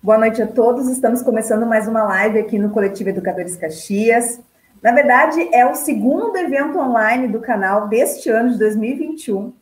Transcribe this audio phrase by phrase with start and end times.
[0.00, 0.88] Boa noite a todos.
[0.88, 4.40] Estamos começando mais uma live aqui no Coletivo Educadores Caxias.
[4.80, 9.52] Na verdade, é o segundo evento online do canal deste ano de 2021.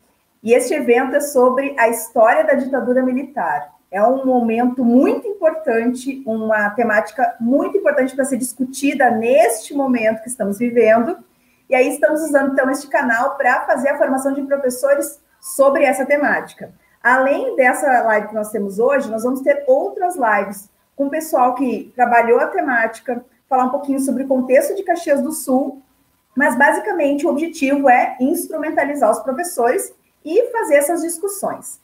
[0.43, 3.73] E este evento é sobre a história da ditadura militar.
[3.89, 10.29] É um momento muito importante, uma temática muito importante para ser discutida neste momento que
[10.29, 11.17] estamos vivendo.
[11.67, 16.05] E aí estamos usando então este canal para fazer a formação de professores sobre essa
[16.05, 16.71] temática.
[17.07, 21.55] Além dessa live que nós temos hoje, nós vamos ter outras lives com o pessoal
[21.55, 25.81] que trabalhou a temática, falar um pouquinho sobre o contexto de Caxias do Sul,
[26.35, 31.79] mas basicamente o objetivo é instrumentalizar os professores e fazer essas discussões.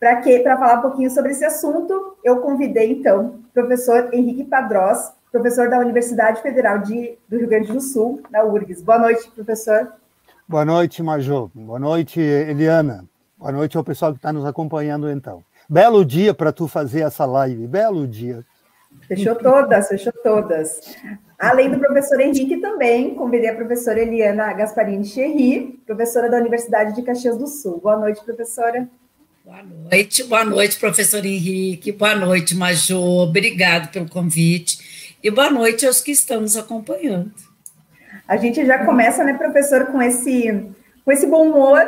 [0.00, 4.44] Para que para falar um pouquinho sobre esse assunto, eu convidei então o professor Henrique
[4.44, 8.80] Padrós, professor da Universidade Federal de, do Rio Grande do Sul, na URGS.
[8.80, 9.92] Boa noite, professor.
[10.48, 11.50] Boa noite, Major.
[11.54, 13.04] Boa noite, Eliana.
[13.44, 15.44] Boa noite ao pessoal que está nos acompanhando, então.
[15.68, 18.42] Belo dia para tu fazer essa live, belo dia.
[19.06, 20.96] Fechou todas, fechou todas.
[21.38, 27.02] Além do professor Henrique, também convidei a professora Eliana Gasparini Cherry, professora da Universidade de
[27.02, 27.82] Caxias do Sul.
[27.82, 28.88] Boa noite, professora.
[29.44, 31.92] Boa noite, boa noite, professor Henrique.
[31.92, 33.28] Boa noite, Major.
[33.28, 35.18] Obrigado pelo convite.
[35.22, 37.30] E boa noite aos que estão nos acompanhando.
[38.26, 40.66] A gente já começa, né, professor, com esse,
[41.04, 41.78] com esse bom humor,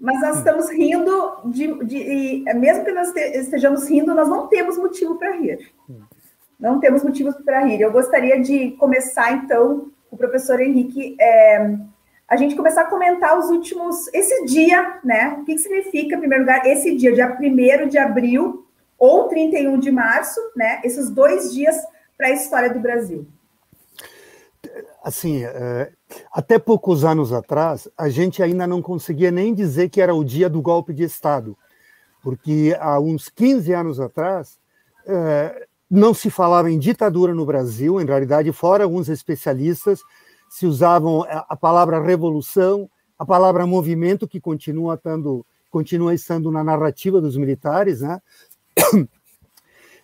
[0.00, 5.16] mas nós estamos rindo de, de mesmo que nós estejamos rindo, nós não temos motivo
[5.16, 5.72] para rir.
[6.58, 7.82] Não temos motivos para rir.
[7.82, 11.76] Eu gostaria de começar, então, o professor Henrique, é,
[12.26, 15.36] a gente começar a comentar os últimos, esse dia, né?
[15.38, 18.66] O que, que significa, em primeiro lugar, esse dia, dia 1 de abril
[18.98, 20.80] ou 31 de março, né?
[20.82, 21.76] Esses dois dias
[22.16, 23.26] para a história do Brasil
[25.02, 25.92] assim, é,
[26.32, 30.48] até poucos anos atrás, a gente ainda não conseguia nem dizer que era o dia
[30.48, 31.56] do golpe de Estado,
[32.22, 34.58] porque há uns 15 anos atrás
[35.06, 40.00] é, não se falava em ditadura no Brasil, em realidade, fora alguns especialistas,
[40.48, 47.20] se usavam a palavra revolução, a palavra movimento, que continua, tando, continua estando na narrativa
[47.20, 48.20] dos militares, né?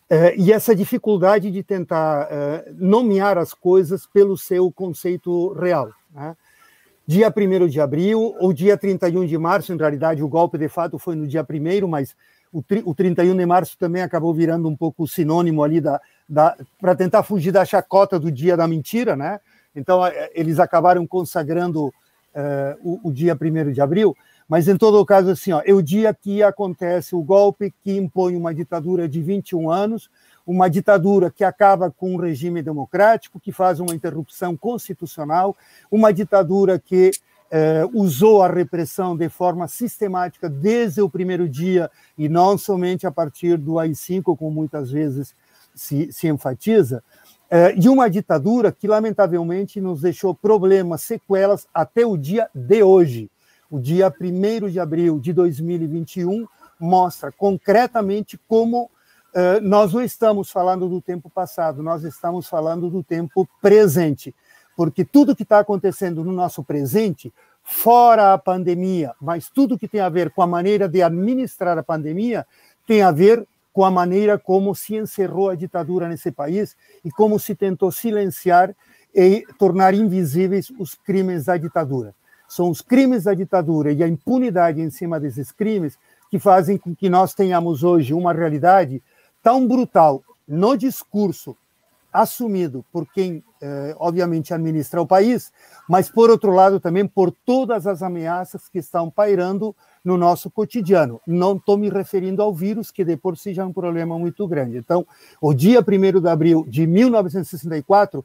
[0.09, 5.91] Uh, e essa dificuldade de tentar uh, nomear as coisas pelo seu conceito real.
[6.15, 6.37] Né?
[7.05, 10.97] Dia 1 de abril ou dia 31 de março, em realidade o golpe de fato
[10.97, 12.15] foi no dia 1, mas
[12.53, 16.95] o, o 31 de março também acabou virando um pouco sinônimo ali da, da para
[16.95, 19.41] tentar fugir da chacota do dia da mentira, né?
[19.75, 20.01] Então
[20.35, 21.93] eles acabaram consagrando uh,
[22.83, 24.17] o, o dia 1 de abril.
[24.49, 28.37] Mas, em todo caso, assim, ó, é o dia que acontece o golpe que impõe
[28.37, 30.09] uma ditadura de 21 anos,
[30.47, 35.57] uma ditadura que acaba com um regime democrático, que faz uma interrupção constitucional,
[35.91, 37.11] uma ditadura que
[37.51, 43.11] eh, usou a repressão de forma sistemática desde o primeiro dia e não somente a
[43.11, 45.35] partir do AI-5, como muitas vezes
[45.75, 47.03] se, se enfatiza,
[47.51, 53.29] eh, e uma ditadura que, lamentavelmente, nos deixou problemas, sequelas até o dia de hoje
[53.71, 56.47] o dia 1 de abril de 2021
[56.79, 63.03] mostra concretamente como uh, nós não estamos falando do tempo passado, nós estamos falando do
[63.03, 64.35] tempo presente,
[64.77, 67.33] porque tudo que está acontecendo no nosso presente,
[67.63, 71.83] fora a pandemia, mas tudo que tem a ver com a maneira de administrar a
[71.83, 72.47] pandemia,
[72.87, 77.39] tem a ver com a maneira como se encerrou a ditadura nesse país e como
[77.39, 78.75] se tentou silenciar
[79.15, 82.15] e tornar invisíveis os crimes da ditadura.
[82.49, 85.99] São os crimes da ditadura e a impunidade em cima desses crimes
[86.31, 89.03] que fazem com que nós tenhamos hoje uma realidade
[89.43, 91.57] tão brutal no discurso
[92.13, 95.53] assumido por quem, eh, obviamente, administra o país,
[95.87, 101.21] mas, por outro lado, também por todas as ameaças que estão pairando no nosso cotidiano.
[101.27, 104.49] Não estou me referindo ao vírus, que de por si já é um problema muito
[104.49, 104.79] grande.
[104.79, 105.07] Então,
[105.41, 108.25] o dia 1 de abril de 1964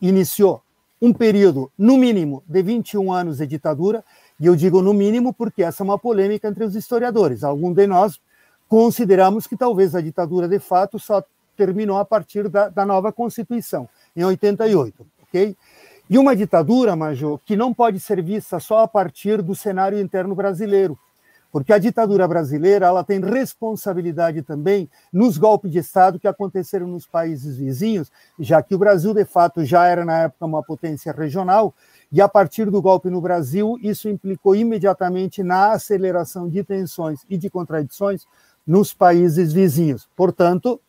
[0.00, 0.62] iniciou
[1.02, 4.04] um período, no mínimo, de 21 anos de ditadura,
[4.38, 7.42] e eu digo no mínimo porque essa é uma polêmica entre os historiadores.
[7.42, 8.20] Alguns de nós
[8.68, 11.20] consideramos que talvez a ditadura de fato só
[11.56, 15.56] terminou a partir da, da nova Constituição, em 88, ok?
[16.08, 20.36] E uma ditadura, Major, que não pode ser vista só a partir do cenário interno
[20.36, 20.96] brasileiro,
[21.52, 27.06] porque a ditadura brasileira ela tem responsabilidade também nos golpes de Estado que aconteceram nos
[27.06, 28.10] países vizinhos,
[28.40, 31.74] já que o Brasil, de fato, já era na época uma potência regional,
[32.10, 37.36] e a partir do golpe no Brasil, isso implicou imediatamente na aceleração de tensões e
[37.36, 38.26] de contradições
[38.66, 40.08] nos países vizinhos.
[40.16, 40.80] Portanto,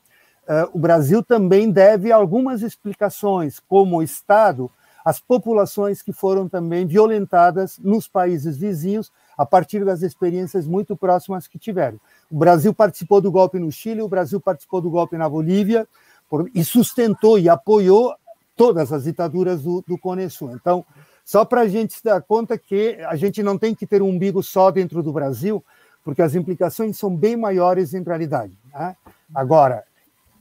[0.48, 4.72] eh, o Brasil também deve algumas explicações como Estado
[5.04, 11.48] às populações que foram também violentadas nos países vizinhos a partir das experiências muito próximas
[11.48, 12.00] que tiveram.
[12.30, 15.88] O Brasil participou do golpe no Chile, o Brasil participou do golpe na Bolívia
[16.30, 18.14] por, e sustentou e apoiou
[18.56, 20.52] todas as ditaduras do, do Cone Sul.
[20.54, 20.86] Então,
[21.26, 24.10] só para a gente se dar conta que a gente não tem que ter um
[24.10, 25.64] umbigo só dentro do Brasil,
[26.04, 28.58] porque as implicações são bem maiores em realidade.
[28.74, 28.96] Né?
[29.34, 29.84] Agora,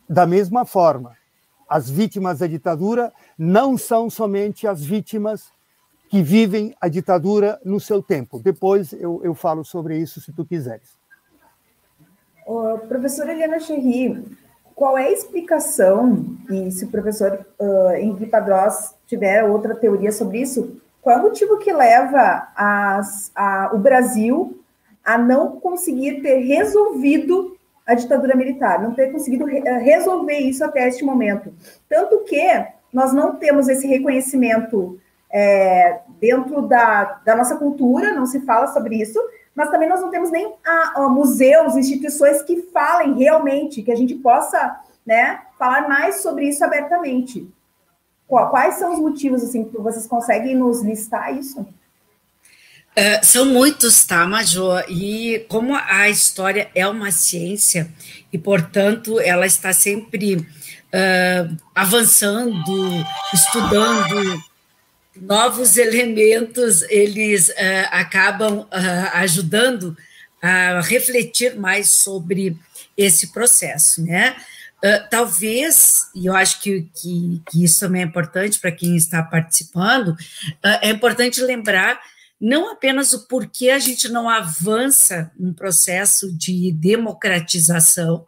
[0.08, 1.16] da mesma forma,
[1.68, 5.50] as vítimas da ditadura não são somente as vítimas
[6.12, 8.38] que vivem a ditadura no seu tempo.
[8.38, 10.90] Depois eu, eu falo sobre isso, se tu quiseres.
[12.46, 14.22] Oh, professora Eliana Cherry,
[14.74, 20.42] qual é a explicação, e se o professor uh, Henrique Padrós tiver outra teoria sobre
[20.42, 24.62] isso, qual é o motivo que leva as, a, o Brasil
[25.02, 27.56] a não conseguir ter resolvido
[27.86, 31.54] a ditadura militar, não ter conseguido re eh, resolver isso até este momento?
[31.88, 35.00] Tanto que nós não temos esse reconhecimento
[35.32, 39.18] é, dentro da, da nossa cultura, não se fala sobre isso,
[39.54, 43.96] mas também nós não temos nem a, a, museus, instituições que falem realmente, que a
[43.96, 47.48] gente possa né, falar mais sobre isso abertamente.
[48.26, 51.60] Quais são os motivos, assim, que vocês conseguem nos listar isso?
[51.60, 54.84] Uh, são muitos, tá, Major?
[54.88, 57.90] E como a história é uma ciência,
[58.32, 63.04] e, portanto, ela está sempre uh, avançando,
[63.34, 64.42] estudando,
[65.16, 68.68] novos elementos eles uh, acabam uh,
[69.14, 69.96] ajudando
[70.40, 72.56] a refletir mais sobre
[72.96, 74.36] esse processo, né?
[74.84, 79.22] Uh, talvez, e eu acho que, que, que, isso também é importante para quem está
[79.22, 80.16] participando,
[80.80, 82.00] é importante lembrar
[82.40, 88.24] não apenas o porquê a gente não avança num processo de democratização,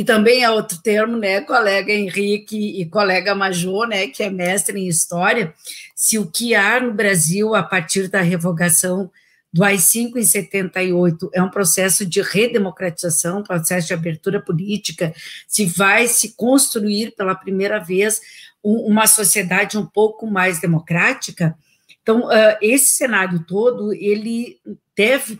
[0.00, 4.80] que também é outro termo, né, colega Henrique e colega Major, né, que é mestre
[4.80, 5.52] em história,
[5.94, 9.10] se o que há no Brasil a partir da revogação
[9.52, 15.12] do AI-5 em 78 é um processo de redemocratização, processo de abertura política,
[15.46, 18.22] se vai se construir pela primeira vez
[18.64, 21.54] uma sociedade um pouco mais democrática.
[22.00, 22.26] Então,
[22.62, 24.58] esse cenário todo, ele
[24.96, 25.38] deve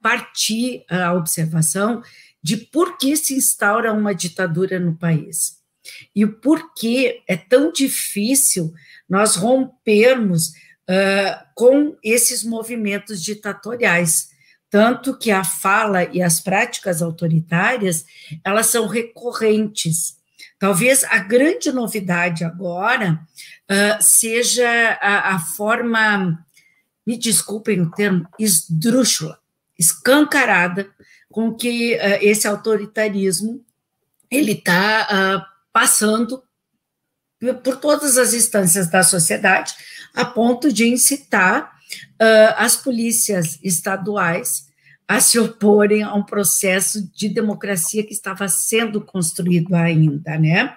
[0.00, 2.02] partir a observação
[2.42, 5.58] de por que se instaura uma ditadura no país
[6.14, 8.72] e o porquê é tão difícil
[9.08, 14.28] nós rompermos uh, com esses movimentos ditatoriais,
[14.70, 18.04] tanto que a fala e as práticas autoritárias
[18.44, 20.18] elas são recorrentes.
[20.58, 23.20] Talvez a grande novidade agora
[23.70, 24.68] uh, seja
[25.00, 26.44] a, a forma,
[27.06, 29.38] me desculpem o termo, esdrúxula,
[29.78, 30.88] escancarada
[31.30, 33.64] com que uh, esse autoritarismo
[34.30, 36.42] ele está uh, passando
[37.62, 39.72] por todas as instâncias da sociedade,
[40.14, 41.72] a ponto de incitar
[42.20, 44.66] uh, as polícias estaduais
[45.06, 50.76] a se oporem a um processo de democracia que estava sendo construído ainda, né?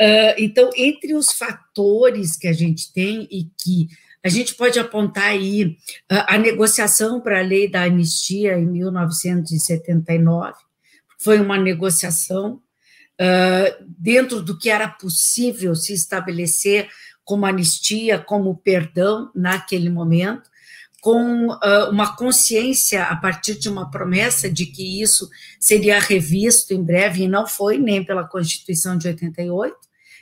[0.00, 3.88] Uh, então, entre os fatores que a gente tem e que
[4.26, 5.76] a gente pode apontar aí
[6.10, 10.54] a, a negociação para a lei da anistia em 1979,
[11.16, 12.60] foi uma negociação
[13.20, 16.88] uh, dentro do que era possível se estabelecer
[17.24, 20.50] como anistia, como perdão naquele momento,
[21.00, 25.30] com uh, uma consciência a partir de uma promessa de que isso
[25.60, 29.76] seria revisto em breve, e não foi nem pela Constituição de 88,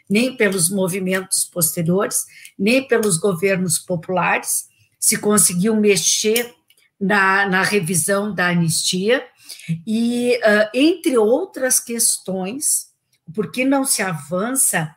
[0.08, 2.24] nem pelos movimentos posteriores,
[2.58, 4.68] nem pelos governos populares,
[4.98, 6.54] se conseguiu mexer
[7.00, 9.26] na, na revisão da anistia,
[9.86, 12.90] e, uh, entre outras questões,
[13.34, 14.94] por que não se avança,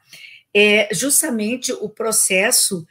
[0.53, 2.85] é justamente o processo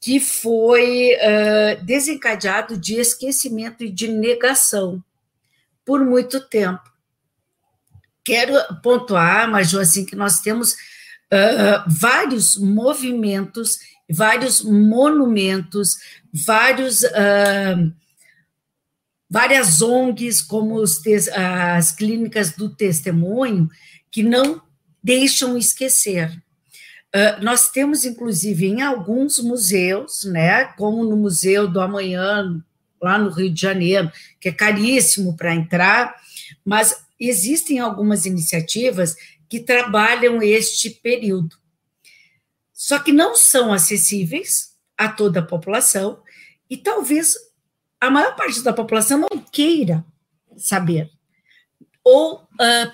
[0.00, 5.02] que foi uh, desencadeado de esquecimento e de negação
[5.84, 6.82] por muito tempo.
[8.24, 10.76] Quero pontuar, mas assim, que nós temos
[11.32, 13.78] uh, vários movimentos,
[14.10, 15.96] vários monumentos,
[16.32, 17.92] vários, uh,
[19.28, 23.68] várias ONGs, como as clínicas do testemunho,
[24.10, 24.62] que não
[25.02, 26.30] deixam esquecer.
[27.14, 32.62] Uh, nós temos, inclusive, em alguns museus, né, como no Museu do Amanhã,
[33.00, 36.14] lá no Rio de Janeiro, que é caríssimo para entrar,
[36.64, 39.16] mas existem algumas iniciativas
[39.48, 41.56] que trabalham este período.
[42.72, 46.22] Só que não são acessíveis a toda a população
[46.68, 47.34] e talvez
[48.00, 50.04] a maior parte da população não queira
[50.56, 51.10] saber
[52.04, 52.92] ou uh,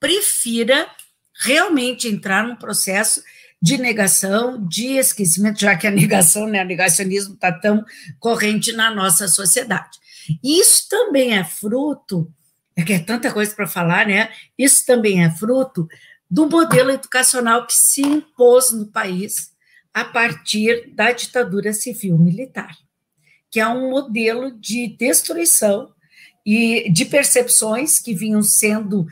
[0.00, 0.88] prefira
[1.34, 3.22] realmente entrar num processo
[3.60, 7.84] de negação, de esquecimento, já que a negação, né, o negacionismo está tão
[8.18, 9.98] corrente na nossa sociedade.
[10.42, 12.32] Isso também é fruto
[12.78, 14.30] é que é tanta coisa para falar, né?
[14.56, 15.88] Isso também é fruto
[16.30, 19.50] do modelo educacional que se impôs no país
[19.92, 22.70] a partir da ditadura civil-militar,
[23.50, 25.92] que é um modelo de destruição
[26.46, 29.08] e de percepções que vinham sendo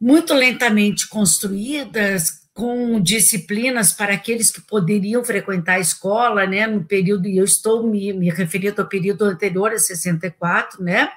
[0.00, 7.28] muito lentamente construídas, com disciplinas para aqueles que poderiam frequentar a escola, né, no período,
[7.28, 11.10] e eu estou me, me referindo ao período anterior a 64, né,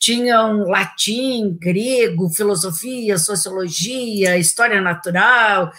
[0.00, 5.70] tinham latim, grego, filosofia, sociologia, história natural,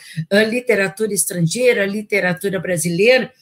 [0.48, 3.34] literatura estrangeira, literatura brasileira.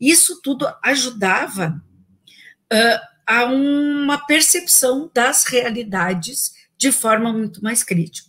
[0.00, 1.82] Isso tudo ajudava
[2.72, 8.28] uh, a uma percepção das realidades de forma muito mais crítica.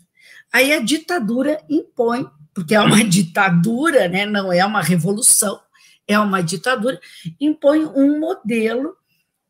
[0.51, 4.25] Aí a ditadura impõe porque é uma ditadura, né?
[4.25, 5.59] não é uma revolução,
[6.07, 6.99] é uma ditadura,
[7.39, 8.97] impõe um modelo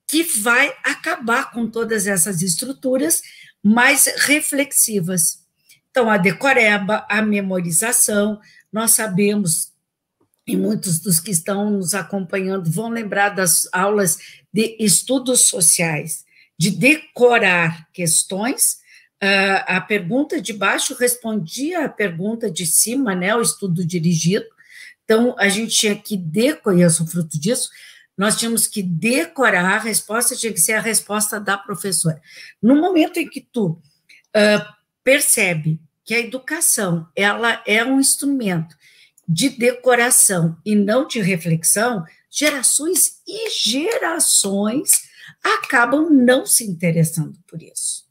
[0.10, 3.22] que vai acabar com todas essas estruturas
[3.64, 5.46] mais reflexivas.
[5.92, 8.40] Então, a decoreba, a memorização,
[8.74, 9.72] nós sabemos,
[10.48, 14.18] e muitos dos que estão nos acompanhando vão lembrar das aulas
[14.52, 16.26] de estudos sociais,
[16.58, 18.80] de decorar questões
[19.22, 24.46] Uh, a pergunta de baixo respondia à pergunta de cima, né, o estudo dirigido.
[25.04, 27.70] Então, a gente tinha que decorar, eu sou fruto disso,
[28.20, 32.22] nós tínhamos que decorar, a resposta tinha que ser a resposta da professora.
[32.62, 34.74] No momento em que tu uh,
[35.04, 38.76] percebe que a educação ela é um instrumento
[39.28, 45.10] de decoração e não de reflexão, gerações e gerações
[45.44, 48.10] acabam não se interessando por isso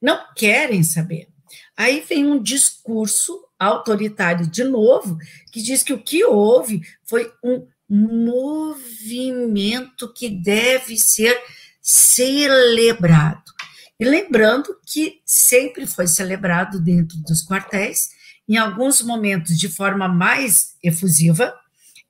[0.00, 1.28] não querem saber.
[1.76, 5.18] Aí vem um discurso autoritário de novo,
[5.52, 9.52] que diz que o que houve foi um movimento
[10.12, 11.36] que deve ser
[11.82, 13.42] celebrado.
[13.98, 18.10] E lembrando que sempre foi celebrado dentro dos quartéis,
[18.48, 21.52] em alguns momentos de forma mais efusiva,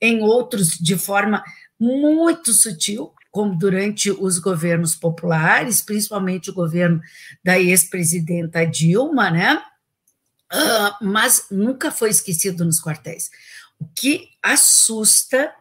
[0.01, 1.43] em outros de forma
[1.79, 7.01] muito sutil, como durante os governos populares, principalmente o governo
[7.43, 9.63] da ex-presidenta Dilma, né?
[10.53, 13.31] Uh, mas nunca foi esquecido nos quartéis.
[13.79, 15.53] O que assusta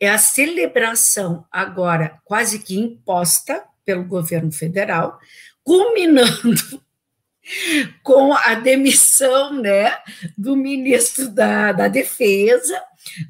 [0.00, 5.18] é a celebração agora quase que imposta pelo governo federal,
[5.62, 6.82] culminando
[8.02, 9.96] com a demissão né,
[10.36, 12.82] do ministro da, da Defesa,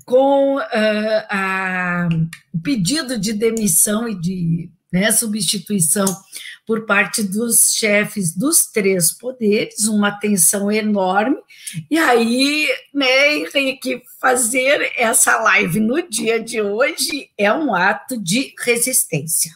[0.05, 2.09] com uh, a,
[2.53, 6.07] o pedido de demissão e de né, substituição
[6.67, 11.37] por parte dos chefes dos três poderes, uma tensão enorme.
[11.89, 18.53] E aí, né, Henrique, fazer essa live no dia de hoje é um ato de
[18.59, 19.55] resistência.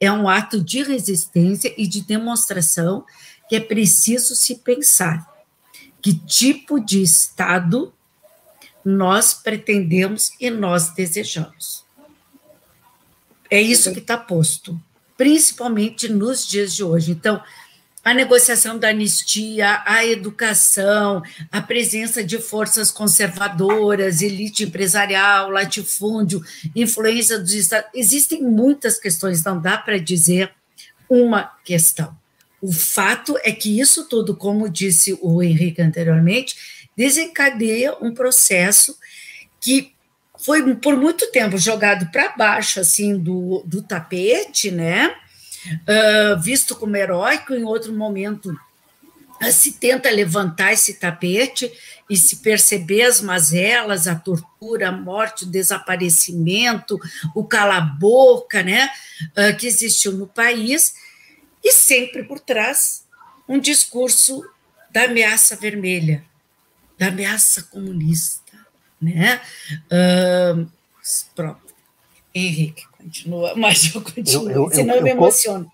[0.00, 3.04] É um ato de resistência e de demonstração
[3.48, 5.30] que é preciso se pensar
[6.00, 7.92] que tipo de Estado
[8.84, 11.84] nós pretendemos e nós desejamos.
[13.50, 14.78] É isso que está posto,
[15.16, 17.12] principalmente nos dias de hoje.
[17.12, 17.42] Então,
[18.04, 26.44] a negociação da anistia, a educação, a presença de forças conservadoras, elite empresarial, latifúndio,
[26.76, 27.88] influência dos Estados.
[27.94, 30.52] Existem muitas questões, não dá para dizer
[31.08, 32.14] uma questão.
[32.60, 36.56] O fato é que isso tudo, como disse o Henrique anteriormente,
[36.94, 38.98] desencadeia um processo
[39.60, 39.93] que
[40.44, 45.16] foi por muito tempo jogado para baixo assim do, do tapete, né?
[45.88, 51.72] Uh, visto como heróico, em outro momento uh, se tenta levantar esse tapete
[52.10, 57.00] e se perceber as mazelas, a tortura, a morte, o desaparecimento,
[57.34, 58.90] o cala-boca, né?
[59.30, 60.94] Uh, que existiu no país,
[61.64, 63.06] e sempre por trás
[63.48, 64.44] um discurso
[64.90, 66.22] da ameaça vermelha,
[66.98, 68.43] da ameaça comunista,
[69.12, 69.40] né?
[69.86, 70.66] Uh,
[71.34, 71.60] pronto.
[72.34, 75.70] Henrique, continua, mas eu continuo, eu, eu, senão eu, eu me emociono.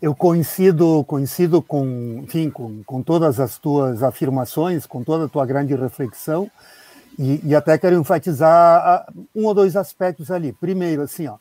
[0.00, 5.44] Eu coincido, coincido com, enfim, com, com todas as tuas afirmações, com toda a tua
[5.44, 6.48] grande reflexão,
[7.18, 10.52] e, e até quero enfatizar um ou dois aspectos ali.
[10.52, 11.36] Primeiro, assim, ó,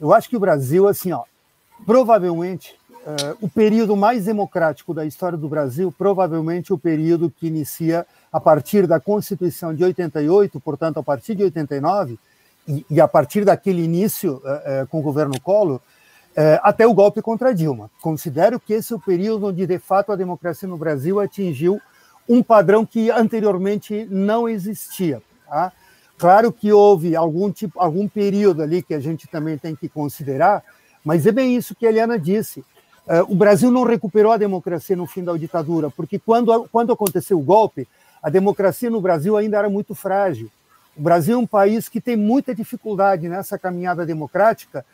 [0.00, 1.24] eu acho que o Brasil, assim, ó,
[1.84, 8.04] provavelmente Uh, o período mais democrático da história do Brasil, provavelmente o período que inicia
[8.32, 12.18] a partir da Constituição de 88, portanto, a partir de 89,
[12.66, 15.80] e, e a partir daquele início uh, uh, com o governo Collor,
[16.62, 17.90] até o golpe contra Dilma.
[18.00, 21.80] Considero que esse é o período onde, de fato, a democracia no Brasil atingiu
[22.28, 25.20] um padrão que anteriormente não existia.
[25.48, 25.72] Tá?
[26.16, 30.62] Claro que houve algum tipo, algum período ali que a gente também tem que considerar,
[31.04, 32.64] mas é bem isso que a Eliana disse
[33.28, 37.42] o Brasil não recuperou a democracia no fim da ditadura, porque quando, quando aconteceu o
[37.42, 37.88] golpe,
[38.22, 40.50] a democracia no Brasil ainda era muito frágil.
[40.96, 44.84] O Brasil é um país que tem muita dificuldade nessa caminhada democrática.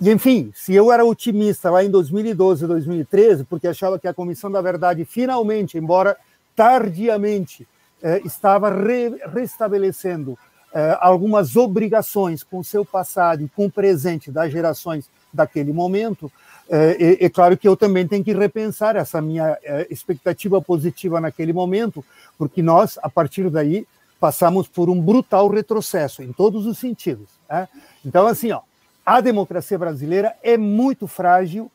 [0.00, 4.50] E, enfim, se eu era otimista lá em 2012, 2013, porque achava que a Comissão
[4.50, 6.16] da Verdade finalmente, embora
[6.54, 7.66] tardiamente,
[8.02, 10.38] eh, estava re restabelecendo
[10.72, 16.30] eh, algumas obrigações com o seu passado e com o presente das gerações daquele momento,
[16.72, 21.52] é, é, claro que eu também tenho que repensar essa minha é, expectativa positiva naquele
[21.52, 22.04] momento,
[22.38, 23.86] porque nós, a partir daí,
[24.20, 27.28] passamos por um brutal retrocesso em todos os sentidos.
[27.48, 27.68] Né?
[28.04, 28.60] Então, assim, ó,
[29.04, 31.68] a democracia brasileira é muito frágil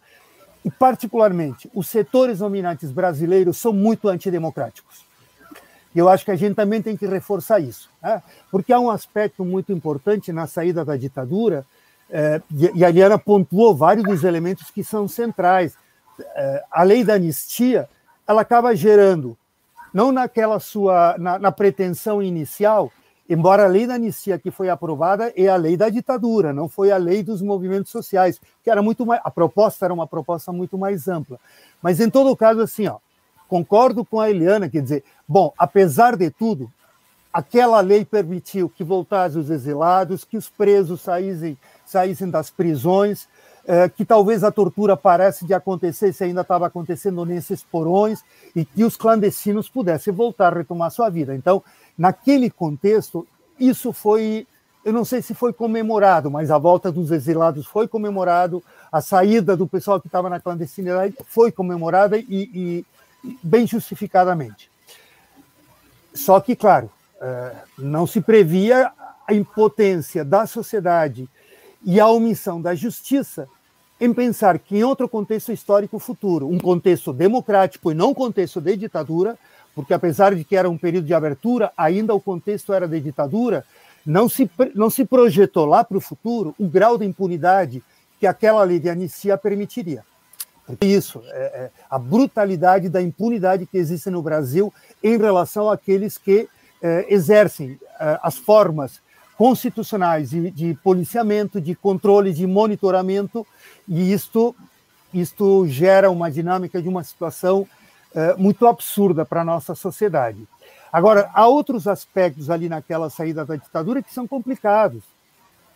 [0.64, 5.04] e, particularmente, os setores dominantes brasileiros são muito antidemocráticos.
[5.94, 8.24] E eu acho que a gente também tem que reforçar isso, né?
[8.50, 11.66] porque há um aspecto muito importante na saída da ditadura,
[12.10, 12.42] é,
[12.74, 15.76] e a Liana pontuou vários dos elementos que são centrais.
[16.36, 17.90] É, a lei da anistia
[18.28, 19.38] ela acaba gerando,
[19.94, 22.92] não naquela sua na, na, pretensão inicial,
[23.30, 26.92] embora a lei da anistia que foi aprovada é a lei da ditadura, não foi
[26.92, 30.78] a lei dos movimentos sociais, que era muito mais, a proposta era uma proposta muito
[30.78, 31.40] mais ampla.
[31.82, 32.98] Mas em todo caso, assim, ó,
[33.48, 36.72] concordo com a Eliana, quer dizer, bom, apesar de tudo,
[37.32, 43.27] aquela lei permitiu que voltassem os exilados, que os presos saíssem saíssem das prisões,
[43.68, 48.24] é, que talvez a tortura parece de acontecer se ainda estava acontecendo nesses porões
[48.56, 51.34] e que os clandestinos pudessem voltar a retomar sua vida.
[51.34, 51.63] Então,
[51.98, 53.27] naquele contexto,
[53.60, 54.46] isso foi,
[54.84, 59.58] eu não sei se foi comemorado, mas a volta dos exilados foi comemorado, a saída
[59.58, 62.86] do pessoal que estava na clandestinidade foi comemorada e, e,
[63.42, 64.70] bem justificadamente.
[66.13, 66.89] Só que, claro,
[67.20, 68.92] é, não se previa
[69.27, 71.27] a impotência da sociedade
[71.86, 73.48] e a omissão da justiça
[74.01, 78.60] em pensar que em outro contexto histórico futuro, um contexto democrático e não um contexto
[78.60, 79.38] de ditadura,
[79.74, 83.63] porque apesar de que era um período de abertura, ainda o contexto era de ditadura,
[84.06, 87.84] não se, não se projetou lá para o futuro o grau de impunidade
[88.19, 90.04] que aquela lei de anistia permitiria.
[90.65, 96.17] Porque isso, é, é, a brutalidade da impunidade que existe no Brasil em relação àqueles
[96.17, 96.50] que
[96.82, 99.00] é, exercem é, as formas
[99.38, 103.45] constitucionais de, de policiamento, de controle, de monitoramento,
[103.88, 104.56] e isto,
[105.13, 107.67] isto gera uma dinâmica de uma situação
[108.13, 110.48] é, muito absurda para a nossa sociedade.
[110.91, 115.04] Agora, há outros aspectos ali naquela saída da ditadura que são complicados.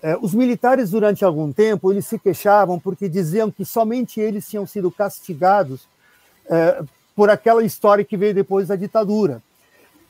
[0.02, 4.66] É, os militares, durante algum tempo, eles se queixavam porque diziam que somente eles tinham
[4.66, 5.86] sido castigados
[6.50, 6.82] é,
[7.14, 9.44] por aquela história que veio depois da ditadura.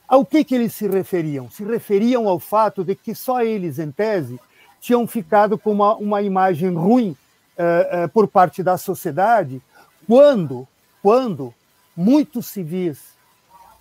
[0.10, 1.52] Ao que, que eles se referiam?
[1.52, 4.40] Se referiam ao fato de que só eles, em tese,
[4.82, 9.62] tinham ficado com uma, uma imagem ruim uh, uh, por parte da sociedade,
[10.08, 10.68] quando,
[11.04, 11.54] quando
[11.96, 13.00] muitos civis,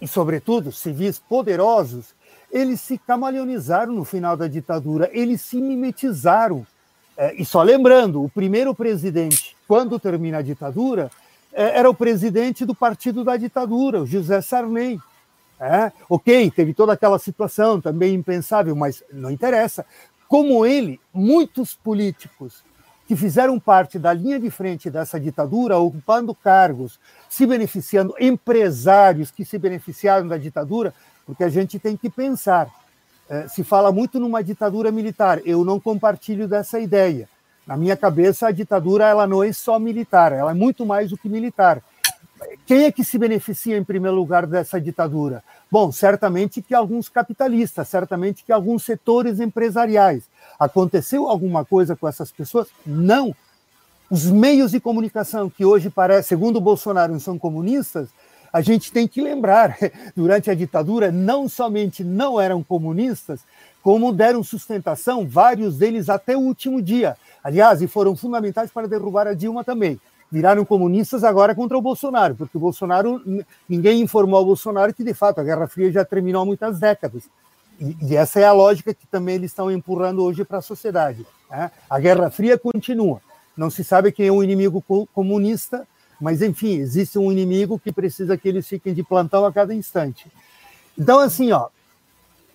[0.02, 2.14] e sobretudo civis poderosos,
[2.52, 6.58] eles se camaleonizaram no final da ditadura, eles se mimetizaram.
[7.16, 11.10] Uh, e só lembrando, o primeiro presidente, quando termina a ditadura,
[11.50, 15.00] era o presidente do partido da ditadura, o José Sarney.
[15.60, 19.84] É, ok, teve toda aquela situação também impensável, mas não interessa.
[20.28, 22.62] Como ele, muitos políticos
[23.08, 29.46] que fizeram parte da linha de frente dessa ditadura, ocupando cargos, se beneficiando, empresários que
[29.46, 30.92] se beneficiaram da ditadura,
[31.24, 32.68] porque a gente tem que pensar.
[33.28, 37.28] É, se fala muito numa ditadura militar, eu não compartilho dessa ideia.
[37.66, 41.16] Na minha cabeça, a ditadura ela não é só militar, ela é muito mais do
[41.16, 41.82] que militar.
[42.66, 45.42] Quem é que se beneficia em primeiro lugar dessa ditadura?
[45.70, 50.24] Bom, certamente que alguns capitalistas, certamente que alguns setores empresariais.
[50.58, 52.68] Aconteceu alguma coisa com essas pessoas?
[52.84, 53.34] Não.
[54.10, 58.08] Os meios de comunicação que hoje parece, segundo Bolsonaro, são comunistas,
[58.52, 59.76] a gente tem que lembrar,
[60.16, 63.40] durante a ditadura, não somente não eram comunistas,
[63.82, 67.16] como deram sustentação, vários deles até o último dia.
[67.42, 72.34] Aliás, e foram fundamentais para derrubar a Dilma também viraram comunistas agora contra o Bolsonaro,
[72.34, 73.22] porque o Bolsonaro,
[73.68, 77.24] ninguém informou ao Bolsonaro que, de fato, a Guerra Fria já terminou há muitas décadas.
[77.80, 81.26] E, e essa é a lógica que também eles estão empurrando hoje para a sociedade.
[81.50, 81.70] Né?
[81.88, 83.20] A Guerra Fria continua.
[83.56, 85.86] Não se sabe quem é o inimigo comunista,
[86.20, 90.30] mas, enfim, existe um inimigo que precisa que eles fiquem de plantão a cada instante.
[90.96, 91.68] Então, assim, ó,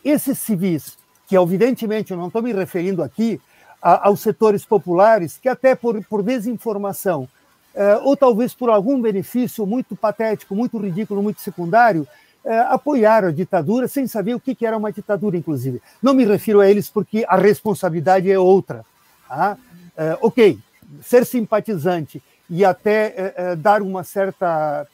[0.03, 3.41] esses civis, que evidentemente eu não estou me referindo aqui
[3.81, 7.27] a, aos setores populares, que até por, por desinformação
[8.03, 12.07] ou talvez por algum benefício muito patético, muito ridículo, muito secundário,
[12.45, 15.81] é, apoiaram a ditadura sem saber o que, era uma ditadura, inclusive.
[16.01, 18.86] Não me refiro a eles porque a responsabilidade é outra.
[19.27, 19.57] Tá?
[19.95, 20.59] É, ok,
[21.01, 24.88] ser simpatizante e até é, é, dar uma certa, é,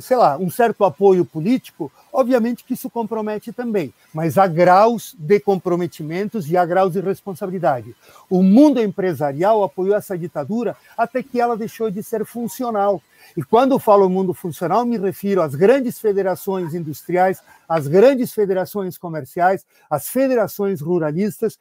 [0.00, 5.40] sei lá, um certo apoio político, obviamente que isso compromete também, mas há graus de
[5.40, 7.94] comprometimentos e há graus de responsabilidade.
[8.30, 13.02] O mundo empresarial apoiou essa ditadura até que ela deixou de ser funcional.
[13.36, 19.66] E quando falo mundo funcional, me refiro às grandes federações industriais, às grandes federações comerciais,
[19.90, 21.58] às federações ruralistas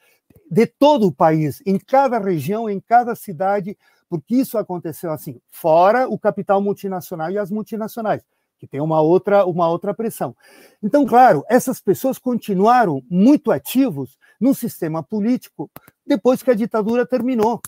[0.52, 3.78] de todo o país, em cada região, em cada cidade,
[4.10, 8.24] porque isso aconteceu assim, fora o capital multinacional e as multinacionais,
[8.60, 10.36] que tem uma outra, uma outra pressão.
[10.82, 15.70] Então, claro, essas pessoas continuaram muito ativos no sistema político
[16.06, 17.62] depois que a ditadura terminou.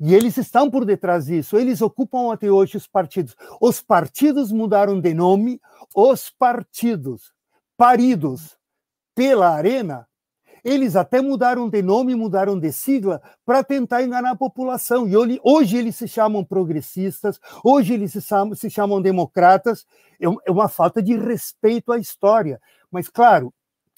[0.00, 3.34] E eles estão por detrás disso, eles ocupam até hoje os partidos.
[3.60, 5.60] Os partidos mudaram de nome,
[5.94, 7.32] os partidos
[7.76, 8.56] paridos
[9.14, 10.07] pela arena
[10.64, 15.08] eles até mudaram de nome, mudaram de sigla para tentar enganar a população.
[15.08, 19.86] E hoje eles se chamam progressistas, hoje eles se chamam, se chamam democratas.
[20.20, 22.60] É, é uma falta de respeito à história.
[22.90, 23.52] Mas, claro,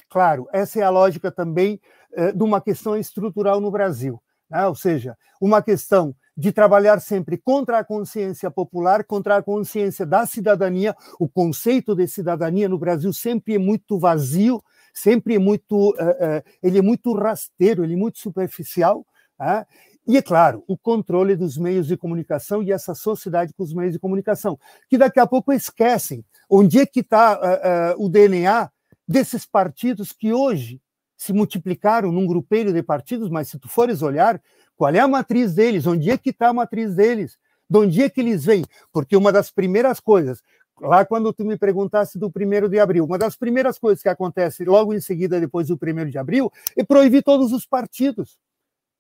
[0.09, 1.81] claro, essa é a lógica também
[2.13, 4.21] é, de uma questão estrutural no Brasil.
[4.51, 4.67] Né?
[4.67, 10.25] Ou seja, uma questão de trabalhar sempre contra a consciência popular, contra a consciência da
[10.27, 10.97] cidadania.
[11.19, 14.63] O conceito de cidadania no Brasil sempre é muito vazio,
[14.93, 19.01] sempre muito, uh, uh, ele é muito rasteiro, ele é muito superficial,
[19.41, 19.65] uh,
[20.07, 23.93] e é claro, o controle dos meios de comunicação e essa sociedade com os meios
[23.93, 28.69] de comunicação, que daqui a pouco esquecem onde é que está o DNA
[29.07, 30.81] desses partidos que hoje
[31.17, 34.41] se multiplicaram num grupeiro de partidos, mas se tu fores olhar,
[34.75, 35.87] qual é a matriz deles?
[35.87, 37.37] Onde é que está a matriz deles?
[37.69, 38.65] De onde é que eles vêm?
[38.91, 40.43] Porque uma das primeiras coisas,
[40.81, 44.65] lá quando tu me perguntasse do primeiro de abril, uma das primeiras coisas que acontece
[44.65, 48.39] logo em seguida, depois do primeiro de abril, é proibir todos os partidos.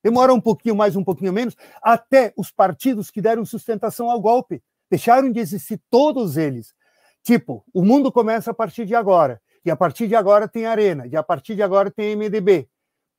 [0.02, 4.62] Demora um pouquinho mais, um pouquinho menos, até os partidos que deram sustentação ao golpe.
[4.90, 6.74] Deixaram de existir todos eles.
[7.22, 9.40] Tipo, o mundo começa a partir de agora.
[9.64, 11.06] E a partir de agora tem Arena.
[11.06, 12.69] E a partir de agora tem MDB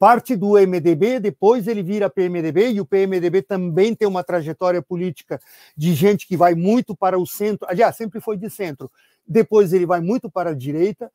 [0.01, 5.39] parte do MDB, depois ele vira PMDB, e o PMDB também tem uma trajetória política
[5.77, 8.91] de gente que vai muito para o centro, aliás, sempre foi de centro,
[9.27, 11.11] depois ele vai muito para a direita.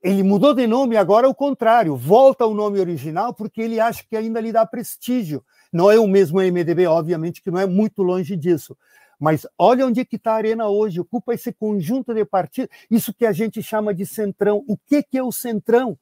[0.00, 4.04] Ele mudou de nome, agora é o contrário, volta ao nome original, porque ele acha
[4.08, 5.44] que ainda lhe dá prestígio.
[5.72, 8.78] Não é o mesmo MDB, obviamente, que não é muito longe disso.
[9.18, 13.12] Mas olha onde é que está a Arena hoje, ocupa esse conjunto de partidos, isso
[13.12, 14.62] que a gente chama de centrão.
[14.68, 15.98] O que, que é o centrão?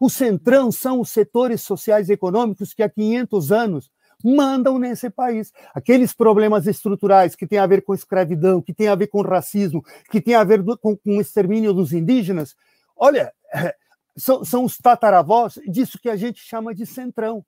[0.00, 3.90] O centrão são os setores sociais e econômicos que há 500 anos
[4.24, 5.52] mandam nesse país.
[5.74, 9.84] Aqueles problemas estruturais que têm a ver com escravidão, que têm a ver com racismo,
[10.10, 12.56] que têm a ver com, com o extermínio dos indígenas,
[12.96, 13.32] olha,
[14.16, 17.44] são, são os tataravós disso que a gente chama de centrão,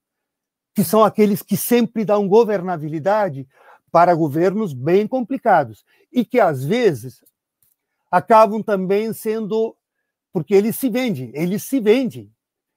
[0.74, 3.48] que são aqueles que sempre dão governabilidade
[3.90, 7.24] para governos bem complicados e que, às vezes,
[8.10, 9.74] acabam também sendo.
[10.32, 12.30] Porque eles se vendem, eles se vendem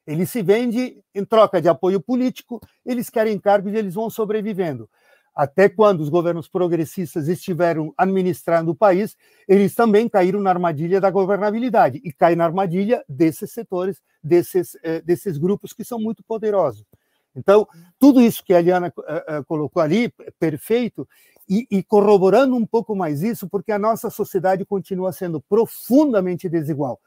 [0.10, 4.90] ele se vende em troca de apoio político, eles querem cargos e eles vão sobrevivendo.
[5.36, 9.16] Até quando os governos progressistas estiveram administrando o país,
[9.48, 15.00] eles também caíram na armadilha da governabilidade e caem na armadilha desses setores, desses, eh,
[15.02, 16.84] desses grupos que são muito poderosos.
[17.36, 17.68] Então,
[18.00, 21.08] tudo isso que a Eliana uh, uh, colocou ali, perfeito,
[21.48, 27.00] e, e, corroborando um pouco mais isso, porque a nossa sociedade continua sendo profundamente desigual.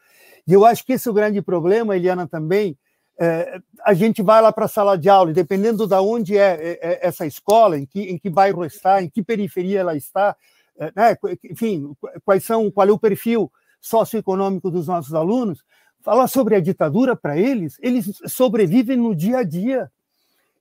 [0.46, 2.76] E eu acho que esse é o grande problema, Eliana, também,
[3.24, 6.78] é, a gente vai lá para a sala de aula, dependendo de onde é, é,
[6.82, 10.34] é, essa escola, em que, em que bairro está, em que periferia ela está,
[10.76, 13.48] é, né, enfim, quais são, qual é o perfil
[13.80, 15.62] socioeconômico dos nossos alunos,
[16.00, 19.88] falar sobre a ditadura para eles, eles sobrevivem no dia a dia.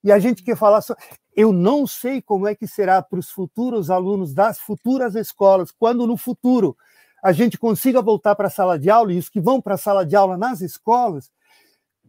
[0.03, 1.03] E a gente quer falar sobre.
[1.35, 6.05] Eu não sei como é que será para os futuros alunos das futuras escolas, quando
[6.05, 6.77] no futuro
[7.23, 9.77] a gente consiga voltar para a sala de aula, e os que vão para a
[9.79, 11.31] sala de aula nas escolas,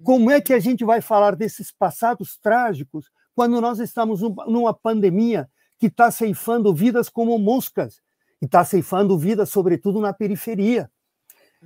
[0.05, 5.49] como é que a gente vai falar desses passados trágicos quando nós estamos numa pandemia
[5.79, 8.01] que está ceifando vidas como moscas
[8.41, 10.91] e está ceifando vidas, sobretudo, na periferia?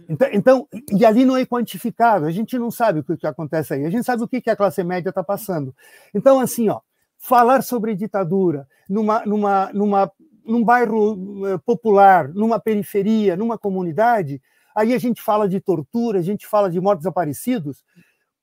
[0.08, 3.74] Então, então, e ali não é quantificado, a gente não sabe o que, que acontece
[3.74, 5.74] aí, a gente sabe o que, que a classe média está passando.
[6.14, 6.80] Então, assim, ó,
[7.18, 10.12] falar sobre ditadura numa, numa, numa,
[10.44, 14.40] num bairro eh, popular, numa periferia, numa comunidade,
[14.74, 17.82] aí a gente fala de tortura, a gente fala de mortos desaparecidos,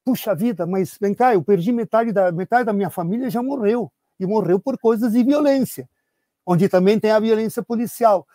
[0.04, 3.92] puxa vida, mas vem cá, eu perdi metade da, metade da minha família já morreu,
[4.20, 5.90] e morreu por coisas de violência,
[6.46, 8.28] onde também tem a violência policial.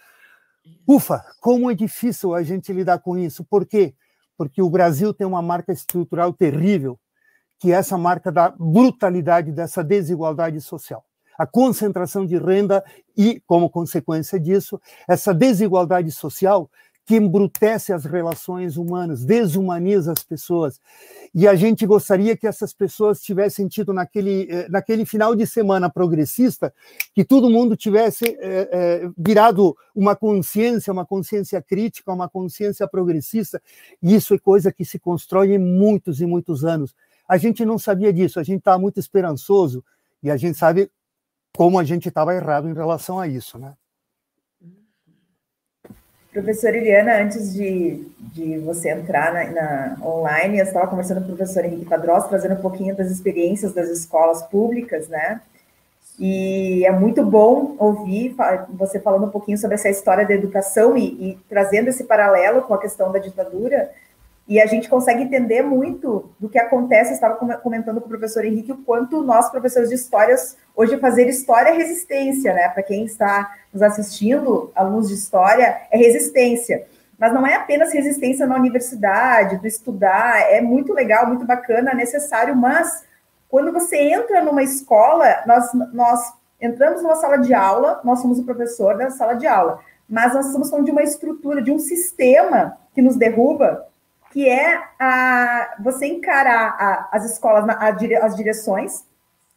[0.86, 3.44] Ufa, como é difícil a gente lidar com isso.
[3.44, 3.94] Por quê?
[4.36, 6.98] Porque o Brasil tem uma marca estrutural terrível,
[7.58, 11.04] que é essa marca da brutalidade, dessa desigualdade social.
[11.38, 12.84] a concentração de renda
[13.16, 16.68] e, como consequência disso, essa desigualdade social
[17.08, 20.78] que embrutece as relações humanas, desumaniza as pessoas.
[21.34, 25.88] E a gente gostaria que essas pessoas tivessem tido naquele, eh, naquele final de semana
[25.88, 26.70] progressista,
[27.14, 33.58] que todo mundo tivesse é, é, virado uma consciência, uma consciência crítica, uma consciência progressista.
[34.02, 36.94] E isso é coisa que se constrói em muitos e muitos anos.
[37.26, 39.82] A gente não sabia disso, a gente estava muito esperançoso
[40.22, 40.90] e a gente sabe
[41.56, 43.72] como a gente estava errado em relação a isso, né?
[46.38, 51.36] Professora Iliana, antes de, de você entrar na, na online, eu estava conversando com o
[51.36, 55.40] professor Henrique Padrós, trazendo um pouquinho das experiências das escolas públicas, né?
[56.16, 58.36] E é muito bom ouvir
[58.70, 62.74] você falando um pouquinho sobre essa história da educação e, e trazendo esse paralelo com
[62.74, 63.90] a questão da ditadura,
[64.48, 67.10] e a gente consegue entender muito do que acontece.
[67.10, 71.28] Eu estava comentando com o professor Henrique o quanto nós, professores de histórias, hoje fazer
[71.28, 72.68] história é resistência, né?
[72.70, 76.86] Para quem está nos assistindo, alunos de história, é resistência.
[77.18, 82.56] Mas não é apenas resistência na universidade, do estudar, é muito legal, muito bacana, necessário,
[82.56, 83.04] mas
[83.50, 88.44] quando você entra numa escola, nós, nós entramos numa sala de aula, nós somos o
[88.44, 92.78] professor da sala de aula, mas nós estamos falando de uma estrutura, de um sistema
[92.94, 93.87] que nos derruba,
[94.30, 97.88] que é a, você encarar a, as escolas, a,
[98.24, 99.04] as direções,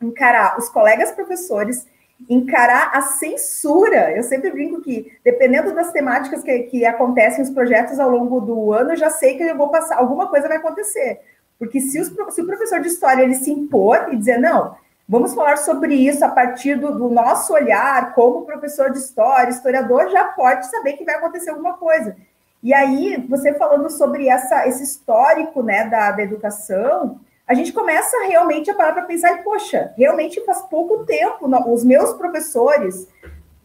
[0.01, 1.85] encarar os colegas professores,
[2.29, 4.11] encarar a censura.
[4.15, 8.71] Eu sempre brinco que, dependendo das temáticas que, que acontecem os projetos ao longo do
[8.73, 11.19] ano, eu já sei que eu vou passar, alguma coisa vai acontecer.
[11.59, 14.75] Porque se, os, se o professor de história ele se impor e dizer, não,
[15.07, 20.09] vamos falar sobre isso a partir do, do nosso olhar, como professor de história, historiador,
[20.09, 22.15] já pode saber que vai acontecer alguma coisa.
[22.63, 28.15] E aí, você falando sobre essa, esse histórico né, da, da educação, a gente começa
[28.27, 33.07] realmente a parar para pensar, e, poxa, realmente faz pouco tempo, os meus professores,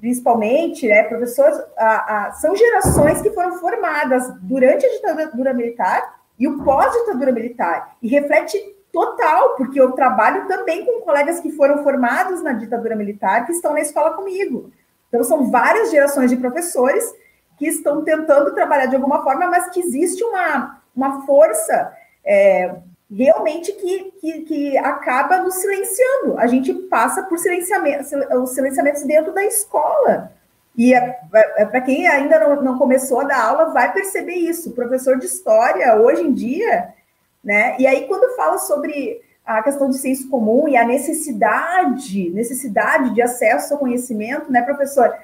[0.01, 6.49] principalmente, né, professores, a, a, são gerações que foram formadas durante a ditadura militar e
[6.49, 8.59] o pós-ditadura militar, e reflete
[8.93, 13.75] total, porque eu trabalho também com colegas que foram formados na ditadura militar, que estão
[13.75, 14.71] na escola comigo.
[15.09, 17.05] Então, são várias gerações de professores
[17.57, 21.93] que estão tentando trabalhar de alguma forma, mas que existe uma, uma força
[22.25, 22.75] é,
[23.11, 26.39] realmente que, que, que, acaba nos silenciando.
[26.39, 28.05] A gente passa por silenciamento,
[28.43, 30.33] os silenciamentos dentro da escola.
[30.77, 34.35] E é, é, é para quem ainda não, não começou a dar aula, vai perceber
[34.35, 34.73] isso.
[34.73, 36.89] Professor de história, hoje em dia,
[37.43, 37.77] né?
[37.79, 43.23] E aí, quando fala sobre a questão de senso comum e a necessidade, necessidade de
[43.23, 45.15] acesso ao conhecimento, né, professor?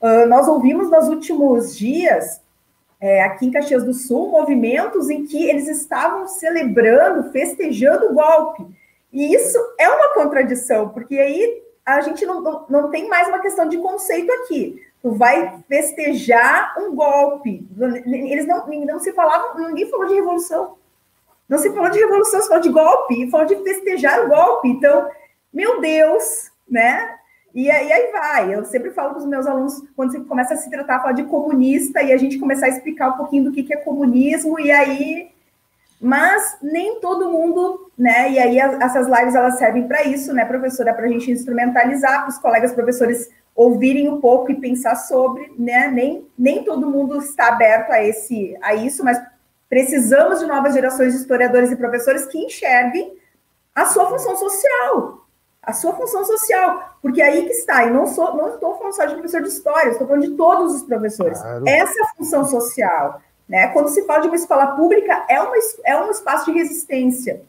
[0.00, 2.40] Uh, nós ouvimos nos últimos dias,
[3.00, 8.66] é, aqui em Caxias do Sul, movimentos em que eles estavam celebrando, festejando o golpe.
[9.12, 13.40] E isso é uma contradição, porque aí a gente não, não, não tem mais uma
[13.40, 14.82] questão de conceito aqui.
[15.02, 17.66] Tu vai festejar um golpe.
[18.06, 20.76] Eles não, não se falavam, ninguém falou de revolução.
[21.48, 24.68] Não se falou de revolução, se falou de golpe, falou de festejar o golpe.
[24.68, 25.10] Então,
[25.52, 27.16] meu Deus, né?
[27.54, 28.54] E aí, aí vai.
[28.54, 31.24] Eu sempre falo para os meus alunos, quando você começa a se tratar, falar de
[31.24, 34.70] comunista, e a gente começar a explicar um pouquinho do que, que é comunismo, e
[34.70, 35.30] aí.
[36.00, 38.30] Mas nem todo mundo, né?
[38.30, 40.94] E aí essas lives elas servem para isso, né, professora?
[40.94, 45.88] Para a gente instrumentalizar, para os colegas professores ouvirem um pouco e pensar sobre, né?
[45.88, 49.20] Nem, nem todo mundo está aberto a esse a isso, mas
[49.68, 53.12] precisamos de novas gerações de historiadores e professores que enxerguem
[53.74, 55.26] a sua função social,
[55.62, 59.04] a sua função social, porque aí que está, e não, sou, não estou falando só
[59.04, 61.40] de professor de história, estou falando de todos os professores.
[61.40, 61.68] Claro.
[61.68, 63.20] Essa é função social.
[63.48, 63.68] Né?
[63.68, 67.42] Quando se fala de uma escola pública, é, uma, é um espaço de resistência.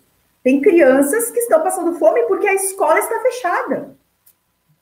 [0.43, 3.95] Tem crianças que estão passando fome porque a escola está fechada.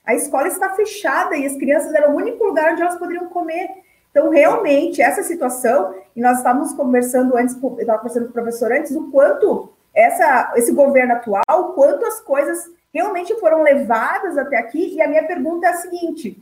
[0.06, 3.70] A escola está fechada e as crianças eram o único lugar onde elas poderiam comer.
[4.10, 8.72] Então, realmente, essa situação, e nós estávamos conversando antes, eu estava conversando com o professor
[8.72, 14.96] antes, o quanto essa, esse governo atual, quanto as coisas realmente foram levadas até aqui.
[14.96, 16.42] E a minha pergunta é a seguinte: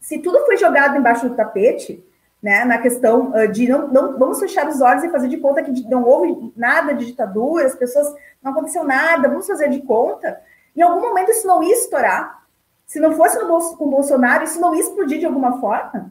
[0.00, 2.04] se tudo foi jogado embaixo do tapete,
[2.42, 5.88] né, na questão de não, não vamos fechar os olhos e fazer de conta que
[5.88, 10.40] não houve nada de ditadura, as pessoas não aconteceu nada, vamos fazer de conta.
[10.74, 12.42] Em algum momento isso não ia estourar.
[12.86, 16.10] Se não fosse no com o Bolsonaro, isso não ia explodir de alguma forma?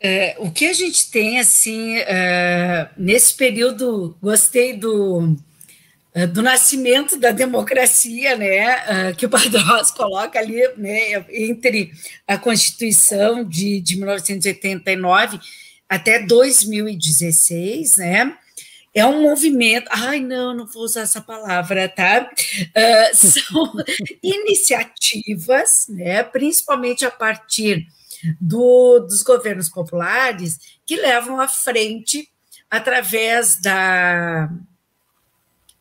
[0.00, 5.34] É, o que a gente tem, assim, é, nesse período, gostei do,
[6.26, 11.92] do nascimento da democracia, né, é, que o Padrós coloca ali, né, entre
[12.26, 15.40] a Constituição de, de 1989
[15.88, 18.36] até 2016, né,
[18.94, 19.88] é um movimento.
[19.90, 22.30] Ai, não, não vou usar essa palavra, tá?
[22.30, 23.72] Uh, são
[24.22, 27.88] iniciativas, né, principalmente a partir
[28.40, 32.28] do, dos governos populares, que levam à frente
[32.70, 34.48] através da,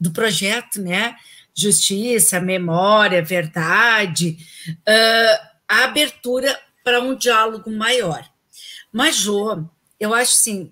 [0.03, 1.15] do projeto, né?
[1.55, 4.37] Justiça, memória, verdade,
[4.69, 8.27] uh, a abertura para um diálogo maior.
[8.91, 9.63] Mas, Jô,
[9.99, 10.71] eu acho assim,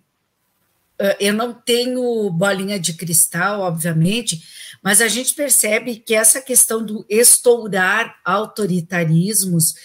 [1.19, 4.43] eu não tenho bolinha de cristal, obviamente,
[4.83, 9.75] mas a gente percebe que essa questão do estourar autoritarismos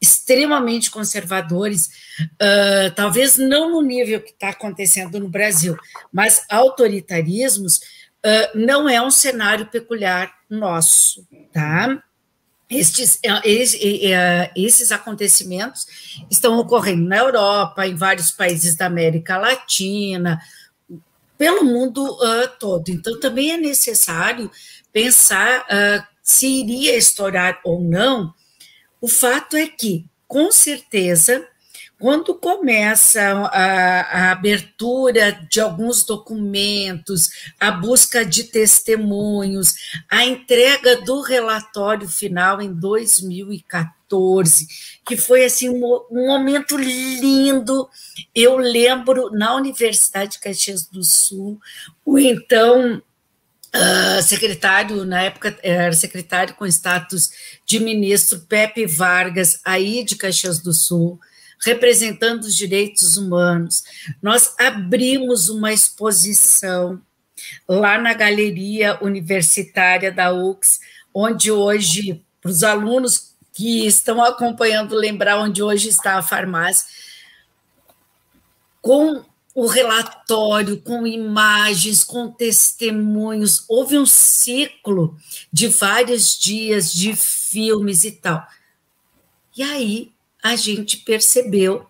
[0.00, 1.88] extremamente conservadores,
[2.20, 5.76] uh, talvez não no nível que está acontecendo no Brasil,
[6.12, 7.80] mas autoritarismos
[8.24, 12.02] uh, não é um cenário peculiar nosso, tá?
[12.70, 13.80] Estes, esses,
[14.54, 15.86] esses acontecimentos
[16.30, 20.38] estão ocorrendo na Europa, em vários países da América Latina,
[21.38, 22.90] pelo mundo uh, todo.
[22.90, 24.50] Então, também é necessário
[24.92, 28.34] pensar uh, se iria estourar ou não.
[29.00, 31.46] O fato é que, com certeza,
[31.98, 39.74] quando começa a, a, abertura de alguns documentos, a busca de testemunhos,
[40.08, 44.68] a entrega do relatório final em 2014,
[45.04, 47.88] que foi assim um, um momento lindo.
[48.32, 51.60] Eu lembro na Universidade de Caxias do Sul,
[52.04, 53.02] o então
[53.68, 57.28] Uh, secretário, na época era secretário com status
[57.66, 61.20] de ministro Pepe Vargas, aí de Caxias do Sul,
[61.64, 63.82] representando os direitos humanos.
[64.22, 67.00] Nós abrimos uma exposição
[67.68, 70.80] lá na galeria universitária da UX,
[71.14, 76.86] onde hoje, para os alunos que estão acompanhando, lembrar onde hoje está a farmácia,
[78.80, 83.64] com o relatório, com imagens, com testemunhos.
[83.68, 85.16] Houve um ciclo
[85.52, 88.46] de vários dias de filmes e tal.
[89.56, 90.12] E aí
[90.48, 91.86] a gente percebeu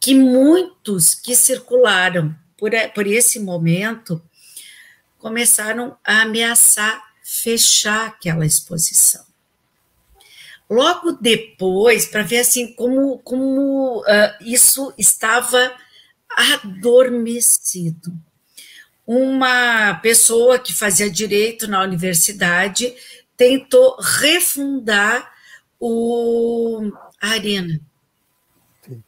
[0.00, 4.22] que muitos que circularam por, por esse momento
[5.18, 9.24] começaram a ameaçar fechar aquela exposição.
[10.68, 14.04] Logo depois, para ver assim como, como uh,
[14.40, 15.74] isso estava
[16.30, 18.12] adormecido.
[19.06, 22.94] Uma pessoa que fazia direito na universidade
[23.36, 25.32] tentou refundar
[25.78, 26.90] o,
[27.22, 27.80] a arena.
[28.84, 29.02] Sim.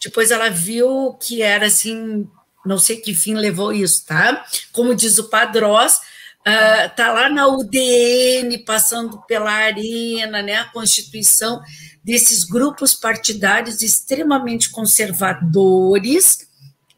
[0.00, 2.28] Depois ela viu que era assim,
[2.64, 4.46] não sei que fim levou isso, tá?
[4.72, 10.56] Como diz o Padrós, uh, tá lá na UDN, passando pela arena, né?
[10.56, 11.60] A constituição
[12.04, 16.46] desses grupos partidários extremamente conservadores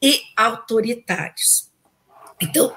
[0.02, 1.68] e autoritários.
[2.40, 2.72] Então,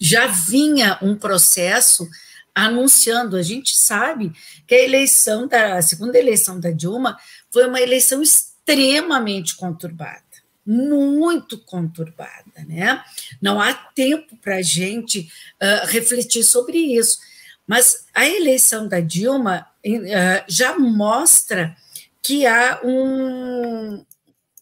[0.00, 2.08] já vinha um processo
[2.54, 4.32] anunciando, a gente sabe
[4.66, 7.18] que a eleição da a segunda eleição da Dilma
[7.50, 10.22] foi uma eleição extremamente conturbada,
[10.64, 13.02] muito conturbada, né?
[13.40, 15.30] Não há tempo para a gente
[15.62, 17.18] uh, refletir sobre isso,
[17.66, 21.76] mas a eleição da Dilma uh, já mostra
[22.22, 24.04] que há um,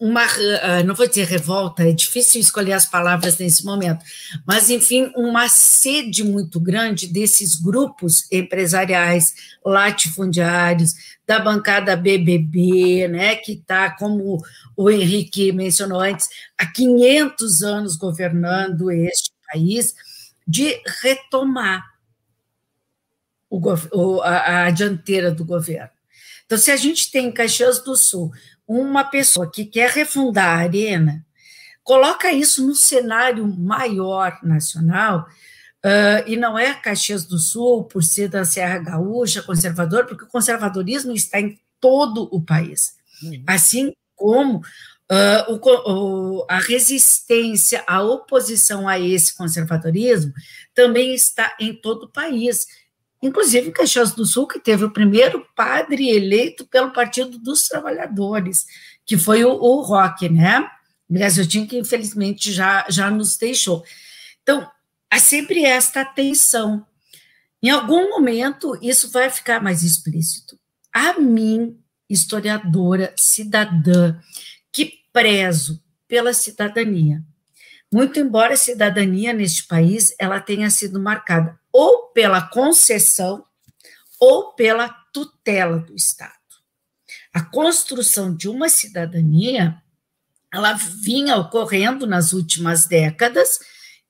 [0.01, 0.25] uma,
[0.63, 4.03] ah, não vou dizer revolta, é difícil escolher as palavras nesse momento,
[4.47, 10.95] mas, enfim, uma sede muito grande desses grupos empresariais, latifundiários,
[11.27, 14.43] da bancada BBB, né, que está, como
[14.75, 19.95] o Henrique mencionou antes, há 500 anos governando este país,
[20.49, 21.85] de retomar
[23.51, 25.91] o, a, a dianteira do governo.
[26.47, 28.33] Então, se a gente tem em Caxias do Sul
[28.71, 31.27] uma pessoa que quer refundar a arena,
[31.83, 35.27] coloca isso no cenário maior nacional,
[35.85, 40.29] uh, e não é Caxias do Sul, por ser da Serra Gaúcha, conservador, porque o
[40.29, 42.95] conservadorismo está em todo o país.
[43.25, 43.43] Uhum.
[43.45, 50.33] Assim como uh, o, o, a resistência, a oposição a esse conservadorismo
[50.73, 52.67] também está em todo o país
[53.23, 58.65] inclusive Caxias do Sul, que teve o primeiro padre eleito pelo Partido dos Trabalhadores,
[59.05, 60.69] que foi o, o Roque, né?
[61.09, 63.85] Brasiltinho, que infelizmente já, já nos deixou.
[64.43, 64.71] Então,
[65.11, 66.87] há sempre esta tensão.
[67.63, 70.59] Em algum momento, isso vai ficar mais explícito.
[70.93, 74.19] A mim, historiadora, cidadã,
[74.73, 77.23] que prezo pela cidadania,
[77.93, 83.45] muito embora a cidadania neste país ela tenha sido marcada ou pela concessão
[84.19, 86.33] ou pela tutela do Estado.
[87.33, 89.81] A construção de uma cidadania
[90.53, 93.61] ela vinha ocorrendo nas últimas décadas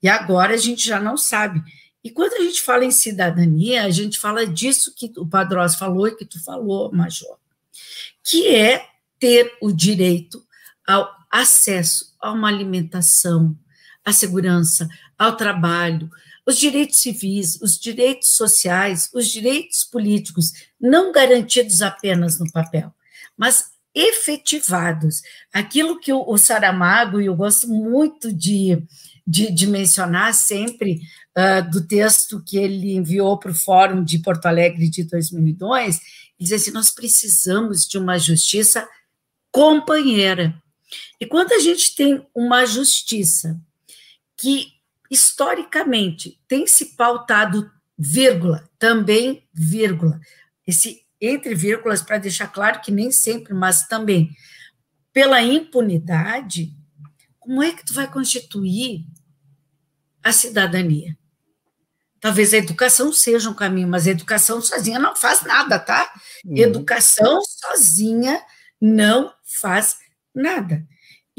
[0.01, 1.61] E agora a gente já não sabe.
[2.03, 6.07] E quando a gente fala em cidadania, a gente fala disso que o Padrós falou
[6.07, 7.37] e que tu falou, Major,
[8.23, 8.87] que é
[9.19, 10.43] ter o direito
[10.87, 13.55] ao acesso a uma alimentação,
[14.05, 14.87] à segurança,
[15.17, 16.09] ao trabalho,
[16.45, 22.93] os direitos civis, os direitos sociais, os direitos políticos, não garantidos apenas no papel,
[23.37, 25.21] mas efetivados.
[25.53, 28.81] Aquilo que o, Saramago, e eu gosto muito de,
[29.27, 31.01] de, de mencionar sempre
[31.37, 36.03] uh, do texto que ele enviou para o Fórum de Porto Alegre de 2002, ele
[36.39, 38.87] diz assim: nós precisamos de uma justiça
[39.51, 40.55] companheira.
[41.19, 43.59] E quando a gente tem uma justiça
[44.41, 44.73] que
[45.09, 50.19] historicamente tem se pautado vírgula, também vírgula,
[50.65, 54.35] esse entre vírgulas para deixar claro que nem sempre, mas também
[55.13, 56.73] pela impunidade,
[57.39, 59.05] como é que tu vai constituir
[60.23, 61.15] a cidadania?
[62.19, 66.11] Talvez a educação seja um caminho, mas a educação sozinha não faz nada, tá?
[66.43, 66.57] Uhum.
[66.57, 68.41] Educação sozinha
[68.79, 69.97] não faz
[70.33, 70.87] nada.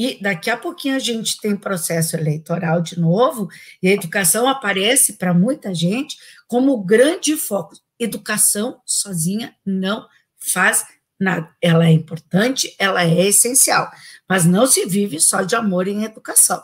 [0.03, 3.49] E daqui a pouquinho a gente tem processo eleitoral de novo,
[3.81, 6.17] e a educação aparece para muita gente
[6.49, 7.77] como grande foco.
[8.01, 10.05] Educação sozinha não
[10.53, 10.85] faz
[11.21, 11.49] nada.
[11.63, 13.89] Ela é importante, ela é essencial,
[14.29, 16.61] mas não se vive só de amor em educação.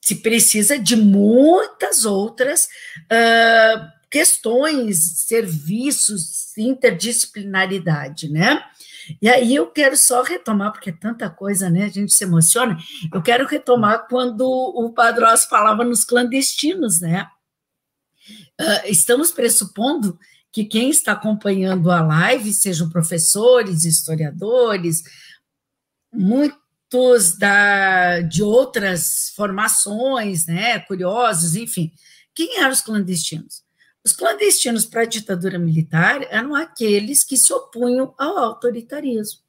[0.00, 8.64] Se precisa de muitas outras uh, questões, serviços, interdisciplinaridade, né?
[9.20, 11.84] E aí eu quero só retomar, porque é tanta coisa, né?
[11.84, 12.76] A gente se emociona.
[13.12, 17.28] Eu quero retomar quando o Padrós falava nos clandestinos, né?
[18.60, 20.18] Uh, estamos pressupondo
[20.52, 25.02] que quem está acompanhando a live sejam professores, historiadores,
[26.12, 30.78] muitos da, de outras formações, né?
[30.80, 31.90] Curiosos, enfim.
[32.34, 33.61] Quem eram os clandestinos?
[34.04, 39.40] Os clandestinos para a ditadura militar eram aqueles que se opunham ao autoritarismo.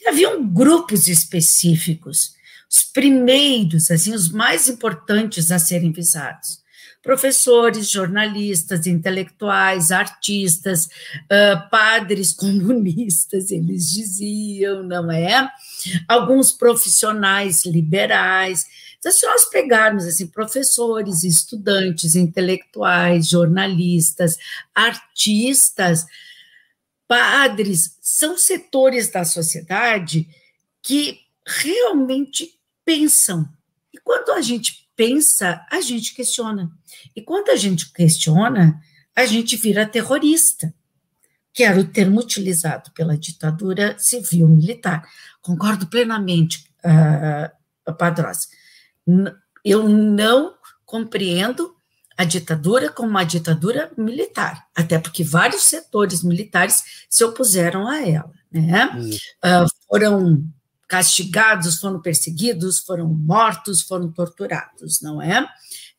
[0.00, 2.34] E haviam grupos específicos,
[2.70, 6.62] os primeiros, assim, os mais importantes a serem visados.
[7.02, 15.50] Professores, jornalistas, intelectuais, artistas, uh, padres comunistas, eles diziam, não é?
[16.08, 18.66] Alguns profissionais liberais,
[19.04, 24.38] então, se nós pegarmos assim, professores, estudantes, intelectuais, jornalistas,
[24.74, 26.06] artistas,
[27.06, 30.26] padres, são setores da sociedade
[30.82, 33.46] que realmente pensam.
[33.92, 36.72] E quando a gente pensa, a gente questiona.
[37.14, 38.82] E quando a gente questiona,
[39.14, 40.72] a gente vira terrorista,
[41.52, 45.06] que era o termo utilizado pela ditadura civil-militar.
[45.42, 48.48] Concordo plenamente, uh, Padrós
[49.64, 51.74] eu não compreendo
[52.16, 58.32] a ditadura como uma ditadura militar, até porque vários setores militares se opuseram a ela,
[58.52, 58.88] né?
[59.44, 60.44] Uh, foram
[60.86, 65.44] castigados, foram perseguidos, foram mortos, foram torturados, não é?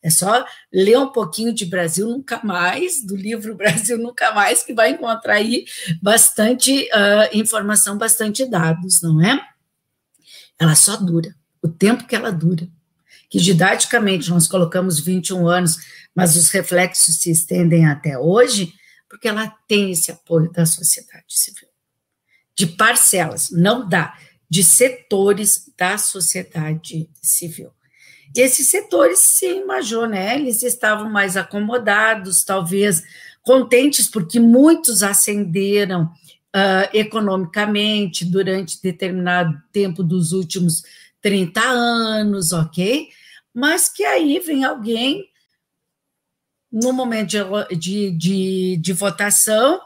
[0.02, 4.72] É só ler um pouquinho de Brasil Nunca Mais, do livro Brasil Nunca Mais, que
[4.72, 5.66] vai encontrar aí
[6.00, 9.38] bastante uh, informação, bastante dados, não é?
[10.58, 12.66] Ela só dura, o tempo que ela dura
[13.28, 15.76] que didaticamente nós colocamos 21 anos,
[16.14, 18.72] mas os reflexos se estendem até hoje,
[19.08, 21.68] porque ela tem esse apoio da sociedade civil.
[22.56, 24.16] De parcelas, não dá,
[24.48, 27.70] de setores da sociedade civil.
[28.34, 33.02] E esses setores, sim, Major, né, eles estavam mais acomodados, talvez
[33.42, 40.82] contentes, porque muitos ascenderam uh, economicamente durante determinado tempo dos últimos
[41.26, 43.08] 30 anos, ok?
[43.52, 45.28] Mas que aí vem alguém,
[46.70, 49.80] no momento de, de, de, de votação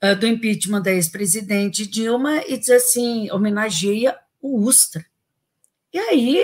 [0.00, 5.04] uh, do impeachment da ex-presidente Dilma, e diz assim: homenageia o Ustra.
[5.92, 6.40] E aí,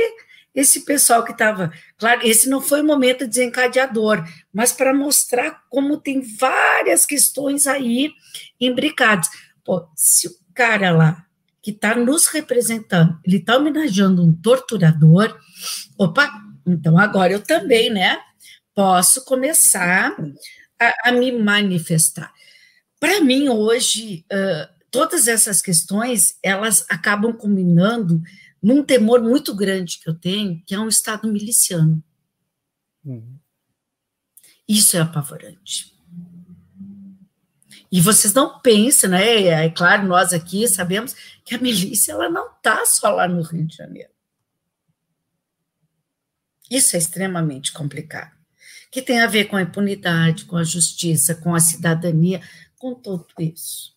[0.53, 1.73] esse pessoal que estava.
[1.97, 8.13] Claro, esse não foi o momento desencadeador, mas para mostrar como tem várias questões aí
[8.61, 9.29] imbricadas.
[9.63, 11.25] Pô, se o cara lá
[11.63, 15.39] que está nos representando, ele está homenageando um torturador.
[15.97, 16.29] Opa,
[16.67, 18.19] então agora eu também, né,
[18.75, 20.17] posso começar
[20.79, 22.33] a, a me manifestar.
[22.99, 28.21] Para mim, hoje, uh, todas essas questões, elas acabam combinando
[28.63, 32.03] num temor muito grande que eu tenho, que é um Estado miliciano.
[33.05, 33.39] Uhum.
[34.69, 35.93] Isso é apavorante.
[37.91, 39.43] E vocês não pensam, né?
[39.45, 41.15] É claro, nós aqui sabemos
[41.53, 44.11] que a milícia ela não está só lá no Rio de Janeiro.
[46.71, 48.33] Isso é extremamente complicado.
[48.91, 52.41] Que tem a ver com a impunidade, com a justiça, com a cidadania,
[52.79, 53.93] com tudo isso.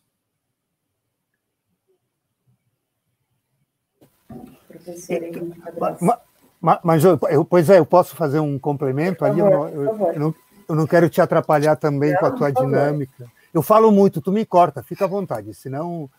[6.62, 9.39] Mas, mas eu, pois é, eu posso fazer um complemento ali?
[9.39, 10.36] eu, não, eu, eu, não,
[10.68, 13.32] eu, não, quero te atrapalhar também não, com a tua dinâmica.
[13.53, 16.10] Eu falo muito, tu me corta, fica à vontade, senão.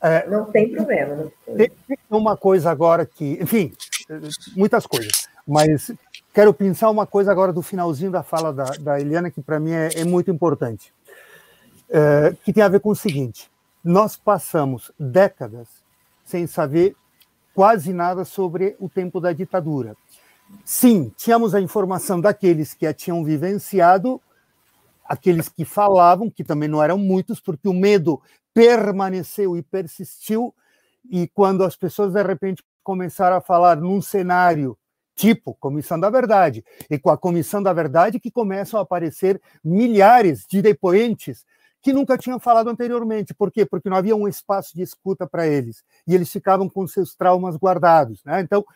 [0.00, 1.30] É, não tem problema.
[1.56, 1.70] Tem
[2.10, 3.72] uma coisa agora que, enfim,
[4.56, 5.90] muitas coisas, mas
[6.32, 9.72] quero pensar uma coisa agora do finalzinho da fala da, da Eliana, que para mim
[9.72, 10.92] é, é, muito importante,
[11.90, 13.50] é, que tem a ver com o seguinte:
[13.82, 15.68] nós passamos décadas
[16.24, 16.94] sem saber
[17.54, 19.96] quase nada sobre o tempo da ditadura.
[20.64, 24.20] Sim, tínhamos a informação daqueles que a tinham vivenciado,
[25.04, 28.20] aqueles que falavam, que também não eram muitos, porque o medo
[28.58, 30.52] permaneceu e persistiu,
[31.08, 34.76] e quando as pessoas de repente começaram a falar num cenário
[35.14, 40.44] tipo Comissão da Verdade, e com a Comissão da Verdade que começam a aparecer milhares
[40.44, 41.46] de depoentes
[41.80, 43.32] que nunca tinham falado anteriormente.
[43.32, 43.64] Por quê?
[43.64, 47.54] Porque não havia um espaço de escuta para eles e eles ficavam com seus traumas
[47.56, 48.24] guardados.
[48.24, 48.40] Né?
[48.40, 48.66] Então,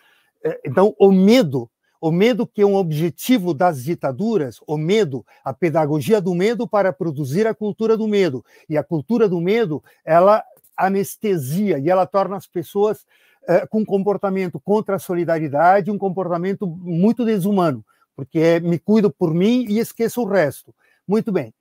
[0.45, 1.69] é, então, o medo,
[2.03, 6.93] o medo que é um objetivo das ditaduras, o medo, a pedagogia do medo para
[6.93, 8.45] produzir a cultura do medo.
[8.69, 10.45] E a cultura do medo, ela
[10.77, 13.07] anestesia e ela torna as pessoas
[13.49, 17.85] é, com comportamento contra a solidariedade, um comportamento muito desumano,
[18.15, 20.75] porque é me cuido por mim e esqueço o resto.
[21.07, 21.55] Muito bem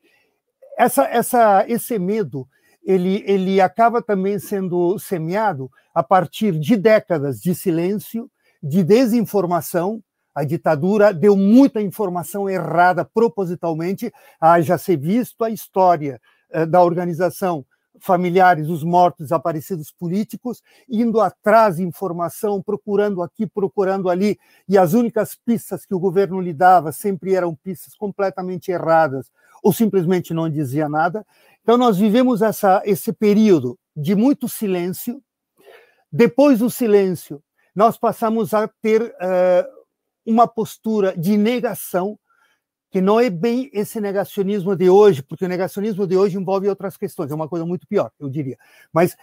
[0.81, 2.47] essa, essa, esse medo
[2.83, 8.29] ele, ele acaba também sendo semeado a partir de décadas de silêncio,
[8.61, 10.03] de desinformação.
[10.33, 14.11] A ditadura deu muita informação errada propositalmente.
[14.39, 16.21] Haja se visto a história
[16.51, 17.65] eh, da organização
[18.01, 24.93] familiares dos mortos, desaparecidos políticos, indo atrás de informação, procurando aqui, procurando ali, e as
[24.93, 30.49] únicas pistas que o governo lhe dava sempre eram pistas completamente erradas, ou simplesmente não
[30.49, 31.25] dizia nada.
[31.61, 35.21] Então, nós vivemos essa, esse período de muito silêncio.
[36.11, 37.41] Depois do silêncio,
[37.75, 39.80] nós passamos a ter uh,
[40.25, 42.17] uma postura de negação,
[42.89, 46.97] que não é bem esse negacionismo de hoje, porque o negacionismo de hoje envolve outras
[46.97, 48.57] questões, é uma coisa muito pior, eu diria.
[48.91, 49.15] Mas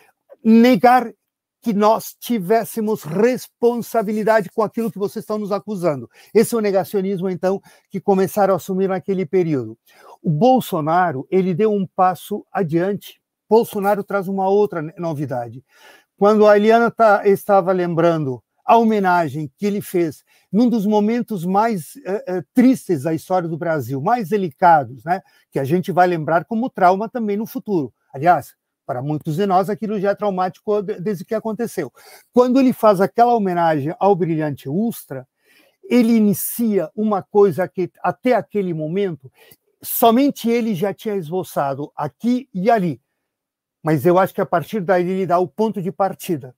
[0.43, 1.13] negar
[1.61, 6.09] que nós tivéssemos responsabilidade com aquilo que vocês estão nos acusando.
[6.33, 9.77] Esse é o negacionismo, então, que começaram a assumir naquele período.
[10.23, 13.21] O Bolsonaro, ele deu um passo adiante.
[13.49, 15.65] Bolsonaro traz uma outra novidade.
[16.17, 21.95] Quando a Eliana tá, estava lembrando a homenagem que ele fez num dos momentos mais
[21.97, 26.45] uh, uh, tristes da história do Brasil, mais delicados, né, que a gente vai lembrar
[26.45, 27.93] como trauma também no futuro.
[28.13, 28.55] Aliás,
[28.85, 31.91] para muitos de nós, aquilo já é traumático desde que aconteceu.
[32.31, 35.27] Quando ele faz aquela homenagem ao brilhante Ustra,
[35.85, 39.33] ele inicia uma coisa que até aquele momento
[39.83, 43.01] somente ele já tinha esboçado aqui e ali.
[43.83, 46.55] Mas eu acho que a partir daí ele dá o ponto de partida.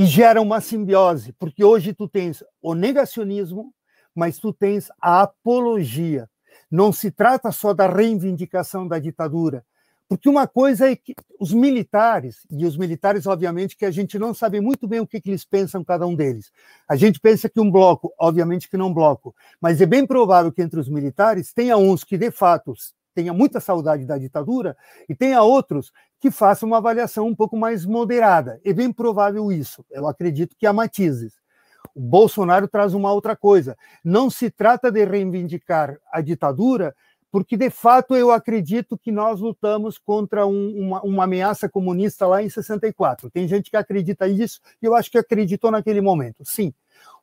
[0.00, 3.74] E gera uma simbiose, porque hoje tu tens o negacionismo,
[4.14, 6.30] mas tu tens a apologia.
[6.70, 9.64] Não se trata só da reivindicação da ditadura,
[10.08, 14.32] porque uma coisa é que os militares, e os militares, obviamente, que a gente não
[14.32, 16.52] sabe muito bem o que, que eles pensam, cada um deles.
[16.88, 20.62] A gente pensa que um bloco, obviamente que não bloco, mas é bem provável que
[20.62, 22.72] entre os militares tenha uns que, de fato,
[23.14, 24.76] tenha muita saudade da ditadura
[25.08, 28.60] e tenha outros que façam uma avaliação um pouco mais moderada.
[28.64, 29.84] É bem provável isso.
[29.90, 31.34] Eu acredito que há matizes.
[31.94, 33.76] O Bolsonaro traz uma outra coisa.
[34.04, 36.94] Não se trata de reivindicar a ditadura
[37.30, 42.42] porque de fato eu acredito que nós lutamos contra um, uma, uma, ameaça comunista lá
[42.42, 43.30] em 64.
[43.30, 46.42] Tem gente que acredita nisso e eu acho que acreditou naquele momento.
[46.44, 46.72] Sim.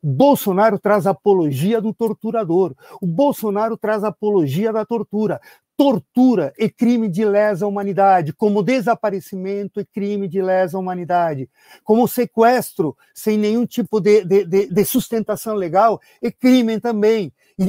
[0.01, 2.75] O Bolsonaro traz apologia do torturador.
[3.01, 5.41] O Bolsonaro traz apologia da tortura.
[5.77, 11.49] Tortura é crime de lesa humanidade, como desaparecimento é crime de lesa humanidade,
[11.83, 17.33] como sequestro sem nenhum tipo de, de, de, de sustentação legal é crime também.
[17.59, 17.65] E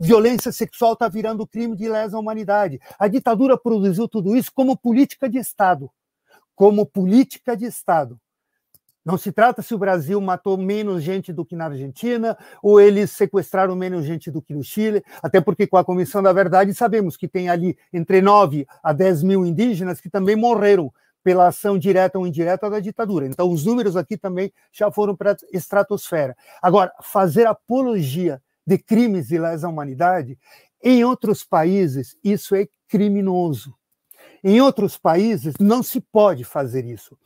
[0.00, 2.80] violência sexual está virando crime de lesa humanidade.
[2.98, 5.90] A ditadura produziu tudo isso como política de Estado.
[6.54, 8.18] Como política de Estado.
[9.04, 13.10] Não se trata se o Brasil matou menos gente do que na Argentina, ou eles
[13.10, 17.16] sequestraram menos gente do que no Chile, até porque com a Comissão da Verdade sabemos
[17.16, 20.92] que tem ali entre 9 a 10 mil indígenas que também morreram
[21.22, 23.26] pela ação direta ou indireta da ditadura.
[23.26, 26.36] Então, os números aqui também já foram para a estratosfera.
[26.60, 30.38] Agora, fazer apologia de crimes de lesa humanidade,
[30.82, 33.74] em outros países isso é criminoso.
[34.44, 37.16] Em outros países não se pode fazer isso.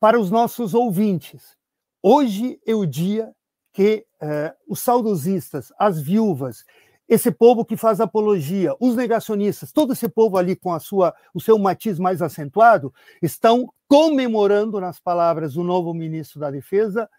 [0.00, 1.56] Para os nossos ouvintes,
[2.00, 3.32] hoje é o dia
[3.72, 6.64] que uh, os saudosistas, as viúvas,
[7.08, 11.40] esse povo que faz apologia, os negacionistas, todo esse povo ali com a sua, o
[11.40, 17.10] seu matiz mais acentuado, estão comemorando, nas palavras do novo ministro da Defesa,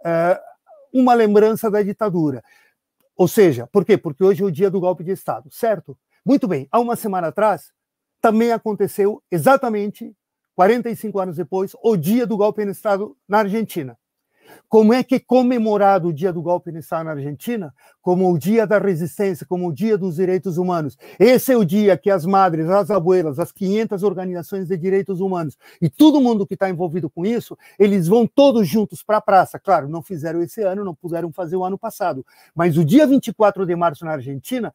[0.00, 0.38] uh,
[0.92, 2.42] uma lembrança da ditadura.
[3.16, 3.96] Ou seja, por quê?
[3.96, 5.96] Porque hoje é o dia do golpe de Estado, certo?
[6.22, 7.72] Muito bem, há uma semana atrás,
[8.20, 10.14] também aconteceu exatamente
[10.56, 13.96] 45 anos depois, o dia do golpe de Estado na Argentina.
[14.68, 17.74] Como é que é comemorado o dia do golpe de Estado na Argentina?
[18.00, 20.96] Como o dia da resistência, como o dia dos direitos humanos.
[21.18, 25.58] Esse é o dia que as madres, as abuelas, as 500 organizações de direitos humanos
[25.80, 29.58] e todo mundo que está envolvido com isso, eles vão todos juntos para a praça.
[29.58, 32.24] Claro, não fizeram esse ano, não puderam fazer o ano passado.
[32.54, 34.72] Mas o dia 24 de março na Argentina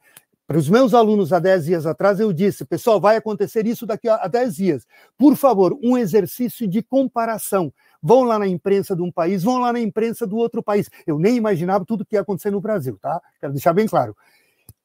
[0.51, 4.09] para os meus alunos há 10 dias atrás, eu disse, pessoal, vai acontecer isso daqui
[4.09, 4.85] a 10 dias.
[5.17, 7.71] Por favor, um exercício de comparação.
[8.03, 10.89] Vão lá na imprensa de um país, vão lá na imprensa do outro país.
[11.07, 13.21] Eu nem imaginava tudo que ia acontecer no Brasil, tá?
[13.39, 14.13] Quero deixar bem claro.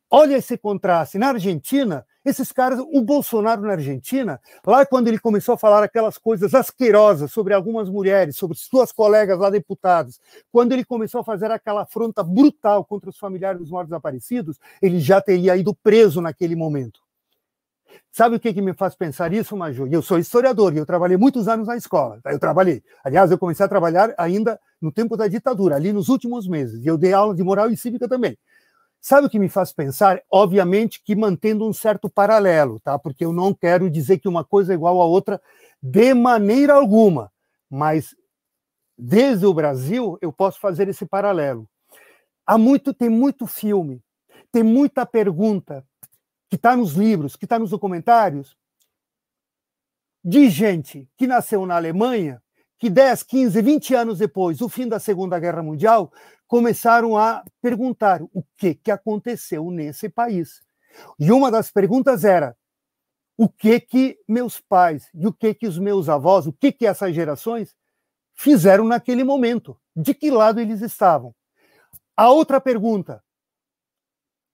[0.08, 1.18] Olha esse contraste.
[1.18, 6.18] Na Argentina, esses caras, o Bolsonaro na Argentina, lá quando ele começou a falar aquelas
[6.18, 10.20] coisas asquerosas sobre algumas mulheres, sobre suas colegas lá deputados,
[10.50, 14.98] quando ele começou a fazer aquela afronta brutal contra os familiares dos mortos desaparecidos, ele
[14.98, 17.00] já teria ido preso naquele momento.
[18.10, 19.86] Sabe o que, que me faz pensar isso, Maju?
[19.86, 22.18] Eu sou historiador e eu trabalhei muitos anos na escola.
[22.24, 22.82] Eu trabalhei.
[23.04, 26.84] Aliás, eu comecei a trabalhar ainda no tempo da ditadura, ali nos últimos meses.
[26.84, 28.36] E eu dei aula de moral e cívica também.
[29.08, 30.20] Sabe o que me faz pensar?
[30.28, 32.98] Obviamente que mantendo um certo paralelo, tá?
[32.98, 35.40] Porque eu não quero dizer que uma coisa é igual à outra
[35.80, 37.32] de maneira alguma,
[37.70, 38.16] mas
[38.98, 41.68] desde o Brasil eu posso fazer esse paralelo.
[42.44, 44.02] Há muito, tem muito filme,
[44.50, 45.86] tem muita pergunta
[46.50, 48.56] que está nos livros, que está nos documentários,
[50.24, 52.42] de gente que nasceu na Alemanha,
[52.76, 56.12] que 10, 15, 20 anos depois do fim da Segunda Guerra Mundial,
[56.46, 60.62] começaram a perguntar o que, que aconteceu nesse país.
[61.18, 62.56] E uma das perguntas era:
[63.36, 66.86] o que que meus pais e o que que os meus avós, o que que
[66.86, 67.74] essas gerações
[68.34, 69.78] fizeram naquele momento?
[69.94, 71.34] De que lado eles estavam?
[72.16, 73.22] A outra pergunta: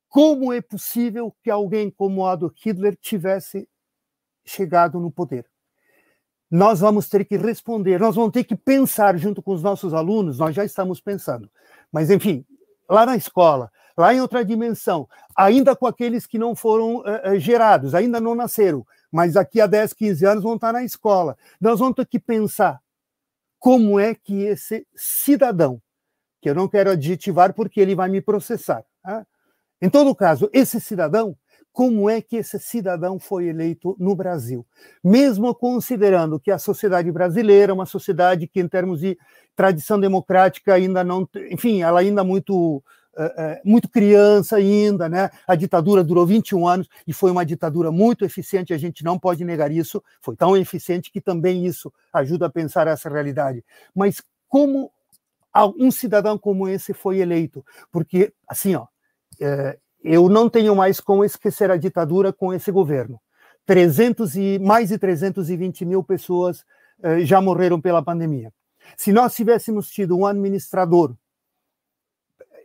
[0.09, 3.69] como é possível que alguém como Adolf Hitler tivesse
[4.45, 5.52] chegado no poder?
[6.53, 10.39] Nós vamos ter que responder, nós vamos ter que pensar junto com os nossos alunos,
[10.39, 11.51] nós já estamos pensando.
[11.91, 12.45] Mas, enfim,
[12.87, 17.95] lá na escola, lá em outra dimensão, ainda com aqueles que não foram uh, gerados,
[17.95, 21.39] ainda não nasceram, mas daqui a 10, 15 anos vão estar na escola.
[21.59, 22.83] Nós vamos ter que pensar
[23.59, 25.81] como é que esse cidadão,
[26.39, 29.27] que eu não quero adjetivar porque ele vai me processar, tá?
[29.81, 31.35] em todo caso, esse cidadão
[31.73, 34.67] como é que esse cidadão foi eleito no Brasil.
[35.03, 39.19] Mesmo considerando que a sociedade brasileira é uma sociedade que, em termos de
[39.57, 41.29] tradição democrática, ainda não.
[41.51, 42.83] Enfim, ela ainda é muito.
[43.15, 45.29] É, muito criança ainda, né?
[45.47, 49.45] A ditadura durou 21 anos e foi uma ditadura muito eficiente, a gente não pode
[49.45, 50.03] negar isso.
[50.23, 53.63] Foi tão eficiente que também isso ajuda a pensar essa realidade.
[53.95, 54.91] Mas como
[55.79, 57.63] um cidadão como esse foi eleito?
[57.91, 58.87] Porque, assim, ó,
[59.41, 63.21] é, eu não tenho mais como esquecer a ditadura com esse governo.
[63.65, 66.65] 300 e mais de 320 mil pessoas
[67.03, 68.53] eh, já morreram pela pandemia.
[68.97, 71.15] Se nós tivéssemos tido um administrador,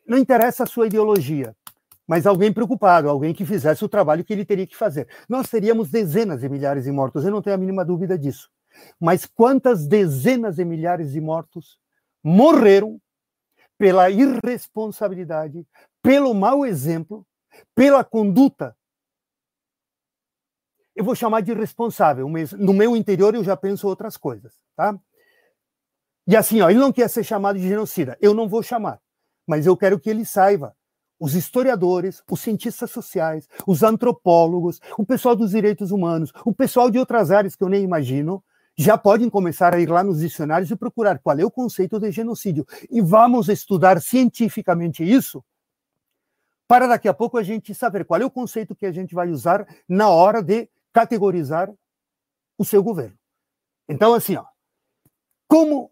[0.08, 1.56] não interessa a sua ideologia,
[2.08, 5.90] mas alguém preocupado, alguém que fizesse o trabalho que ele teria que fazer, nós teríamos
[5.90, 7.26] dezenas de milhares de mortos.
[7.26, 8.50] Eu não tenho a mínima dúvida disso.
[9.00, 11.78] Mas quantas dezenas de milhares de mortos
[12.24, 13.00] morreram
[13.78, 15.66] pela irresponsabilidade,
[16.02, 17.26] pelo mau exemplo,
[17.76, 18.76] pela conduta.
[20.96, 24.98] Eu vou chamar de responsável, mas no meu interior eu já penso outras coisas, tá?
[26.28, 28.18] E assim, ó, ele não quer ser chamado de genocida.
[28.20, 29.00] Eu não vou chamar,
[29.48, 30.76] mas eu quero que ele saiba.
[31.20, 37.00] Os historiadores, os cientistas sociais, os antropólogos, o pessoal dos direitos humanos, o pessoal de
[37.00, 38.44] outras áreas que eu nem imagino,
[38.78, 42.12] já podem começar a ir lá nos dicionários e procurar qual é o conceito de
[42.12, 42.68] genocídio.
[42.92, 45.44] E vamos estudar cientificamente isso,
[46.68, 49.30] para daqui a pouco a gente saber qual é o conceito que a gente vai
[49.30, 51.72] usar na hora de categorizar
[52.58, 53.18] o seu governo.
[53.88, 54.46] Então, assim, ó,
[55.48, 55.90] como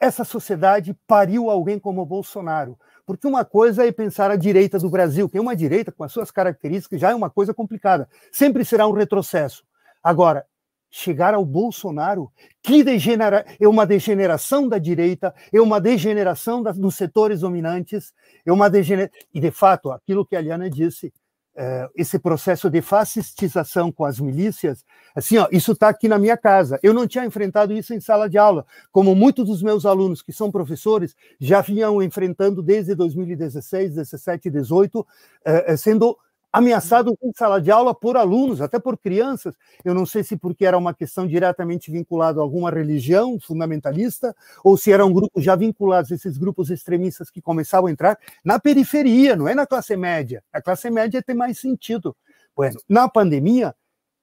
[0.00, 2.78] essa sociedade pariu alguém como Bolsonaro?
[3.06, 6.12] Porque uma coisa é pensar a direita do Brasil, que é uma direita com as
[6.12, 8.08] suas características, já é uma coisa complicada.
[8.32, 9.64] Sempre será um retrocesso.
[10.02, 10.46] Agora,
[10.90, 12.30] chegar ao Bolsonaro,
[12.62, 18.12] que degenera, é uma degeneração da direita, é uma degeneração da, dos setores dominantes,
[18.44, 19.18] é uma degeneração.
[19.32, 21.12] E, de fato, aquilo que a Liana disse,
[21.54, 24.84] uh, esse processo de fascistização com as milícias,
[25.14, 26.78] assim, ó, isso está aqui na minha casa.
[26.82, 30.32] Eu não tinha enfrentado isso em sala de aula, como muitos dos meus alunos que
[30.32, 35.06] são professores já vinham enfrentando desde 2016, 17, 18, uh,
[35.76, 36.18] sendo
[36.52, 39.54] ameaçado em sala de aula por alunos, até por crianças.
[39.84, 44.34] Eu não sei se porque era uma questão diretamente vinculada a alguma religião fundamentalista,
[44.64, 49.36] ou se eram grupos já vinculados, esses grupos extremistas que começavam a entrar na periferia,
[49.36, 50.42] não é na classe média.
[50.52, 52.16] A classe média tem mais sentido.
[52.56, 53.74] Bueno, na pandemia,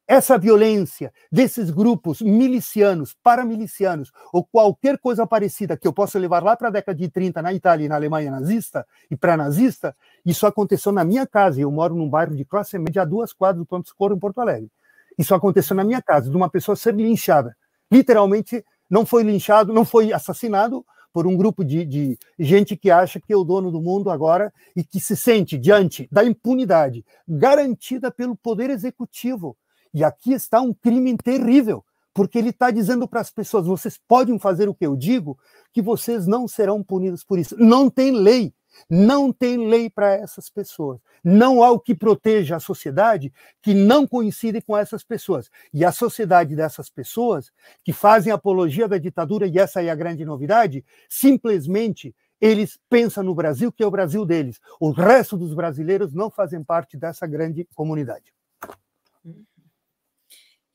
[0.07, 6.55] essa violência desses grupos milicianos, paramilicianos, ou qualquer coisa parecida que eu possa levar lá
[6.55, 9.95] para a década de 30 na Itália e na Alemanha nazista e pré-nazista,
[10.25, 11.59] isso aconteceu na minha casa.
[11.59, 14.39] Eu moro num bairro de classe média a duas quadras do Ponto Socorro, em Porto
[14.39, 14.71] Alegre.
[15.17, 17.57] Isso aconteceu na minha casa, de uma pessoa ser linchada.
[17.91, 23.19] Literalmente, não foi linchado, não foi assassinado por um grupo de, de gente que acha
[23.19, 28.11] que é o dono do mundo agora e que se sente diante da impunidade garantida
[28.11, 29.57] pelo poder executivo
[29.93, 31.83] e aqui está um crime terrível,
[32.13, 35.37] porque ele está dizendo para as pessoas: vocês podem fazer o que eu digo,
[35.73, 37.55] que vocês não serão punidos por isso.
[37.57, 38.53] Não tem lei.
[38.89, 40.99] Não tem lei para essas pessoas.
[41.23, 45.49] Não há o que proteja a sociedade que não coincide com essas pessoas.
[45.73, 47.51] E a sociedade dessas pessoas,
[47.83, 53.33] que fazem apologia da ditadura, e essa é a grande novidade, simplesmente eles pensam no
[53.33, 54.59] Brasil, que é o Brasil deles.
[54.79, 58.36] O resto dos brasileiros não fazem parte dessa grande comunidade.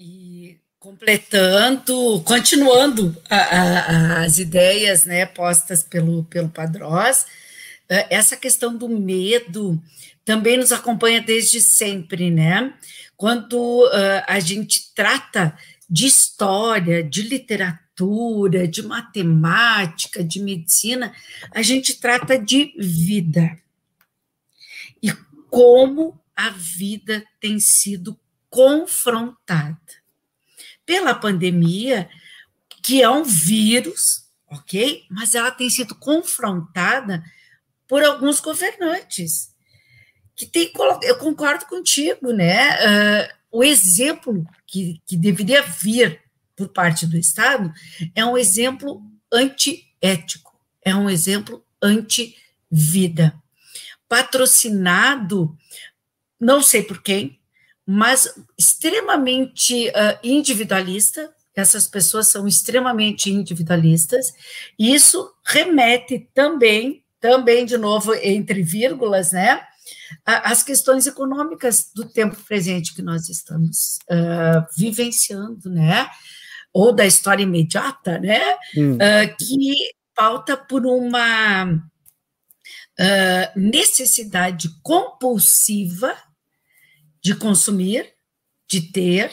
[0.05, 7.25] E completando, continuando a, a, as ideias né, postas pelo, pelo Padrós,
[7.89, 9.81] eh, essa questão do medo
[10.25, 12.75] também nos acompanha desde sempre, né?
[13.17, 15.57] Quando uh, a gente trata
[15.89, 21.15] de história, de literatura, de matemática, de medicina,
[21.53, 23.57] a gente trata de vida.
[25.01, 25.13] E
[25.49, 28.19] como a vida tem sido
[28.53, 29.81] confrontada
[30.85, 32.07] pela pandemia,
[32.83, 35.07] que é um vírus, ok?
[35.11, 37.25] Mas ela tem sido confrontada
[37.89, 39.53] por alguns governantes
[40.37, 40.71] que tem
[41.03, 42.75] eu concordo contigo, né?
[42.75, 46.21] Uh, o exemplo que, que deveria vir
[46.55, 47.73] por parte do Estado
[48.15, 50.53] é um exemplo antiético,
[50.85, 53.35] é um exemplo anti-vida,
[54.09, 55.57] patrocinado,
[56.39, 57.39] não sei por quem,
[57.93, 58.27] mas
[58.59, 61.31] extremamente uh, individualista.
[61.55, 64.33] Essas pessoas são extremamente individualistas.
[64.79, 69.61] E isso remete também, também de novo entre vírgulas, né,
[70.25, 76.09] às questões econômicas do tempo presente que nós estamos uh, vivenciando, né,
[76.73, 78.41] ou da história imediata, né,
[78.75, 78.95] hum.
[78.95, 79.75] uh, que
[80.15, 81.79] pauta por uma
[83.57, 86.15] necessidade compulsiva
[87.23, 88.13] de consumir,
[88.69, 89.33] de ter,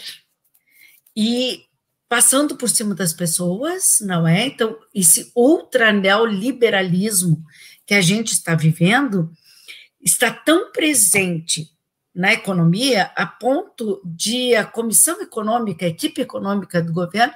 [1.15, 1.65] e
[2.07, 4.45] passando por cima das pessoas, não é?
[4.45, 7.43] Então, esse ultra neoliberalismo
[7.85, 9.31] que a gente está vivendo
[10.01, 11.71] está tão presente
[12.13, 17.33] na economia a ponto de a comissão econômica, a equipe econômica do governo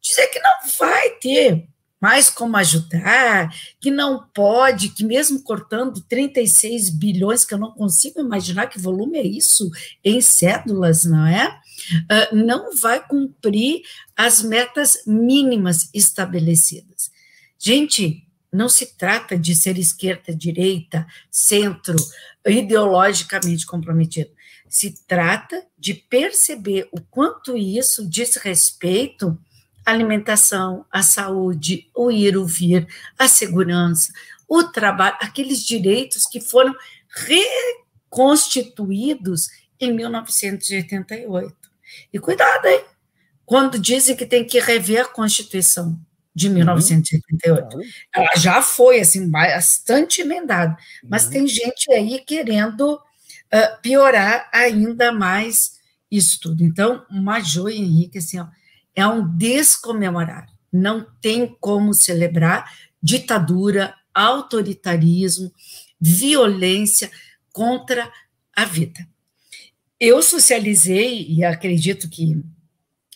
[0.00, 1.68] dizer que não vai ter
[2.00, 8.20] mais como ajudar, que não pode, que mesmo cortando 36 bilhões, que eu não consigo
[8.20, 9.70] imaginar que volume é isso
[10.02, 11.60] em cédulas, não é?
[11.92, 13.82] Uh, não vai cumprir
[14.16, 17.10] as metas mínimas estabelecidas.
[17.58, 21.96] Gente, não se trata de ser esquerda, direita, centro,
[22.46, 24.30] ideologicamente comprometido.
[24.68, 29.38] Se trata de perceber o quanto isso diz respeito
[29.90, 32.86] alimentação, a saúde, o ir, o vir,
[33.18, 34.12] a segurança,
[34.48, 36.74] o trabalho, aqueles direitos que foram
[38.10, 41.56] reconstituídos em 1988.
[42.12, 42.84] E cuidado, hein?
[43.44, 45.98] Quando dizem que tem que rever a Constituição
[46.34, 47.76] de 1988.
[47.76, 47.82] Uhum.
[48.14, 51.30] Ela já foi, assim, bastante emendada, mas uhum.
[51.30, 55.78] tem gente aí querendo uh, piorar ainda mais
[56.10, 56.64] isso tudo.
[56.64, 58.46] Então, Major Henrique, assim, ó,
[58.94, 60.46] é um descomemorar.
[60.72, 62.70] Não tem como celebrar
[63.02, 65.52] ditadura, autoritarismo,
[66.00, 67.10] violência
[67.52, 68.10] contra
[68.54, 69.06] a vida.
[69.98, 72.42] Eu socializei, e acredito que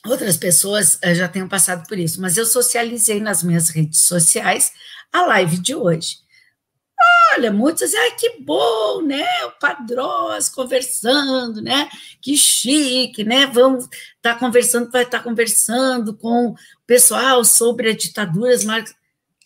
[0.06, 4.72] outras pessoas eh, já tenham passado por isso, mas eu socializei nas minhas redes sociais
[5.12, 6.23] a live de hoje.
[7.36, 9.26] Olha, muitos ai, que bom, né?
[9.46, 11.88] O Padrós conversando, né?
[12.20, 13.46] Que chique, né?
[13.46, 16.56] Vamos estar tá conversando, vai estar tá conversando com o
[16.86, 18.94] pessoal sobre as ditaduras, mas,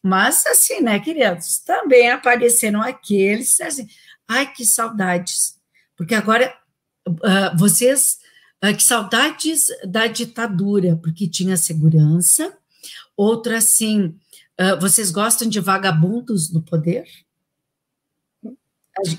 [0.03, 1.61] mas assim, né, queridos?
[1.61, 3.89] Também apareceram aqueles, assim,
[4.29, 5.57] ai, que saudades.
[5.97, 6.55] Porque agora
[7.09, 8.19] uh, vocês,
[8.63, 12.55] uh, que saudades da ditadura, porque tinha segurança.
[13.17, 14.15] Outra, assim,
[14.61, 17.07] uh, vocês gostam de vagabundos no poder?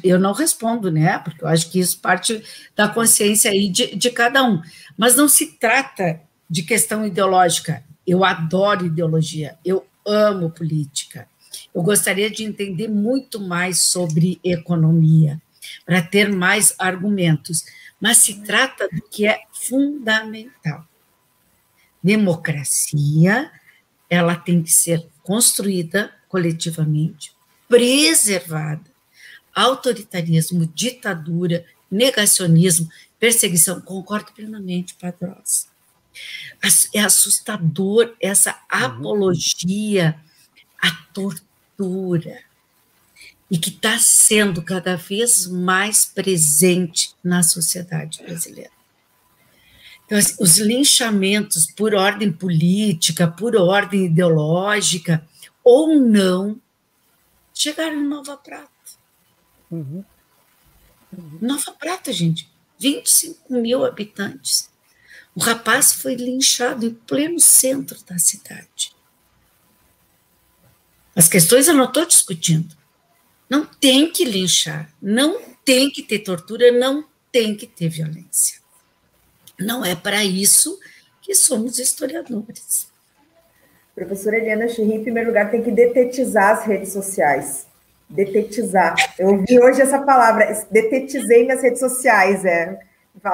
[0.04, 1.20] Eu não respondo, né?
[1.20, 2.44] Porque eu acho que isso parte
[2.76, 4.62] da consciência aí de, de cada um.
[4.98, 7.84] Mas não se trata de questão ideológica.
[8.06, 11.28] Eu adoro ideologia, eu amo política.
[11.74, 15.42] Eu gostaria de entender muito mais sobre economia,
[15.86, 17.64] para ter mais argumentos.
[18.00, 20.86] Mas se trata do que é fundamental.
[22.02, 23.52] Democracia,
[24.10, 27.34] ela tem que ser construída coletivamente,
[27.68, 28.89] preservada.
[29.54, 32.90] Autoritarismo, ditadura, negacionismo,
[33.20, 35.68] perseguição, concordo plenamente, Padrosa.
[36.94, 38.86] É assustador essa uhum.
[38.86, 40.20] apologia
[40.82, 42.40] à tortura
[43.50, 48.72] e que está sendo cada vez mais presente na sociedade brasileira.
[50.06, 55.26] Então, assim, os linchamentos por ordem política, por ordem ideológica,
[55.64, 56.60] ou não,
[57.54, 58.70] chegaram em Nova Prata.
[59.72, 60.04] Uhum.
[61.42, 62.50] Nova Prata, gente,
[62.80, 64.70] 25 mil habitantes.
[65.36, 68.96] O rapaz foi linchado em pleno centro da cidade.
[71.16, 72.78] As questões eu não estou discutindo.
[73.50, 78.60] Não tem que linchar, não tem que ter tortura, não tem que ter violência.
[79.60, 80.80] Não é para isso
[81.22, 82.88] que somos historiadores.
[83.94, 87.68] Professora Eliana Chirri, em primeiro lugar, tem que detetizar as redes sociais.
[88.10, 88.96] Detetizar.
[89.18, 92.44] Eu ouvi hoje essa palavra, detetizei minhas redes sociais.
[92.44, 92.80] É.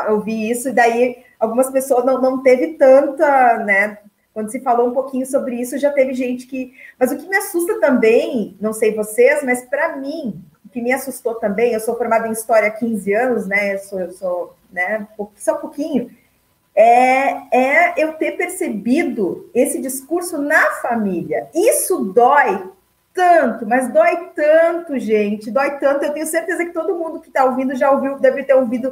[0.07, 3.99] Eu vi isso, e daí algumas pessoas não, não teve tanta, né?
[4.34, 6.73] Quando se falou um pouquinho sobre isso, já teve gente que.
[6.99, 10.91] Mas o que me assusta também, não sei vocês, mas para mim, o que me
[10.91, 13.76] assustou também, eu sou formada em História há 15 anos, né?
[13.76, 15.07] Eu sou, eu sou né?
[15.38, 16.11] Só um pouquinho.
[16.76, 21.49] É, é eu ter percebido esse discurso na família.
[21.55, 22.69] Isso dói
[23.16, 26.03] tanto, mas dói tanto, gente, dói tanto.
[26.03, 28.91] Eu tenho certeza que todo mundo que está ouvindo já ouviu, deve ter ouvido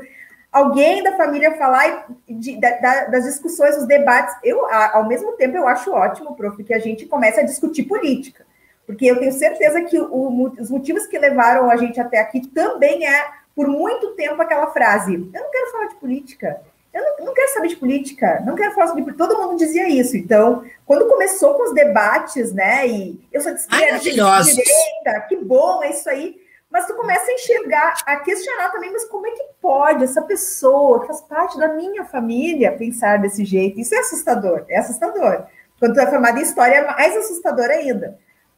[0.49, 4.33] alguém da família falar de, da, das discussões, os debates.
[4.41, 8.45] Eu, ao mesmo tempo, eu acho ótimo, prof, que a gente comece a discutir política,
[8.87, 13.05] porque eu tenho certeza que o, os motivos que levaram a gente até aqui também
[13.05, 16.61] é, por muito tempo, aquela frase: eu não quero falar de política.
[16.93, 19.13] Eu não, não quero saber de política, não quero falar sobre.
[19.13, 20.15] Todo mundo dizia isso.
[20.15, 22.87] Então, quando começou com os debates, né?
[22.87, 27.29] E eu sou de esquerda, de direita, que bom, é isso aí mas tu começa
[27.29, 31.55] a enxergar, a questionar também, mas como é que pode essa pessoa, que faz parte
[31.55, 33.79] da minha família, pensar desse jeito?
[33.79, 35.45] Isso é assustador, é assustador.
[35.79, 38.17] Quando tu é formado em história, é mais assustador ainda.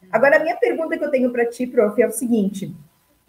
[0.09, 2.73] Agora, a minha pergunta que eu tenho para ti, prof, é o seguinte: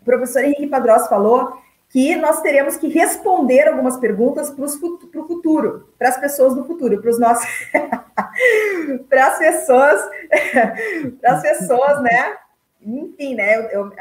[0.01, 1.61] o professor Henrique Padrós falou
[1.97, 7.01] que nós teremos que responder algumas perguntas para o futuro, para as pessoas do futuro,
[7.01, 7.49] para os nossos.
[9.09, 10.03] para as pessoas,
[11.19, 12.37] para as pessoas, né?
[12.83, 13.57] Enfim, né?
[13.57, 13.93] Eu, eu,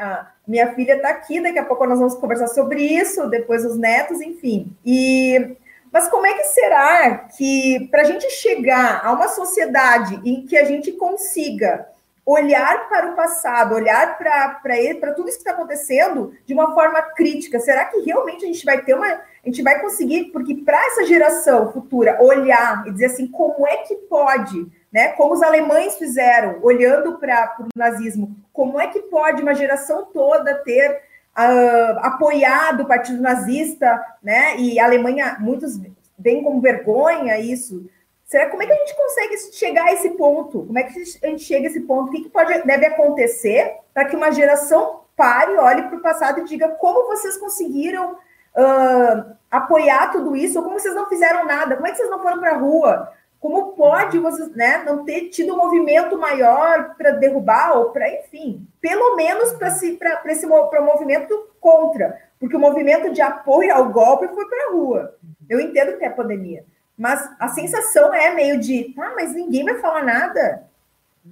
[0.46, 4.20] minha filha está aqui, daqui a pouco nós vamos conversar sobre isso, depois os netos,
[4.20, 4.76] enfim.
[4.84, 5.56] E
[5.90, 10.58] mas como é que será que para a gente chegar a uma sociedade em que
[10.58, 11.88] a gente consiga
[12.26, 17.60] olhar para o passado, olhar para tudo isso que está acontecendo de uma forma crítica,
[17.60, 19.06] será que realmente a gente vai ter uma.
[19.06, 23.76] A gente vai conseguir, porque para essa geração futura olhar e dizer assim, como é
[23.78, 24.66] que pode
[24.96, 25.08] né?
[25.08, 30.54] Como os alemães fizeram, olhando para o nazismo, como é que pode uma geração toda
[30.62, 30.90] ter
[31.36, 34.56] uh, apoiado o partido nazista, né?
[34.56, 35.78] E a Alemanha, muitos
[36.18, 37.86] veem como vergonha isso.
[38.26, 40.64] Será como é que a gente consegue chegar a esse ponto?
[40.66, 42.08] Como é que a gente chega a esse ponto?
[42.08, 46.40] O que, que pode, deve acontecer para que uma geração pare, olhe para o passado
[46.40, 51.76] e diga como vocês conseguiram uh, apoiar tudo isso, ou como vocês não fizeram nada,
[51.76, 53.12] como é que vocês não foram para a rua?
[53.38, 58.66] Como pode você né, não ter tido um movimento maior para derrubar ou para, enfim,
[58.80, 64.48] pelo menos para esse pra movimento contra, porque o movimento de apoio ao golpe foi
[64.48, 65.14] para a rua.
[65.48, 66.64] Eu entendo que é a pandemia,
[66.96, 70.66] mas a sensação é meio de, tá, mas ninguém vai falar nada,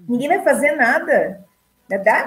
[0.08, 1.44] ninguém vai fazer nada.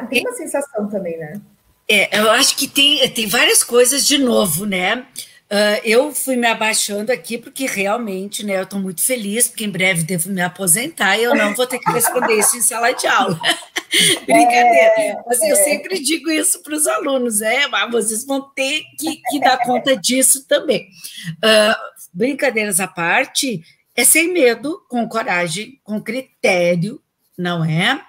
[0.09, 1.41] Tem uma sensação também, né?
[1.89, 5.05] É, eu acho que tem, tem várias coisas de novo, né?
[5.49, 9.69] Uh, eu fui me abaixando aqui porque realmente, né, eu estou muito feliz, porque em
[9.69, 13.07] breve devo me aposentar e eu não vou ter que responder isso em sala de
[13.07, 13.39] aula.
[14.25, 14.93] Brincadeira.
[14.97, 15.49] É, Mas é.
[15.49, 19.57] eu sempre digo isso para os alunos, é, mas vocês vão ter que, que dar
[19.59, 20.89] conta disso também.
[21.37, 21.75] Uh,
[22.17, 23.63] brincadeiras à parte,
[23.95, 27.01] é sem medo, com coragem, com critério,
[27.37, 28.03] não é?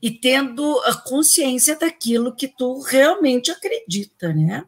[0.00, 4.64] E tendo a consciência daquilo que tu realmente acredita, né?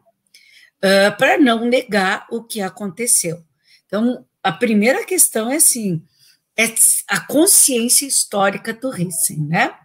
[0.77, 3.43] uh, para não negar o que aconteceu.
[3.85, 6.01] Então, a primeira questão é assim,
[6.57, 6.65] é
[7.07, 9.75] a consciência histórica do Rissen, né?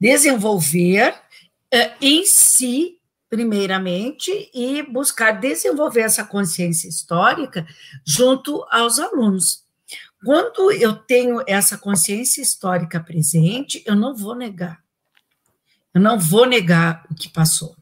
[0.00, 2.97] Desenvolver uh, em si
[3.28, 7.66] primeiramente, e buscar desenvolver essa consciência histórica
[8.04, 9.64] junto aos alunos.
[10.24, 14.82] Quando eu tenho essa consciência histórica presente, eu não vou negar.
[15.94, 17.76] Eu não vou negar o que passou.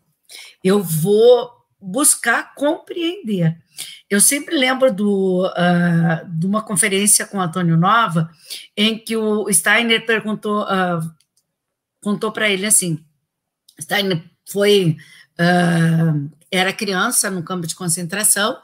[0.63, 3.57] Eu vou buscar compreender.
[4.09, 8.31] Eu sempre lembro do, uh, de uma conferência com Antônio Nova,
[8.77, 11.15] em que o Steiner perguntou, uh,
[12.01, 13.05] contou para ele assim:
[13.81, 14.97] Steiner foi
[15.41, 18.59] uh, era criança no campo de concentração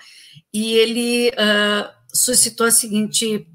[0.52, 3.46] e ele uh, suscitou a seguinte,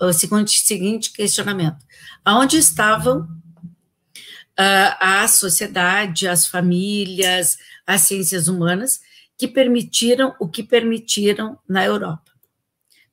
[0.00, 1.84] o seguinte, seguinte questionamento:
[2.24, 9.00] aonde estavam uh, a sociedade, as famílias, as ciências humanas
[9.36, 12.30] que permitiram o que permitiram na Europa?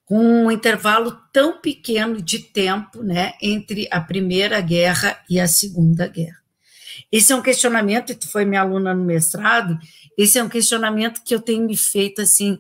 [0.06, 6.08] Com um intervalo tão pequeno de tempo né, entre a Primeira Guerra e a Segunda
[6.08, 6.39] Guerra.
[7.12, 9.78] Esse é um questionamento, tu foi minha aluna no mestrado,
[10.18, 12.60] esse é um questionamento que eu tenho me feito assim,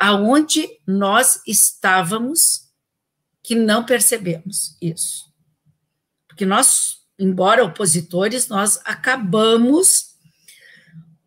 [0.00, 2.68] aonde nós estávamos
[3.42, 5.32] que não percebemos isso.
[6.26, 10.16] Porque nós, embora opositores, nós acabamos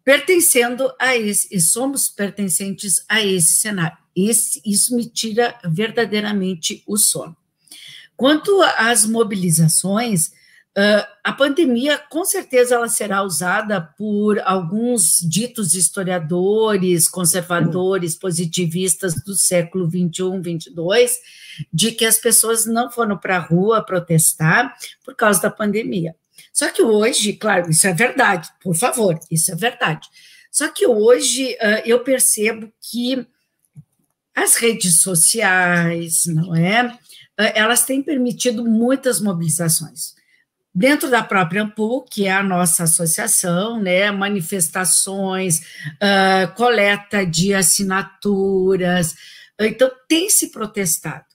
[0.03, 3.97] pertencendo a esse, e somos pertencentes a esse cenário.
[4.15, 7.37] Esse, isso me tira verdadeiramente o sono.
[8.17, 10.31] Quanto às mobilizações,
[10.77, 19.35] Uh, a pandemia, com certeza, ela será usada por alguns ditos historiadores, conservadores, positivistas do
[19.35, 21.19] século 21, 22,
[21.73, 26.15] de que as pessoas não foram para a rua protestar por causa da pandemia.
[26.53, 30.07] Só que hoje, claro, isso é verdade, por favor, isso é verdade.
[30.49, 33.27] Só que hoje uh, eu percebo que
[34.33, 36.85] as redes sociais, não é?
[37.37, 40.20] Uh, elas têm permitido muitas mobilizações
[40.73, 49.15] dentro da própria Ampul, que é a nossa associação, né, manifestações, uh, coleta de assinaturas,
[49.59, 51.25] então tem se protestado.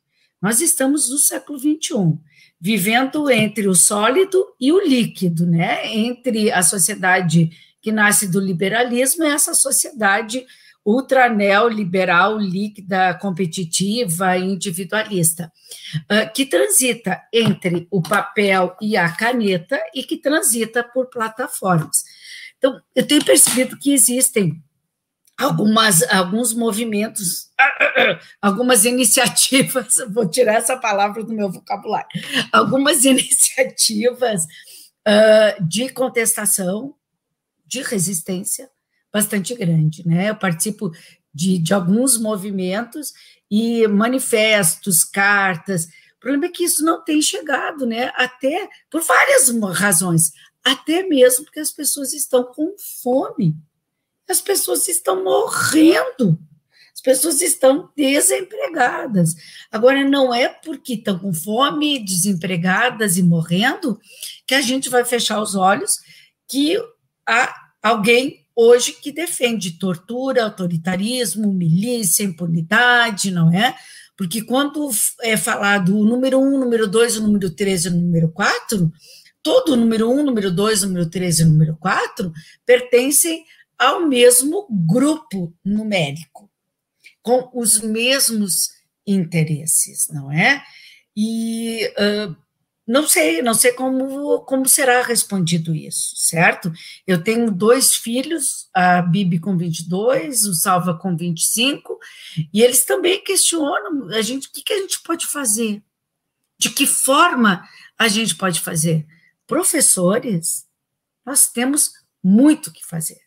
[0.40, 2.18] Nós estamos no século XXI,
[2.60, 9.24] vivendo entre o sólido e o líquido, né, entre a sociedade que nasce do liberalismo
[9.24, 10.44] e essa sociedade
[10.86, 15.52] ultra neoliberal, líquida, competitiva, individualista,
[16.08, 22.04] ah, que transita entre o papel e a caneta e que transita por plataformas.
[22.56, 24.62] Então, eu tenho percebido que existem
[25.36, 27.50] algumas, alguns movimentos,
[28.40, 32.08] algumas iniciativas, vou tirar essa palavra do meu vocabulário,
[32.52, 36.94] algumas iniciativas uh, de contestação,
[37.66, 38.70] de resistência,
[39.16, 40.28] bastante grande, né?
[40.28, 40.92] Eu participo
[41.32, 43.14] de, de alguns movimentos
[43.50, 45.86] e manifestos, cartas.
[45.86, 48.12] O problema é que isso não tem chegado, né?
[48.14, 53.56] Até por várias razões, até mesmo porque as pessoas estão com fome,
[54.28, 56.38] as pessoas estão morrendo,
[56.92, 59.34] as pessoas estão desempregadas.
[59.72, 63.98] Agora, não é porque estão com fome, desempregadas e morrendo
[64.46, 66.00] que a gente vai fechar os olhos
[66.46, 66.76] que
[67.26, 73.76] há alguém hoje que defende tortura, autoritarismo, milícia, impunidade, não é?
[74.16, 74.90] Porque quando
[75.22, 78.90] é falado o número um, número dois, o número três e o número quatro,
[79.42, 82.32] todo o número um, número dois, número três e o número quatro
[82.64, 83.44] pertencem
[83.78, 86.50] ao mesmo grupo numérico,
[87.22, 88.70] com os mesmos
[89.06, 90.62] interesses, não é?
[91.14, 92.34] E uh,
[92.86, 96.72] não sei, não sei como, como será respondido isso, certo?
[97.04, 101.98] Eu tenho dois filhos, a Bibi com 22, o Salva com 25,
[102.52, 105.82] e eles também questionam a gente, o que, que a gente pode fazer?
[106.58, 107.68] De que forma
[107.98, 109.04] a gente pode fazer?
[109.48, 110.64] Professores,
[111.24, 111.90] nós temos
[112.22, 113.20] muito que fazer.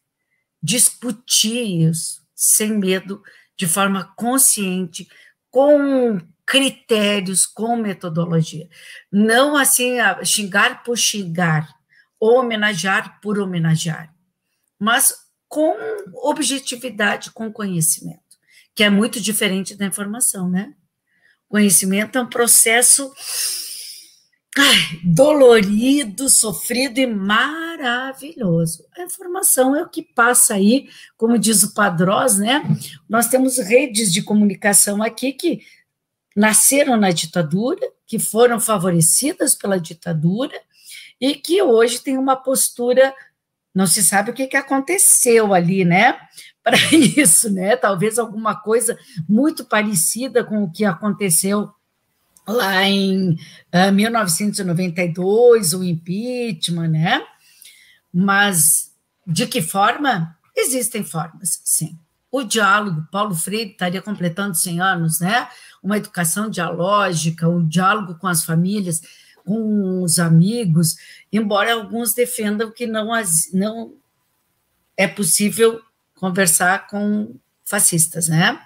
[0.63, 3.21] Discutir isso sem medo,
[3.57, 5.05] de forma consciente,
[5.51, 6.17] com
[6.49, 8.67] critérios, com metodologia.
[9.11, 11.69] Não assim xingar por xingar,
[12.19, 14.11] ou homenagear por homenagear,
[14.79, 15.13] mas
[15.47, 15.75] com
[16.27, 18.19] objetividade, com conhecimento,
[18.73, 20.73] que é muito diferente da informação, né?
[21.47, 23.13] Conhecimento é um processo
[24.57, 28.85] ai, dolorido, sofrido e maravilhoso.
[28.97, 32.63] A informação é o que passa aí, como diz o Padrós, né?
[33.07, 35.61] Nós temos redes de comunicação aqui que
[36.35, 40.59] nasceram na ditadura, que foram favorecidas pela ditadura
[41.19, 43.13] e que hoje têm uma postura
[43.73, 46.19] não se sabe o que, que aconteceu ali, né?
[46.63, 47.75] Para isso, né?
[47.77, 51.71] Talvez alguma coisa muito parecida com o que aconteceu
[52.47, 53.37] lá em uh,
[53.71, 57.25] ah, 1992, o impeachment, né?
[58.13, 58.91] Mas
[59.25, 60.35] de que forma?
[60.55, 61.97] Existem formas, sim.
[62.31, 65.47] O diálogo, Paulo Freire estaria completando 100 anos, né?
[65.81, 69.01] Uma educação dialógica, o um diálogo com as famílias,
[69.43, 70.95] com os amigos,
[71.31, 73.09] embora alguns defendam que não,
[73.51, 73.93] não
[74.95, 75.81] é possível
[76.13, 78.61] conversar com fascistas, né?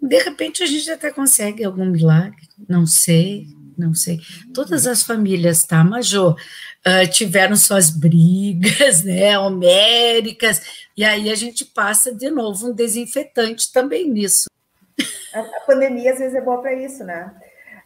[0.00, 3.48] De repente a gente até consegue algum milagre, não sei,
[3.78, 4.18] não sei.
[4.54, 10.62] Todas as famílias, tá, Major, uh, tiveram suas brigas, né, homéricas,
[10.96, 14.48] e aí a gente passa de novo um desinfetante também nisso.
[15.34, 17.32] A, a pandemia às vezes é boa para isso, né?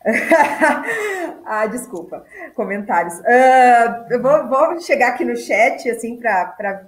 [1.44, 2.24] ah, desculpa,
[2.54, 3.18] comentários.
[3.18, 6.86] Uh, eu vou, vou, chegar aqui no chat, assim, para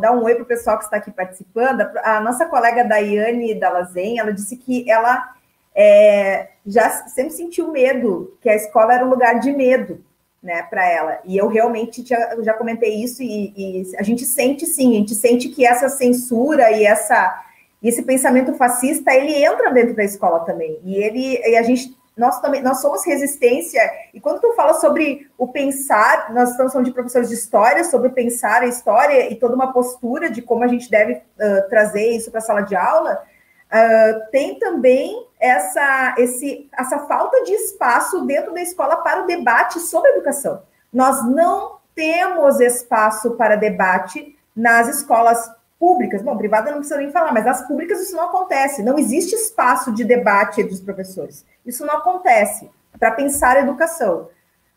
[0.00, 1.80] dar um oi para o pessoal que está aqui participando.
[2.04, 5.34] A nossa colega Daiane Dalazen, ela disse que ela
[5.74, 10.02] é, já sempre sentiu medo, que a escola era um lugar de medo,
[10.44, 11.18] né, para ela.
[11.24, 15.14] E eu realmente já, já comentei isso e, e, a gente sente sim, a gente
[15.14, 17.42] sente que essa censura e essa
[17.82, 20.78] esse pensamento fascista ele entra dentro da escola também.
[20.84, 23.80] E ele e a gente nós também nós somos resistência
[24.12, 28.10] e quando tu fala sobre o pensar nós estamos falando de professores de história sobre
[28.10, 32.30] pensar a história e toda uma postura de como a gente deve uh, trazer isso
[32.30, 33.20] para a sala de aula
[33.66, 39.80] uh, tem também essa esse essa falta de espaço dentro da escola para o debate
[39.80, 46.98] sobre educação nós não temos espaço para debate nas escolas públicas, bom, privada não precisa
[46.98, 48.82] nem falar, mas nas públicas isso não acontece.
[48.82, 51.44] Não existe espaço de debate entre os professores.
[51.66, 54.28] Isso não acontece para pensar a educação.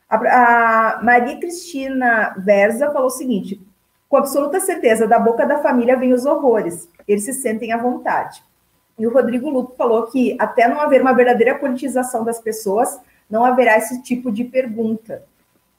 [0.09, 0.15] A,
[0.97, 3.61] a, Maria Cristina Verza falou o seguinte:
[4.09, 8.43] com absoluta certeza, da boca da família vem os horrores, eles se sentem à vontade.
[8.97, 13.45] E o Rodrigo Lupo falou que até não haver uma verdadeira politização das pessoas, não
[13.45, 15.23] haverá esse tipo de pergunta.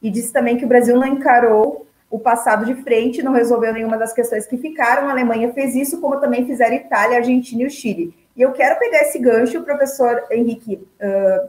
[0.01, 3.99] E disse também que o Brasil não encarou o passado de frente, não resolveu nenhuma
[3.99, 5.09] das questões que ficaram.
[5.09, 8.15] A Alemanha fez isso, como também fizeram Itália, Argentina e o Chile.
[8.37, 10.77] E eu quero pegar esse gancho, professor Henrique.
[11.01, 11.49] Uh,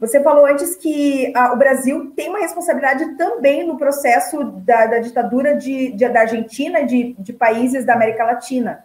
[0.00, 5.54] você falou antes que o Brasil tem uma responsabilidade também no processo da, da ditadura
[5.54, 8.84] de, de, da Argentina, de, de, países da América Latina.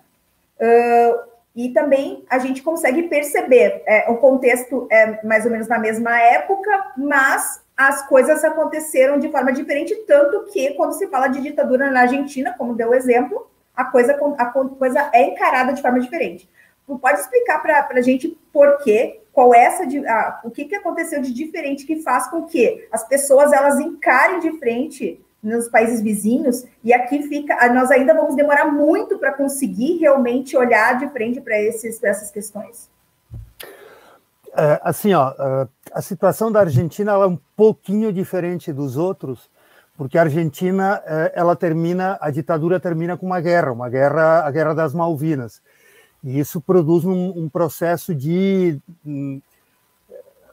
[0.59, 1.28] Uh,
[1.60, 6.18] e também a gente consegue perceber, é, o contexto é mais ou menos na mesma
[6.18, 11.91] época, mas as coisas aconteceram de forma diferente, tanto que quando se fala de ditadura
[11.91, 13.45] na Argentina, como deu o exemplo,
[13.76, 16.49] a coisa, a coisa é encarada de forma diferente.
[16.88, 20.76] Tu pode explicar para a gente por quê, qual é essa, a, o que, que
[20.76, 26.02] aconteceu de diferente que faz com que as pessoas elas encarem de frente nos países
[26.02, 31.40] vizinhos, e aqui fica, nós ainda vamos demorar muito para conseguir realmente olhar de frente
[31.40, 32.90] para essas questões?
[34.54, 39.50] É, assim, ó, é, a situação da Argentina é um pouquinho diferente dos outros,
[39.96, 44.52] porque a Argentina é, ela termina, a ditadura termina com uma guerra, uma guerra, a
[44.52, 45.62] guerra das Malvinas,
[46.24, 49.42] e isso produz um, um processo de hum,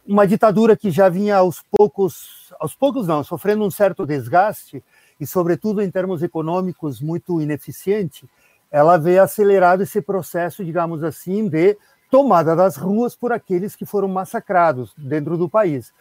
[0.07, 4.83] uma ditadura que já vinha aos poucos, aos poucos não, sofrendo um certo desgaste
[5.21, 8.29] e, sobretudo em termos econômicos, muito ineficiente.
[8.71, 11.77] Ela veio acelerado esse processo, digamos assim, de
[12.11, 15.93] tomada das ruas por aqueles que foram massacrados dentro do país.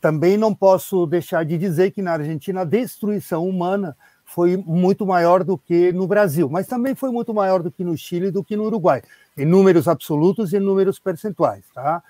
[0.00, 5.42] Também não posso deixar de dizer que na Argentina a destruição humana foi muito maior
[5.42, 8.44] do que no Brasil, mas também foi muito maior do que no Chile e do
[8.44, 9.02] que no Uruguai,
[9.36, 11.64] em números absolutos e em números percentuais.
[11.74, 12.02] Tá?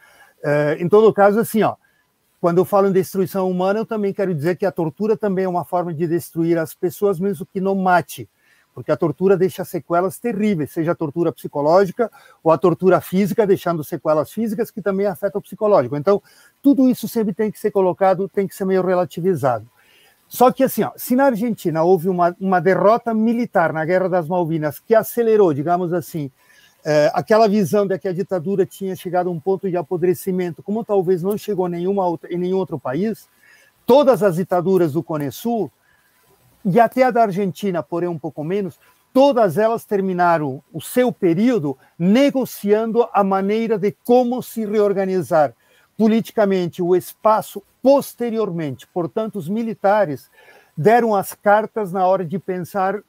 [0.44, 1.76] É, em todo caso, assim, ó,
[2.40, 5.48] quando eu falo em destruição humana, eu também quero dizer que a tortura também é
[5.48, 8.28] uma forma de destruir as pessoas, mesmo que não mate
[8.74, 12.10] porque a tortura deixa sequelas terríveis, seja a tortura psicológica
[12.42, 15.96] ou a tortura física, deixando sequelas físicas que também afetam o psicológico.
[15.96, 16.22] Então,
[16.62, 19.66] tudo isso sempre tem que ser colocado, tem que ser meio relativizado.
[20.28, 24.28] Só que, assim, ó, se na Argentina houve uma, uma derrota militar na Guerra das
[24.28, 26.30] Malvinas que acelerou, digamos assim,
[26.84, 30.84] é, aquela visão de que a ditadura tinha chegado a um ponto de apodrecimento, como
[30.84, 33.28] talvez não chegou nenhuma outra, em nenhum outro país,
[33.84, 35.70] todas as ditaduras do Cone Sul
[36.64, 38.78] e até a da Argentina, porém um pouco menos,
[39.12, 45.54] todas elas terminaram o seu período negociando a maneira de como se reorganizar
[45.96, 48.86] politicamente o espaço posteriormente.
[48.86, 50.30] Portanto, os militares
[50.76, 53.00] deram as cartas na hora de pensar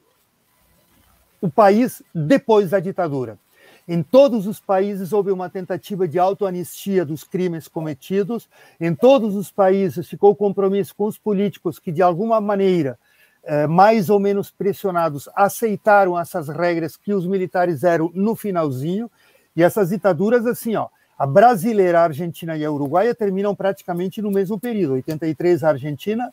[1.40, 3.38] o país depois da ditadura.
[3.92, 8.48] Em todos os países houve uma tentativa de autoanistia dos crimes cometidos.
[8.80, 12.98] Em todos os países ficou compromisso com os políticos que, de alguma maneira,
[13.44, 19.10] eh, mais ou menos pressionados, aceitaram essas regras que os militares eram no finalzinho,
[19.54, 20.88] e essas ditaduras, assim, ó,
[21.18, 26.32] a brasileira, a argentina e a uruguaia terminam praticamente no mesmo período, 83 a Argentina,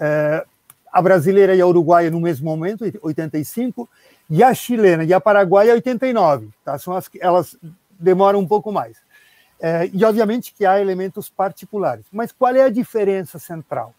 [0.00, 0.44] eh,
[0.92, 3.88] a brasileira e a uruguaia no mesmo momento, 85,
[4.28, 6.78] e a chilena e a paraguaia, 89, tá?
[6.78, 7.56] São as, elas
[7.98, 8.98] demoram um pouco mais.
[9.60, 12.04] É, e, obviamente, que há elementos particulares.
[12.12, 13.94] Mas qual é a diferença central?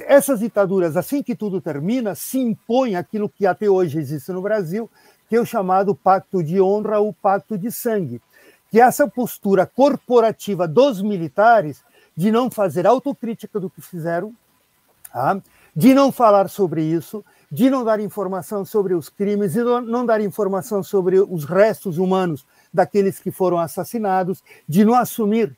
[0.00, 4.88] Essas ditaduras, assim que tudo termina, se impõe aquilo que até hoje existe no Brasil,
[5.28, 8.20] que é o chamado pacto de honra ou pacto de sangue,
[8.70, 11.82] que é essa postura corporativa dos militares
[12.16, 14.34] de não fazer autocrítica do que fizeram,
[15.12, 15.40] tá?
[15.74, 20.20] de não falar sobre isso, de não dar informação sobre os crimes, de não dar
[20.20, 25.56] informação sobre os restos humanos daqueles que foram assassinados, de não assumir,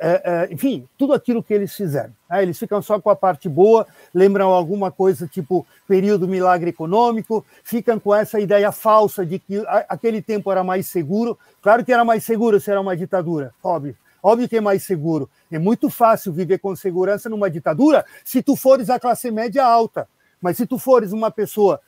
[0.00, 2.12] é, é, enfim, tudo aquilo que eles fizeram.
[2.28, 2.42] Né?
[2.42, 8.00] Eles ficam só com a parte boa, lembram alguma coisa tipo período milagre econômico, ficam
[8.00, 11.38] com essa ideia falsa de que aquele tempo era mais seguro.
[11.62, 13.96] Claro que era mais seguro se era uma ditadura, óbvio.
[14.20, 15.30] Óbvio que é mais seguro.
[15.50, 20.08] É muito fácil viver com segurança numa ditadura se tu fores a classe média alta.
[20.40, 21.80] Mas se tu fores uma pessoa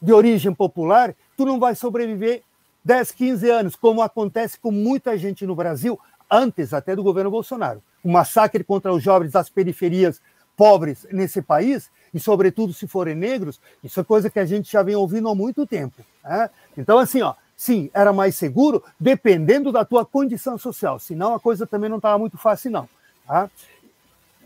[0.00, 2.42] de origem popular, tu não vai sobreviver
[2.84, 5.98] 10, 15 anos, como acontece com muita gente no Brasil,
[6.30, 7.82] antes até do governo Bolsonaro.
[8.04, 10.20] O massacre contra os jovens das periferias
[10.56, 14.82] pobres nesse país, e sobretudo se forem negros, isso é coisa que a gente já
[14.82, 16.02] vem ouvindo há muito tempo.
[16.24, 16.48] Né?
[16.78, 21.66] Então, assim, ó, sim, era mais seguro, dependendo da tua condição social, senão a coisa
[21.66, 22.88] também não estava muito fácil, não.
[23.26, 23.50] Tá?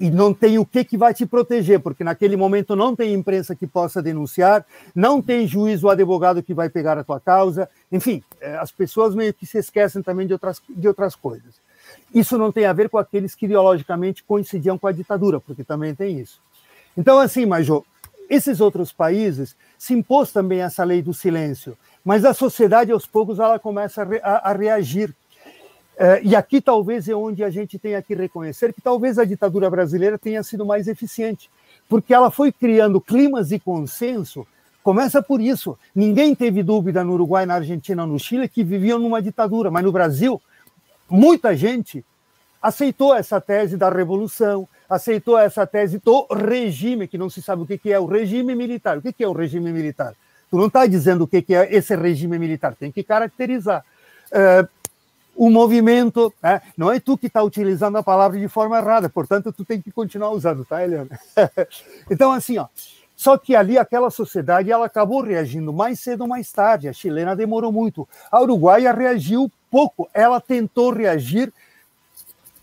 [0.01, 3.55] E não tem o que, que vai te proteger, porque naquele momento não tem imprensa
[3.55, 4.65] que possa denunciar,
[4.95, 9.15] não tem juiz ou advogado que vai pegar a tua causa, enfim, é, as pessoas
[9.15, 11.61] meio que se esquecem também de outras, de outras coisas.
[12.15, 15.95] Isso não tem a ver com aqueles que ideologicamente coincidiam com a ditadura, porque também
[15.95, 16.41] tem isso.
[16.97, 17.85] Então, assim, Major,
[18.31, 23.39] esses outros países se impôs também essa lei do silêncio, mas a sociedade, aos poucos,
[23.39, 25.15] ela começa a, re a, reagir
[26.23, 30.19] e aqui talvez é onde a gente tenha que reconhecer que talvez a ditadura brasileira
[30.19, 31.51] tenha sido mais eficiente,
[31.89, 34.47] porque ela foi criando climas de consenso.
[34.83, 35.79] Começa por isso.
[35.95, 39.93] Ninguém teve dúvida no Uruguai, na Argentina, no Chile que viviam numa ditadura, mas no
[39.93, 40.41] Brasil,
[41.09, 42.03] muita gente
[42.63, 47.67] aceitou essa tese da revolução, aceitou essa tese do regime, que não se sabe o
[47.67, 48.97] que é o regime militar.
[48.97, 50.15] O que é o regime militar?
[50.51, 53.85] Tu não está dizendo o que é esse regime militar, tem que caracterizar.
[55.41, 56.61] O movimento, né?
[56.77, 59.91] não é tu que está utilizando a palavra de forma errada, portanto, tu tem que
[59.91, 61.19] continuar usando, tá, Eliana?
[62.11, 62.67] então, assim, ó,
[63.17, 66.89] só que ali aquela sociedade ela acabou reagindo mais cedo ou mais tarde.
[66.89, 68.07] A chilena demorou muito.
[68.31, 70.11] A uruguaia reagiu pouco.
[70.13, 71.51] Ela tentou reagir,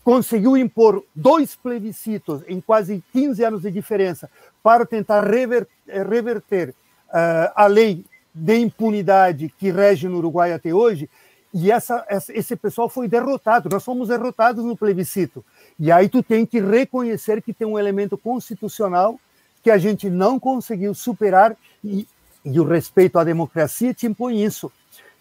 [0.04, 4.30] conseguiu impor dois plebiscitos em quase 15 anos de diferença
[4.62, 5.66] para tentar eh,
[6.04, 6.68] reverter
[7.08, 11.10] uh, a lei de impunidade que rege no Uruguai até hoje
[11.52, 15.44] e essa, esse pessoal foi derrotado, nós fomos derrotados no plebiscito.
[15.78, 19.18] E aí tu tem que reconhecer que tem um elemento constitucional
[19.62, 22.06] que a gente não conseguiu superar e,
[22.44, 24.70] e o respeito à democracia te impõe isso.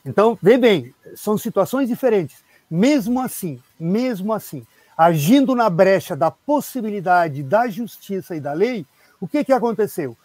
[0.06, 2.38] Então, vê bem, são situações diferentes.
[2.70, 4.66] Mesmo assim, mesmo assim,
[4.98, 8.86] agindo na brecha da possibilidade da justiça e da lei,
[9.20, 10.16] o que, que aconteceu?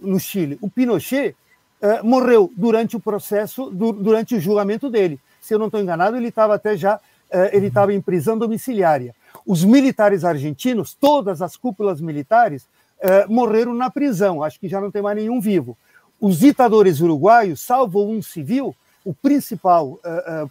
[0.00, 1.36] No Chile, o Pinochet
[1.80, 6.16] eh, morreu durante o processo, du durante o julgamento dele se eu não estou enganado,
[6.16, 6.98] ele estava até já
[7.32, 9.14] eh, ele estava em prisão domiciliária.
[9.46, 12.68] Os militares argentinos, todas as cúpulas militares,
[13.00, 14.42] eh, morreram na prisão.
[14.42, 15.76] Acho que já não tem mais nenhum vivo.
[16.20, 20.44] Os ditadores uruguaios, salvo um civil, o principal, eh,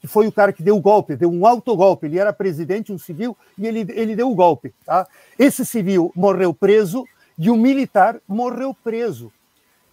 [0.00, 2.06] que foi o cara que deu o golpe, deu um autogolpe.
[2.06, 4.74] Ele era presidente, um civil, e ele, ele deu o golpe.
[4.84, 5.06] Tá?
[5.38, 7.06] Esse civil morreu preso
[7.38, 9.32] e o militar morreu preso.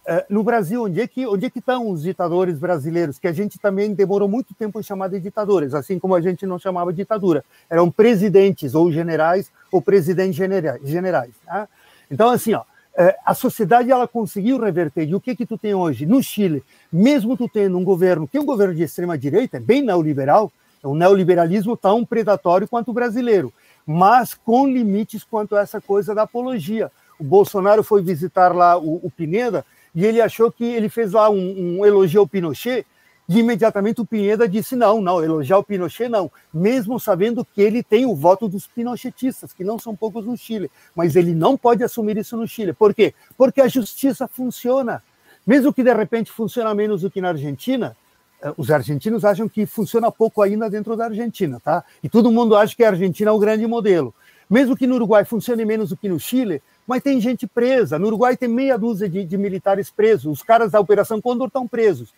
[0.04, 3.20] É, no Brasil, onde é, que, onde é que estão os ditadores brasileiros?
[3.20, 6.44] Que a gente também demorou muito tempo em chamar de ditadores, assim como a gente
[6.44, 7.44] não chamava ditadura.
[7.70, 11.34] Eram presidentes ou generais ou presidentes generais.
[11.46, 11.68] tá?
[12.10, 12.64] Então, assim, ó,
[12.96, 15.08] é, a sociedade ela conseguiu reverter.
[15.08, 16.04] E o que que tu tem hoje?
[16.04, 19.60] No Chile, mesmo tu tendo um governo que é um governo de extrema direita, é
[19.60, 20.50] bem neoliberal,
[20.82, 23.52] é um neoliberalismo tão predatório quanto o brasileiro,
[23.86, 26.90] mas com limites quanto a essa coisa da apologia.
[27.18, 29.64] O Bolsonaro foi visitar lá o, o Pineda,
[29.94, 32.86] e ele achou que ele fez lá um, um elogio ao Pinochet,
[33.28, 37.82] e imediatamente o Pineda disse: não, não, elogiar o Pinochet não, mesmo sabendo que ele
[37.82, 41.82] tem o voto dos pinochetistas, que não são poucos no Chile, mas ele não pode
[41.84, 42.72] assumir isso no Chile.
[42.72, 43.14] Por quê?
[43.36, 45.02] Porque a justiça funciona.
[45.46, 47.96] Mesmo que de repente funcione menos do que na Argentina,
[48.40, 51.84] eh, os argentinos acham que funciona pouco ainda dentro da Argentina, tá?
[52.02, 54.14] E todo mundo acha que a Argentina é o grande modelo.
[54.48, 57.98] Mesmo que no Uruguai funcione menos do que no Chile, mas tem gente presa.
[57.98, 60.38] No Uruguai tem meia dúzia de, de militares presos.
[60.38, 62.12] Os caras da Operação Condor estão presos.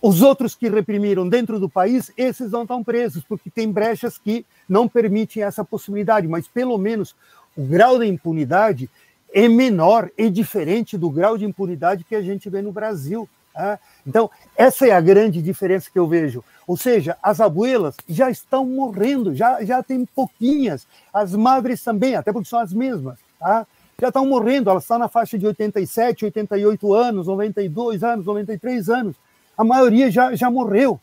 [0.00, 4.44] Os outros que reprimiram dentro do país, esses não estão presos, porque tem brechas que
[4.68, 7.14] não permitem essa possibilidade, mas pelo menos
[7.56, 8.90] o grau de impunidade
[9.32, 13.28] é menor e diferente do grau de impunidade que a gente vê no Brasil.
[13.52, 13.78] Tá?
[14.06, 16.44] Então, essa é a grande diferença que eu vejo.
[16.66, 20.86] Ou seja, as abuelas já estão morrendo, já, já tem pouquinhas.
[21.12, 23.18] As madres também, até porque são as mesmas.
[23.38, 23.66] Tá?
[23.98, 29.16] Já estão morrendo, elas estão na faixa de 87, 88 anos, 92 anos, 93 anos.
[29.56, 31.00] A maioria já, já morreu.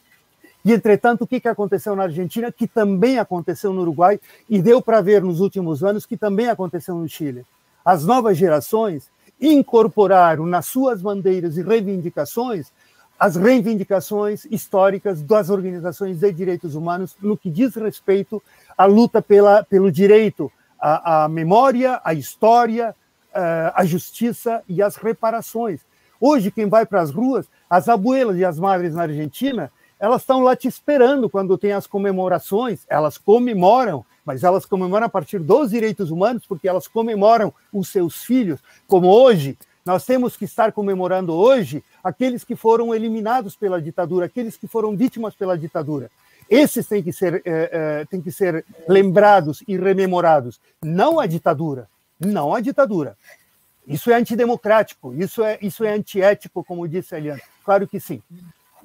[0.64, 4.80] E, entretanto, o que, que aconteceu na Argentina, que também aconteceu no Uruguai, e deu
[4.80, 7.44] para ver nos últimos anos que também aconteceu no Chile.
[7.84, 9.10] As novas gerações
[9.42, 12.72] incorporaram nas suas bandeiras e reivindicações
[13.20, 18.42] as reivindicações históricas das organizações de direitos humanos no que diz respeito
[18.78, 20.52] à luta pela, pelo direito
[20.84, 22.94] à, à memória, à história,
[23.34, 25.80] eh, à justiça e às reparações.
[26.20, 30.42] Hoje, quem vai para as ruas, as abuelas e as madres na Argentina, elas estão
[30.42, 35.72] lá te esperando quando tem as comemorações, elas comemoram, mas elas comemoram a partir dos
[35.72, 41.34] direitos humanos, porque elas comemoram os seus filhos, como hoje nós temos que estar comemorando
[41.34, 46.12] hoje aqueles que foram eliminados pela ditadura, aqueles que foram vítimas pela ditadura.
[46.50, 51.88] Esses têm que ser, é, é, têm que ser lembrados e rememorados, não a ditadura,
[52.20, 53.18] não a ditadura.
[53.88, 57.42] Isso é antidemocrático, isso é, isso é antiético, como disse a Eliane.
[57.66, 58.22] Claro que sim.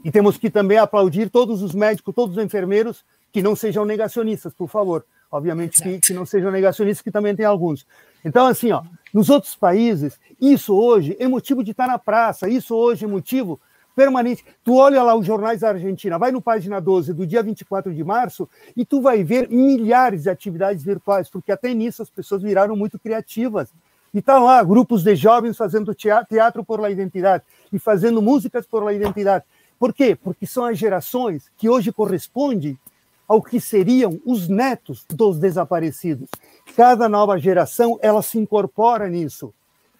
[0.04, 4.52] E temos que também aplaudir todos os médicos, todos os enfermeiros que não sejam negacionistas,
[4.52, 5.04] por favor.
[5.30, 7.86] Obviamente que, que, não sejam negacionistas, que também tem alguns.
[8.24, 8.82] Então, assim, ó,
[9.12, 13.60] nos outros países, isso hoje é motivo de estar na praça, isso hoje é motivo
[13.98, 14.44] permanente.
[14.62, 18.04] Tu olha lá os jornais da Argentina, vai no página 12 do dia 24 de
[18.04, 22.76] março e tu vai ver milhares de atividades virtuais, porque até nisso as pessoas viraram
[22.76, 23.70] muito criativas.
[24.14, 27.42] E tá lá grupos de jovens fazendo teatro por la identidade
[27.72, 29.44] e fazendo músicas por la identidade.
[29.80, 30.14] Por quê?
[30.14, 32.78] Porque são as gerações que hoje correspondem
[33.26, 36.28] ao que seriam os netos dos desaparecidos.
[36.76, 39.52] Cada nova geração ela se incorpora nisso.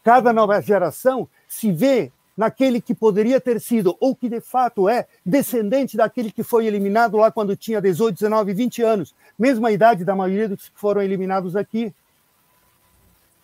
[0.04, 5.09] Cada nova geração se vê naquele que poderia ter sido ou que de fato é
[5.27, 10.15] descendente daquele que foi eliminado lá quando tinha 18, 19, 20 anos, mesma idade da
[10.15, 11.93] maioria dos que foram eliminados aqui.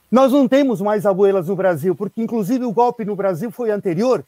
[0.09, 4.25] Nós não temos mais abuelas no Brasil, porque inclusive o golpe no Brasil foi anterior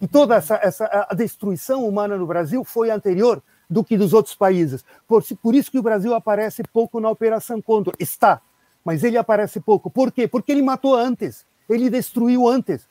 [0.00, 4.36] e toda essa, essa a destruição humana no Brasil foi anterior do que dos outros
[4.36, 4.84] países.
[5.08, 7.94] Por, por isso que o Brasil aparece pouco na Operação Condor.
[7.98, 8.40] Está,
[8.84, 9.90] mas ele aparece pouco.
[9.90, 10.28] Por quê?
[10.28, 12.87] Porque ele matou antes, ele destruiu antes,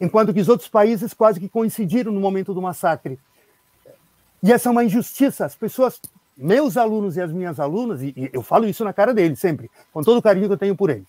[0.00, 3.18] enquanto que os outros países quase que coincidiram no momento do massacre.
[4.42, 5.44] E essa é uma injustiça.
[5.44, 6.00] As pessoas,
[6.36, 9.70] meus alunos e as minhas alunas, e, e eu falo isso na cara deles sempre,
[9.92, 11.08] com todo o carinho que eu tenho por eles.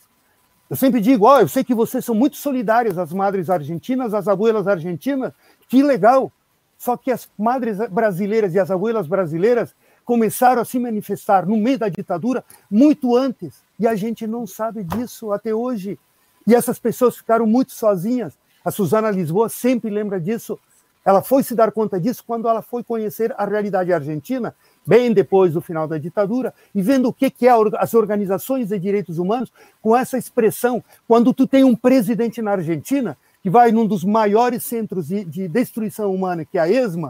[0.70, 4.14] Eu sempre digo, ó, oh, eu sei que vocês são muito solidárias, as madres argentinas,
[4.14, 5.34] as abuelas argentinas,
[5.68, 6.32] que legal.
[6.78, 11.78] Só que as madres brasileiras e as abuelas brasileiras começaram a se manifestar no meio
[11.78, 16.00] da ditadura muito antes, e a gente não sabe disso até hoje.
[16.48, 18.34] E essas pessoas ficaram muito sozinhas.
[18.64, 20.60] A Suzana Lisboa sempre lembra disso.
[21.04, 24.56] Ela foi se dar conta disso quando ela foi conhecer a realidade argentina,
[24.86, 28.78] bem depois do final da ditadura, e vendo o que, que é as organizações de
[28.78, 29.52] direitos humanos
[29.82, 30.84] com essa expressão.
[31.08, 35.48] Quando tu tem um presidente na Argentina que vai num dos maiores centros de, de
[35.48, 37.10] destruição humana, que é a ESMA,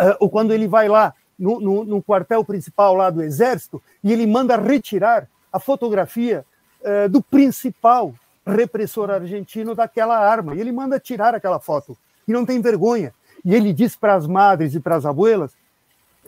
[0.00, 4.10] uh, ou quando ele vai lá no, no, no, quartel principal lá do Exército e
[4.10, 6.46] ele manda retirar a fotografia
[6.80, 8.14] uh, do principal
[8.46, 10.54] repressor argentino daquela arma.
[10.54, 11.96] E ele manda tirar aquela foto.
[12.26, 13.12] E não tem vergonha.
[13.44, 15.52] E ele diz para as madres e para as abuelas,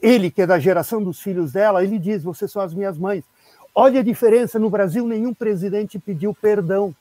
[0.02, 3.24] ele que é da geração dos filhos dela, ele diz: vocês são as minhas mães.
[3.74, 6.94] Olha a diferença, no Brasil nenhum presidente pediu perdão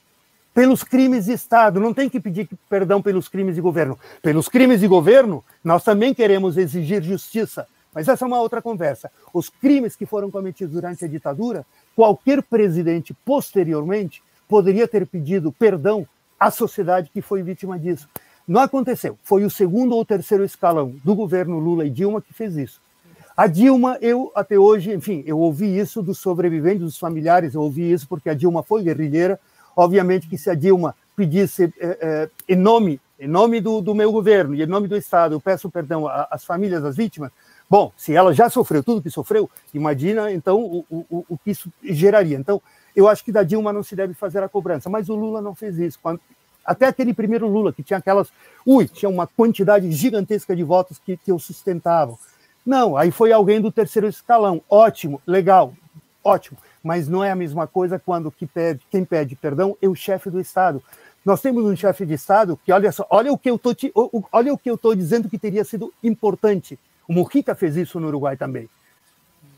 [0.53, 3.97] pelos crimes de Estado, não tem que pedir perdão pelos crimes de governo.
[4.23, 9.11] Pelos crimes de governo, nós também queremos exigir justiça, mas essa é uma outra conversa.
[9.31, 11.63] Os crimes que foram cometidos durante a ditadura,
[11.95, 16.07] qualquer presidente posteriormente poderia ter pedido perdão
[16.39, 18.07] à sociedade que foi vítima disso.
[18.47, 19.17] Não aconteceu.
[19.23, 22.79] Foi o segundo ou terceiro escalão do governo Lula e Dilma que fez isso.
[23.35, 27.91] A Dilma, eu até hoje, enfim, eu ouvi isso dos sobreviventes, dos familiares, eu ouvi
[27.91, 29.39] isso porque a Dilma foi guerrilheira,
[29.77, 34.11] Obviamente que se a Dilma pedisse é, é, em nome, em nome do, do, meu
[34.11, 37.31] governo e em nome do Estado, eu peço perdão às famílias das vítimas,
[37.69, 41.71] bom, se ela já sofreu tudo que sofreu, imagina então o, o, o que isso
[41.83, 42.37] geraria.
[42.39, 42.59] Então,
[42.97, 45.55] eu acho que da Dilma não se deve fazer a cobrança, mas o Lula não
[45.55, 45.99] fez isso.
[46.01, 46.19] Quando,
[46.65, 48.29] até aquele primeiro Lula, que tinha aquelas.
[48.65, 52.17] Ui, tinha uma quantidade gigantesca de votos que, que eu sustentava.
[52.65, 54.61] Não, aí foi alguém do terceiro escalão.
[54.69, 55.73] Ótimo, legal,
[56.23, 56.57] ótimo
[56.87, 60.29] mas não é a mesma coisa quando que pede, quem pede perdão é o chefe
[60.29, 60.81] do Estado.
[61.25, 63.75] Nós temos um chefe de Estado que, olha só, olha o que eu tô,
[64.31, 66.79] olha o que eu estou dizendo que teria sido importante.
[67.05, 68.69] O Mujica fez isso no Uruguai também.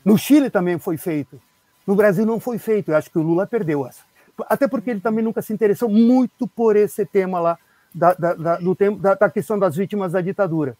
[0.04, 1.40] No Chile também foi feito.
[1.86, 2.90] No Brasil não foi feito.
[2.90, 4.02] Eu acho que o Lula perdeu essa.
[4.48, 7.58] Até porque ele também nunca se interessou muito por esse tema lá,
[7.94, 10.76] da, da, da do da, da questão das vítimas da ditadura.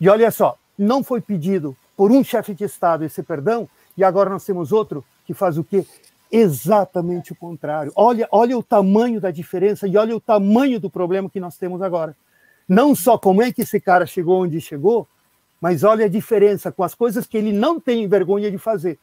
[0.00, 4.30] E olha só, não foi pedido por um chefe de Estado esse perdão, e agora
[4.30, 5.84] nós temos outro que faz o quê?
[6.30, 7.90] Exatamente o contrário.
[7.96, 11.82] Olha, olha o tamanho da diferença e olha o tamanho do problema que nós temos
[11.82, 12.16] agora.
[12.68, 15.08] Não só como é que esse cara chegou onde chegou,
[15.60, 18.98] mas olha a diferença com as coisas que ele não tem vergonha de fazer.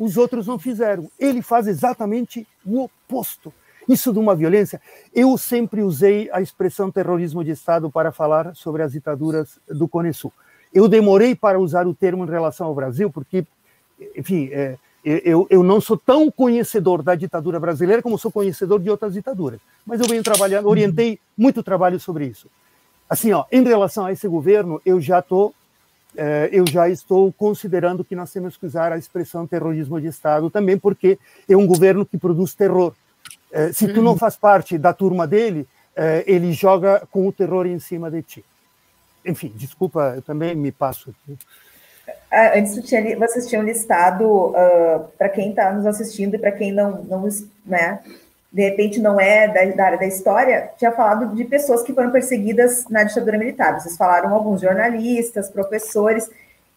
[0.00, 1.10] Os outros não fizeram.
[1.18, 3.52] Ele faz exatamente o oposto.
[3.86, 4.80] Isso de uma violência.
[5.14, 10.14] Eu sempre usei a expressão terrorismo de Estado para falar sobre as ditaduras do Cone
[10.14, 10.32] Sul.
[10.72, 13.44] Eu demorei para usar o termo em relação ao Brasil, porque
[14.16, 18.88] enfim, é, eu, eu não sou tão conhecedor da ditadura brasileira como sou conhecedor de
[18.88, 22.48] outras ditaduras, mas eu venho trabalhando, orientei muito trabalho sobre isso.
[23.08, 25.52] Assim, ó, em relação a esse governo, eu já é,
[26.50, 30.78] eu já estou considerando que nós temos que usar a expressão terrorismo de Estado também,
[30.78, 31.18] porque
[31.48, 32.94] é um governo que produz terror.
[33.52, 34.18] É, se tu não uhum.
[34.18, 38.44] faz parte da turma dele, é, ele joga com o terror em cima de ti.
[39.24, 41.14] Enfim, desculpa, eu também me passo.
[42.30, 46.52] Ah, antes tinha, vocês tinham listado, uh, ah, para quem está nos assistindo e para
[46.52, 47.28] quem não, não
[47.66, 48.00] né,
[48.52, 52.10] de repente não é da, da, área da história, tinha falado de pessoas que foram
[52.10, 53.80] perseguidas na ditadura militar.
[53.80, 56.28] Vocês falaram alguns jornalistas, professores,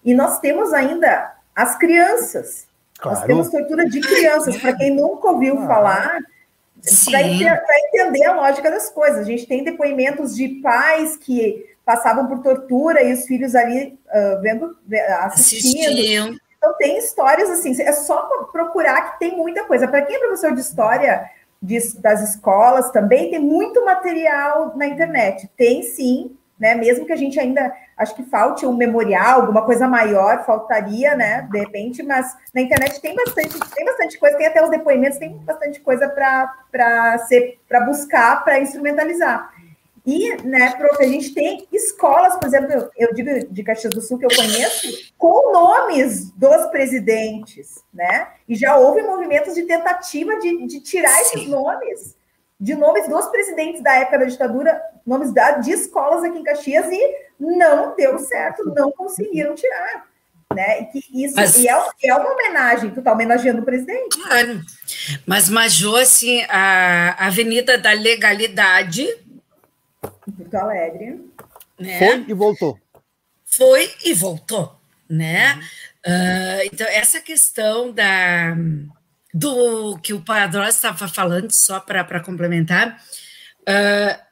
[0.06, 2.68] e nós temos ainda as crianças.
[3.00, 3.18] Claro.
[3.18, 4.58] Nós temos tortura de crianças.
[4.58, 5.68] Para quem nunca ouviu ah.
[5.68, 6.20] falar,
[7.06, 9.20] para entender a lógica das coisas.
[9.20, 14.42] A gente tem depoimentos de pais que passavam por tortura e os filhos ali uh,
[14.42, 14.78] vendo,
[15.22, 15.82] assistindo.
[15.82, 16.36] Assistiam.
[16.58, 18.22] Então tem histórias assim, é só
[18.52, 19.88] procurar que tem muita coisa.
[19.88, 21.30] Para quem é professor de história
[21.64, 25.50] de, das escolas também tem muito material na internet.
[25.56, 26.76] Tem sim, né?
[26.76, 31.48] Mesmo que a gente ainda acho que falte um memorial, alguma coisa maior, faltaria, né?
[31.50, 35.38] De repente, mas na internet tem bastante, tem bastante coisa, tem até os depoimentos, tem
[35.38, 39.53] bastante coisa para ser para buscar, para instrumentalizar.
[40.06, 44.20] E, né, prof, a gente tem escolas, por exemplo, eu digo de Caxias do Sul
[44.20, 48.28] que eu conheço, com nomes dos presidentes, né?
[48.48, 51.22] E já houve movimentos de tentativa de, de tirar Sim.
[51.22, 52.18] esses nomes,
[52.60, 56.86] de nomes dos presidentes da época da ditadura, nomes da, de escolas aqui em Caxias,
[56.92, 60.06] e não deu certo, não conseguiram tirar.
[60.54, 60.82] Né?
[60.82, 64.18] E, que isso, mas, e é, é, uma homenagem, tu está homenageando o presidente.
[64.22, 64.62] Claro.
[65.26, 69.08] Mas, Majô, assim, a Avenida da Legalidade
[70.38, 71.22] Porto Alegre.
[71.80, 72.00] Né?
[72.00, 72.80] Foi e voltou.
[73.46, 75.60] Foi e voltou, né?
[76.06, 78.56] Uh, então, essa questão da,
[79.34, 83.02] do que o Padrão estava falando, só para complementar,
[83.62, 84.24] uh,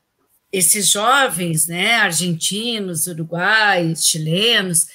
[0.51, 4.87] esses jovens, né, argentinos, uruguais, chilenos,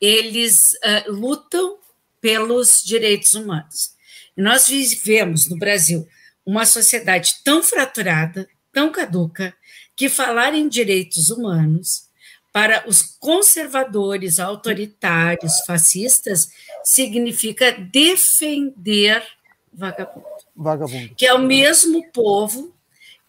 [0.00, 1.78] eles uh, lutam
[2.20, 3.92] pelos direitos humanos.
[4.36, 6.08] E nós vivemos no Brasil
[6.46, 9.54] uma sociedade tão fraturada, tão caduca,
[10.02, 12.08] que falar em direitos humanos
[12.52, 16.48] para os conservadores, autoritários, fascistas,
[16.82, 19.22] significa defender
[19.72, 20.26] vagabundo.
[20.56, 21.14] Vagabundo.
[21.14, 22.74] Que é o mesmo povo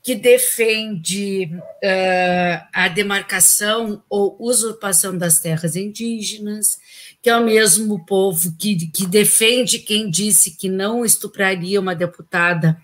[0.01, 6.79] que defende uh, a demarcação ou usurpação das terras indígenas,
[7.21, 12.81] que é o mesmo povo que, que defende quem disse que não estupraria uma deputada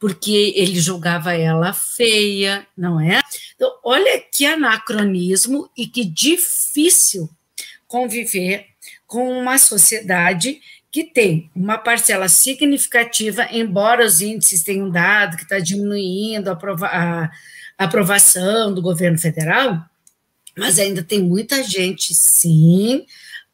[0.00, 3.20] porque ele julgava ela feia, não é?
[3.54, 7.28] Então, olha que anacronismo e que difícil
[7.86, 8.66] conviver
[9.06, 10.58] com uma sociedade
[10.90, 16.86] que tem uma parcela significativa, embora os índices tenham dado que está diminuindo a, aprova
[16.86, 17.30] a
[17.76, 19.84] aprovação do governo federal,
[20.56, 23.04] mas ainda tem muita gente, sim,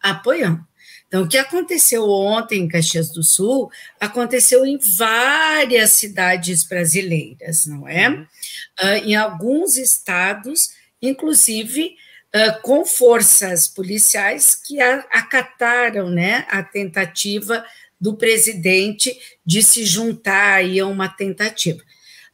[0.00, 0.64] apoiando.
[1.08, 3.70] Então, o que aconteceu ontem em Caxias do Sul
[4.00, 8.10] aconteceu em várias cidades brasileiras, não é?
[8.10, 10.70] Uh, em alguns estados,
[11.00, 11.94] inclusive
[12.34, 17.64] uh, com forças policiais que a, acataram né, a tentativa
[18.00, 21.82] do presidente de se juntar aí a uma tentativa.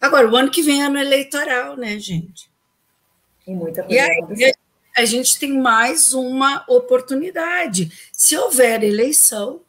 [0.00, 2.50] Agora, o ano que vem é ano eleitoral, né, gente?
[3.46, 3.94] E muita coisa.
[3.94, 4.52] E aí,
[4.96, 7.90] a gente tem mais uma oportunidade.
[8.12, 9.60] Se houver eleição,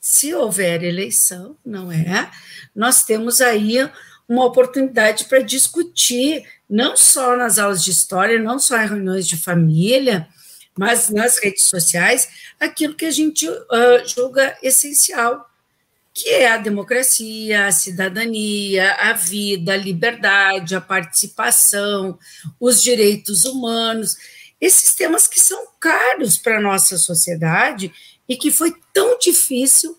[0.00, 2.30] se houver eleição, não é?
[2.74, 3.78] Nós temos aí
[4.28, 9.36] uma oportunidade para discutir, não só nas aulas de história, não só em reuniões de
[9.36, 10.28] família,
[10.76, 12.28] mas nas redes sociais,
[12.58, 15.48] aquilo que a gente uh, julga essencial.
[16.12, 22.16] que é a democracia, a cidadania, a vida, a liberdade, a participação,
[22.60, 24.16] os direitos humanos,
[24.60, 27.92] esses temas que são caros para a nossa sociedade
[28.28, 29.98] e que foi tão difícil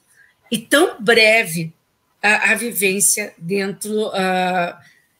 [0.51, 1.73] e tão breve
[2.21, 4.75] a, a vivência dentro uh,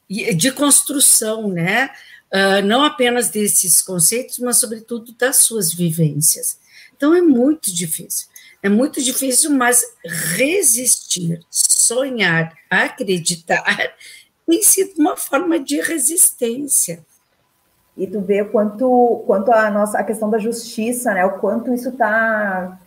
[0.09, 1.89] de construção, né?
[2.33, 6.57] Uh, não apenas desses conceitos, mas sobretudo das suas vivências.
[6.95, 8.27] Então é muito difícil.
[8.63, 13.63] É muito difícil, mas resistir, sonhar, acreditar
[14.47, 17.05] tem sido uma forma de resistência.
[17.97, 21.25] E tu vê quanto, quanto a nossa a questão da justiça, né?
[21.25, 22.77] O quanto isso está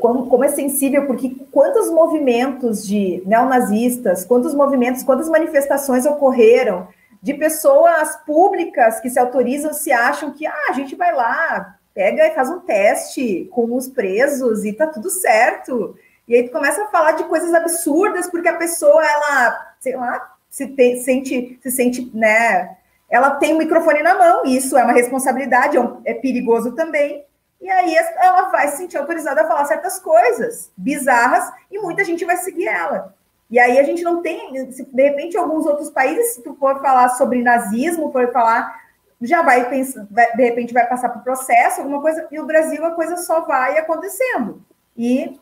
[0.00, 6.88] como, como, é sensível, porque quantos movimentos de neonazistas, quantos movimentos, quantas manifestações ocorreram
[7.22, 12.26] de pessoas públicas que se autorizam, se acham que ah, a gente vai lá, pega
[12.26, 15.94] e faz um teste com os presos e tá tudo certo.
[16.26, 20.34] E aí tu começa a falar de coisas absurdas porque a pessoa, ela, sei lá,
[20.48, 22.76] se te, sente, se sente, né?
[23.08, 27.24] Ela tem o microfone na mão, isso é uma responsabilidade, é, é perigoso também
[27.60, 32.24] e aí ela vai se sentir autorizada a falar certas coisas bizarras e muita gente
[32.24, 33.14] vai seguir ela.
[33.50, 37.10] E aí a gente não tem, de repente alguns outros países, se tu for falar
[37.10, 38.84] sobre nazismo, for falar,
[39.22, 42.90] já vai pensar, de repente vai passar por processo, alguma coisa, e o Brasil a
[42.90, 44.62] coisa só vai acontecendo.
[44.96, 45.38] E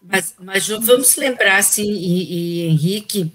[0.00, 3.32] mas, mas vamos lembrar assim, e, e Henrique,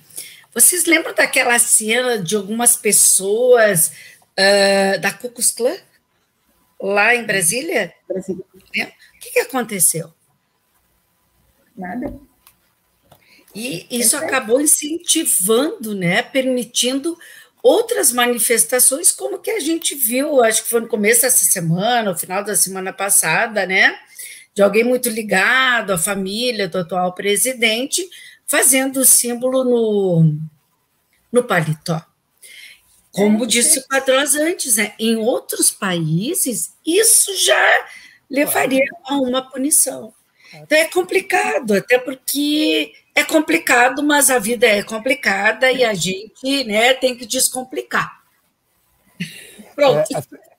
[0.53, 3.91] vocês lembram daquela cena de algumas pessoas
[4.37, 5.75] uh, da Ku Klux Klan?
[6.83, 7.93] lá em Brasília?
[8.05, 8.43] Brasília.
[8.75, 8.83] É.
[8.83, 10.13] O que, que aconteceu?
[11.75, 12.13] Nada.
[13.55, 17.17] E isso acabou incentivando, né, permitindo
[17.61, 22.17] outras manifestações, como que a gente viu, acho que foi no começo dessa semana, no
[22.17, 23.97] final da semana passada, né,
[24.53, 28.05] de alguém muito ligado à família do atual presidente,
[28.53, 30.37] fazendo o símbolo no,
[31.31, 32.05] no paletó.
[33.11, 34.93] Como é, disse o Padrões antes, né?
[34.99, 37.87] em outros países, isso já
[38.29, 40.13] levaria a uma punição.
[40.53, 46.63] Então é complicado, até porque é complicado, mas a vida é complicada e a gente
[46.63, 48.21] né, tem que descomplicar.
[49.73, 50.15] Pronto.
[50.15, 50.52] É,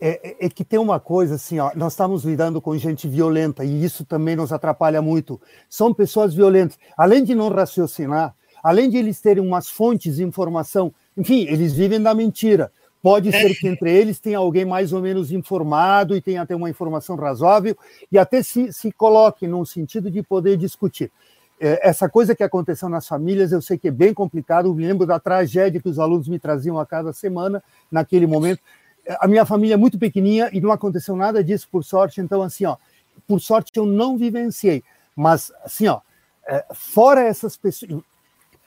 [0.00, 0.08] é,
[0.42, 3.84] é, é, que tem uma coisa assim, ó, nós estamos lidando com gente violenta e
[3.84, 5.40] isso também nos atrapalha muito.
[5.68, 6.78] São pessoas violentas.
[6.96, 12.02] Além de não raciocinar, além de eles terem umas fontes de informação enfim, eles vivem
[12.02, 12.72] da mentira.
[13.00, 16.70] Pode ser que entre eles tenha alguém mais ou menos informado e tenha até uma
[16.70, 17.76] informação razoável
[18.10, 21.12] e até se, se coloque num sentido de poder discutir.
[21.60, 24.68] É, essa coisa que aconteceu nas famílias, eu sei que é bem complicado.
[24.68, 28.60] Eu me lembro da tragédia que os alunos me traziam a cada semana, naquele momento.
[29.20, 32.20] A minha família é muito pequenininha e não aconteceu nada disso, por sorte.
[32.20, 32.76] Então, assim, ó,
[33.26, 34.82] por sorte eu não vivenciei.
[35.14, 36.00] Mas, assim, ó,
[36.46, 38.02] é, fora essas pessoas,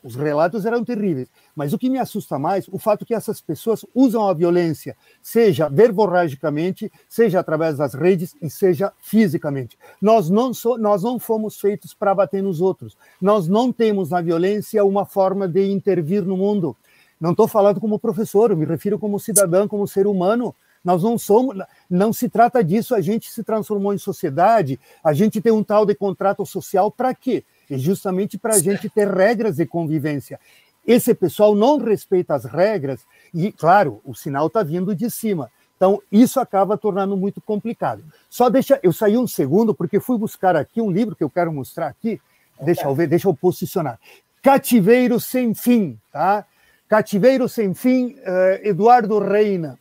[0.04, 1.28] os relatos eram terríveis.
[1.56, 5.68] Mas o que me assusta mais, o fato que essas pessoas usam a violência, seja
[5.68, 9.78] verborragicamente, seja através das redes e seja fisicamente.
[10.02, 12.96] Nós não, so, nós não fomos feitos para bater nos outros.
[13.22, 16.76] Nós não temos na violência uma forma de intervir no mundo.
[17.20, 20.54] Não estou falando como professor, eu me refiro como cidadão, como ser humano.
[20.84, 21.58] Nós não somos,
[21.90, 22.96] não se trata disso.
[22.96, 27.14] A gente se transformou em sociedade, a gente tem um tal de contrato social para
[27.14, 27.44] quê?
[27.70, 30.40] É justamente para a gente ter regras de convivência.
[30.86, 33.02] Esse pessoal não respeita as regras
[33.34, 35.52] e, claro, o sinal está vindo de cima.
[35.76, 38.04] Então, isso acaba tornando muito complicado.
[38.30, 41.52] Só deixa, eu saí um segundo porque fui buscar aqui um livro que eu quero
[41.52, 42.22] mostrar aqui.
[42.62, 44.00] Deixa eu ver, deixa eu posicionar.
[44.42, 46.46] Cativeiro sem fim, tá?
[46.88, 49.78] Cativeiro sem fim, uh, Eduardo Reina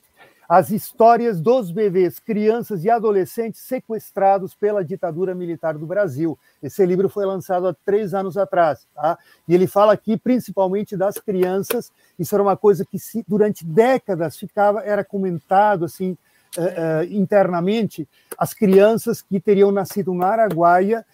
[0.49, 6.39] as histórias dos bebês, crianças e adolescentes sequestrados pela ditadura militar do Brasil.
[6.63, 9.19] Esse livro foi lançado há três anos atrás, tá?
[9.49, 11.91] E ele fala aqui principalmente das crianças.
[12.19, 16.17] Isso era uma coisa que se, durante décadas ficava, era comentado assim
[16.57, 18.09] uh, uh, internamente.
[18.39, 21.05] As crianças que teriam nascido na Araguaia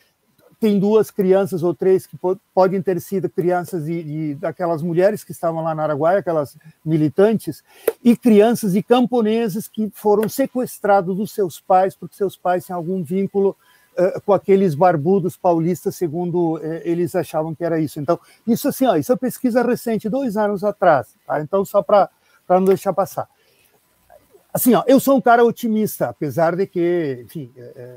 [0.63, 2.17] tem duas crianças ou três que
[2.55, 7.65] podem ter sido crianças de, de, daquelas mulheres que estavam lá na Araguaia, aquelas militantes,
[8.01, 13.03] e crianças e camponeses que foram sequestrados dos seus pais, porque seus pais têm algum
[13.03, 13.57] vínculo
[13.99, 17.99] uh, com aqueles barbudos paulistas, segundo uh, eles achavam que era isso.
[17.99, 18.17] Então,
[18.47, 21.41] isso assim, ó, isso é pesquisa recente, dois anos atrás, tá?
[21.41, 22.09] então só para
[22.49, 23.29] não deixar passar.
[24.55, 27.97] Assim, ó, eu sou um cara otimista, apesar de que, enfim, é,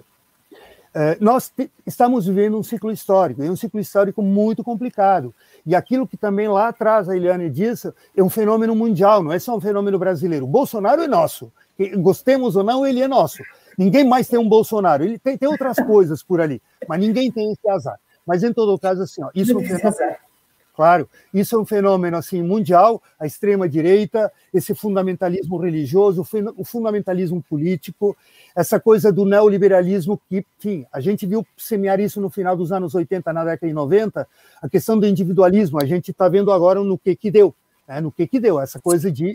[1.20, 1.52] nós
[1.86, 5.34] estamos vivendo um ciclo histórico, e um ciclo histórico muito complicado.
[5.66, 9.40] E aquilo que também lá atrás a Eliane disse é um fenômeno mundial, não é
[9.40, 10.46] só um fenômeno brasileiro.
[10.46, 11.52] O Bolsonaro é nosso,
[11.98, 13.44] gostemos ou não, ele é nosso.
[13.78, 17.52] Ninguém mais tem um Bolsonaro, ele tem, tem outras coisas por ali, mas ninguém tem
[17.52, 18.00] esse azar.
[18.26, 19.96] Mas, em todo caso, assim, ó, isso é um fenômeno,
[20.76, 26.27] claro, isso é um fenômeno assim, mundial, a extrema-direita, esse fundamentalismo religioso,
[26.57, 28.15] o fundamentalismo político,
[28.56, 32.93] essa coisa do neoliberalismo que, enfim, a gente viu semear isso no final dos anos
[32.93, 34.27] 80, na década de 90,
[34.61, 37.56] a questão do individualismo, a gente está vendo agora no que que deu,
[37.88, 39.34] né, no que que deu, essa coisa de...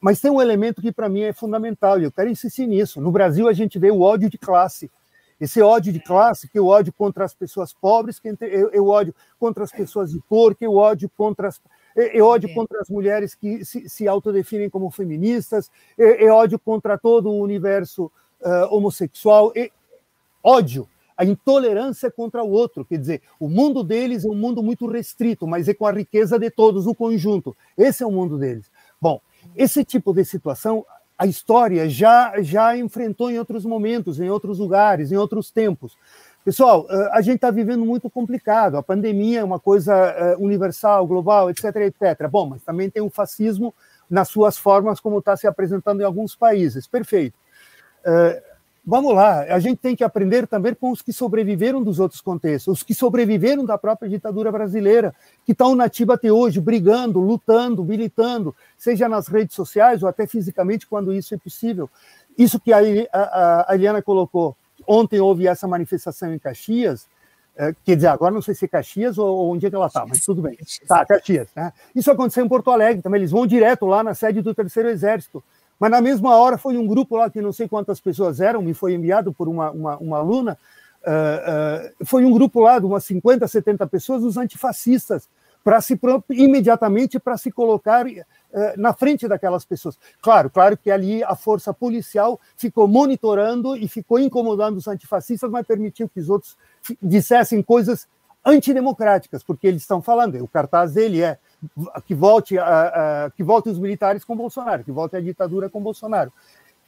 [0.00, 3.00] Mas tem um elemento que para mim é fundamental, e eu quero insistir nisso.
[3.00, 4.90] No Brasil, a gente vê o ódio de classe,
[5.44, 9.14] esse ódio de classe, que eu ódio contra as pessoas pobres, que eu, eu ódio
[9.38, 11.60] contra as pessoas de cor, que eu ódio contra as,
[11.94, 16.96] eu ódio contra as mulheres que se, se autodefinem como feministas, eu, eu ódio contra
[16.96, 18.10] todo o universo
[18.40, 19.68] uh, homossexual, eu,
[20.42, 24.86] ódio, a intolerância contra o outro, quer dizer, o mundo deles é um mundo muito
[24.86, 27.56] restrito, mas é com a riqueza de todos, o conjunto.
[27.78, 28.68] Esse é o mundo deles.
[29.00, 29.20] Bom,
[29.54, 30.84] esse tipo de situação
[31.16, 35.96] a história já, já enfrentou em outros momentos, em outros lugares, em outros tempos.
[36.44, 38.76] Pessoal, eh, a gente está vivendo muito complicado.
[38.76, 42.28] A pandemia é uma coisa eh, universal, global, etc, etc.
[42.30, 43.74] Bom, mas também tem o fascismo
[44.10, 46.86] nas suas formas, como está se apresentando em alguns países.
[46.86, 47.38] Perfeito.
[48.84, 52.20] Eh, vamos lá, a gente tem que aprender também com os que sobreviveram dos outros
[52.20, 57.84] contextos, os que sobreviveram da própria ditadura brasileira, que estão nativa até hoje, brigando, lutando,
[57.84, 61.88] militando, seja nas redes sociais ou até fisicamente, quando isso é possível.
[62.36, 62.78] Isso que a,
[63.12, 64.56] a, a Eliana colocou.
[64.86, 67.06] Ontem houve essa manifestação em Caxias,
[67.56, 69.86] é, quer dizer, agora não sei se é Caxias ou, ou onde é que ela
[69.86, 70.58] está, mas tudo bem.
[70.88, 71.48] Tá, Caxias.
[71.54, 71.72] Né?
[71.94, 75.42] Isso aconteceu em Porto Alegre também, eles vão direto lá na sede do Terceiro Exército.
[75.84, 78.72] Mas na mesma hora foi um grupo lá que não sei quantas pessoas eram, me
[78.72, 80.56] foi enviado por uma, uma, uma aluna,
[81.02, 85.28] uh, uh, foi um grupo lá de umas 50, 70 pessoas, os antifascistas,
[85.62, 86.00] para se
[86.30, 88.10] imediatamente para se colocar uh,
[88.78, 89.98] na frente daquelas pessoas.
[90.22, 95.66] Claro, claro que ali a força policial ficou monitorando e ficou incomodando os antifascistas, mas
[95.66, 96.56] permitiu que os outros
[97.02, 98.08] dissessem coisas
[98.44, 101.38] antidemocráticas, porque eles estão falando, o cartaz dele é
[102.06, 105.80] que volte, a, a, que volte os militares com Bolsonaro, que volte a ditadura com
[105.80, 106.32] Bolsonaro.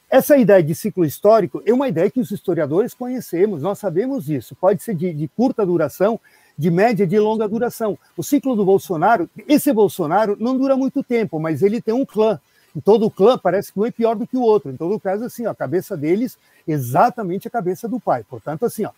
[0.09, 4.55] Essa ideia de ciclo histórico é uma ideia que os historiadores conhecemos, nós sabemos isso.
[4.55, 6.19] Pode ser de, de curta duração,
[6.57, 7.97] de média e de longa duração.
[8.15, 12.39] O ciclo do Bolsonaro, esse Bolsonaro não dura muito tempo, mas ele tem um clã.
[12.75, 14.71] E todo clã parece que um é pior do que o outro.
[14.71, 18.23] Em todo caso, assim, ó, a cabeça deles exatamente a cabeça do pai.
[18.23, 18.91] Portanto, assim, ó,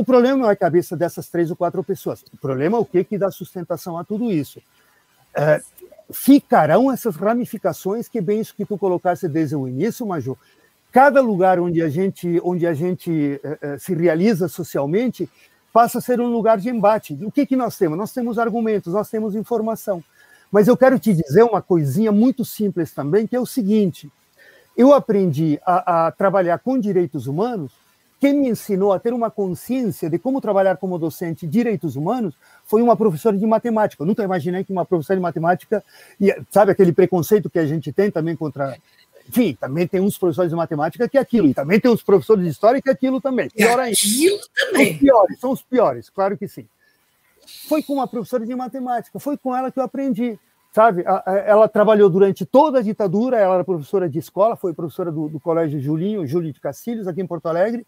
[0.00, 2.24] o problema não é a cabeça dessas três ou quatro pessoas.
[2.32, 4.60] O problema é o que, que dá sustentação a tudo isso
[5.34, 5.60] é,
[6.10, 10.36] ficarão essas ramificações que bem isso que tu colocaste desde o início, Major.
[10.90, 15.28] Cada lugar onde a gente, onde a gente é, é, se realiza socialmente
[15.72, 17.16] passa a ser um lugar de embate.
[17.22, 17.96] O que, que nós temos?
[17.96, 20.02] Nós temos argumentos, nós temos informação.
[20.50, 24.10] Mas eu quero te dizer uma coisinha muito simples também, que é o seguinte:
[24.76, 27.70] eu aprendi a, a trabalhar com direitos humanos
[28.20, 32.34] quem me ensinou a ter uma consciência de como trabalhar como docente de direitos humanos
[32.64, 34.02] foi uma professora de matemática.
[34.02, 35.82] Eu nunca imaginei que uma professora de matemática,
[36.50, 38.76] sabe aquele preconceito que a gente tem também contra.
[39.26, 42.44] Enfim, também tem uns professores de matemática que é aquilo, e também tem uns professores
[42.44, 43.48] de história que é aquilo também.
[43.48, 43.96] Pior ainda.
[43.96, 44.92] Aquilo também.
[44.92, 46.66] São os piores, são os piores, claro que sim.
[47.68, 50.38] Foi com uma professora de matemática, foi com ela que eu aprendi
[50.72, 51.04] sabe?
[51.46, 55.40] Ela trabalhou durante toda a ditadura, ela era professora de escola, foi professora do, do
[55.40, 57.86] Colégio Julinho, Júlio de Castilhos, aqui em Porto Alegre,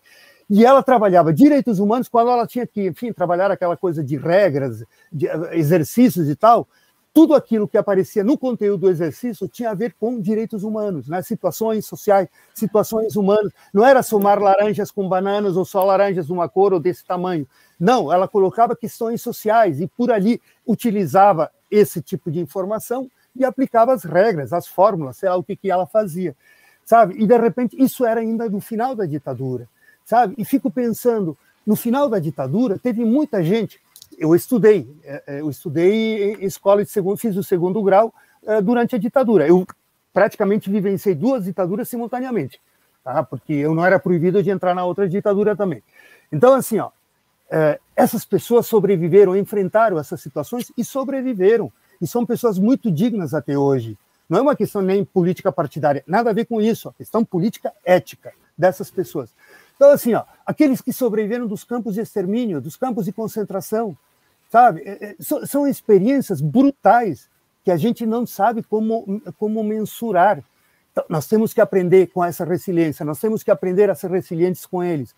[0.50, 4.84] e ela trabalhava direitos humanos quando ela tinha que, enfim, trabalhar aquela coisa de regras,
[5.10, 6.68] de exercícios e tal.
[7.14, 11.20] Tudo aquilo que aparecia no conteúdo do exercício tinha a ver com direitos humanos, né?
[11.20, 13.52] situações sociais, situações humanas.
[13.72, 17.46] Não era somar laranjas com bananas ou só laranjas de uma cor ou desse tamanho.
[17.78, 23.94] Não, ela colocava questões sociais e por ali utilizava esse tipo de informação e aplicava
[23.94, 26.36] as regras, as fórmulas, sei lá o que, que ela fazia,
[26.84, 27.14] sabe?
[27.18, 29.66] E de repente isso era ainda no final da ditadura,
[30.04, 30.34] sabe?
[30.36, 31.36] E fico pensando,
[31.66, 33.80] no final da ditadura teve muita gente.
[34.18, 38.12] Eu estudei, é, é, eu estudei em escola de segundo, fiz o segundo grau
[38.46, 39.48] é, durante a ditadura.
[39.48, 39.66] Eu
[40.12, 42.60] praticamente vivenciei duas ditaduras simultaneamente,
[43.02, 43.22] tá?
[43.22, 45.82] Porque eu não era proibido de entrar na outra ditadura também.
[46.30, 46.90] Então assim, ó,
[47.52, 51.70] é, essas pessoas sobreviveram, enfrentaram essas situações e sobreviveram.
[52.00, 53.96] E são pessoas muito dignas até hoje.
[54.26, 57.70] Não é uma questão nem política partidária, nada a ver com isso, a questão política
[57.84, 59.30] ética dessas pessoas.
[59.76, 63.96] Então, assim, ó, aqueles que sobreviveram dos campos de extermínio, dos campos de concentração,
[64.50, 64.80] sabe?
[64.86, 67.28] É, é, são experiências brutais
[67.62, 70.42] que a gente não sabe como, como mensurar.
[70.90, 74.64] Então, nós temos que aprender com essa resiliência, nós temos que aprender a ser resilientes
[74.64, 75.14] com eles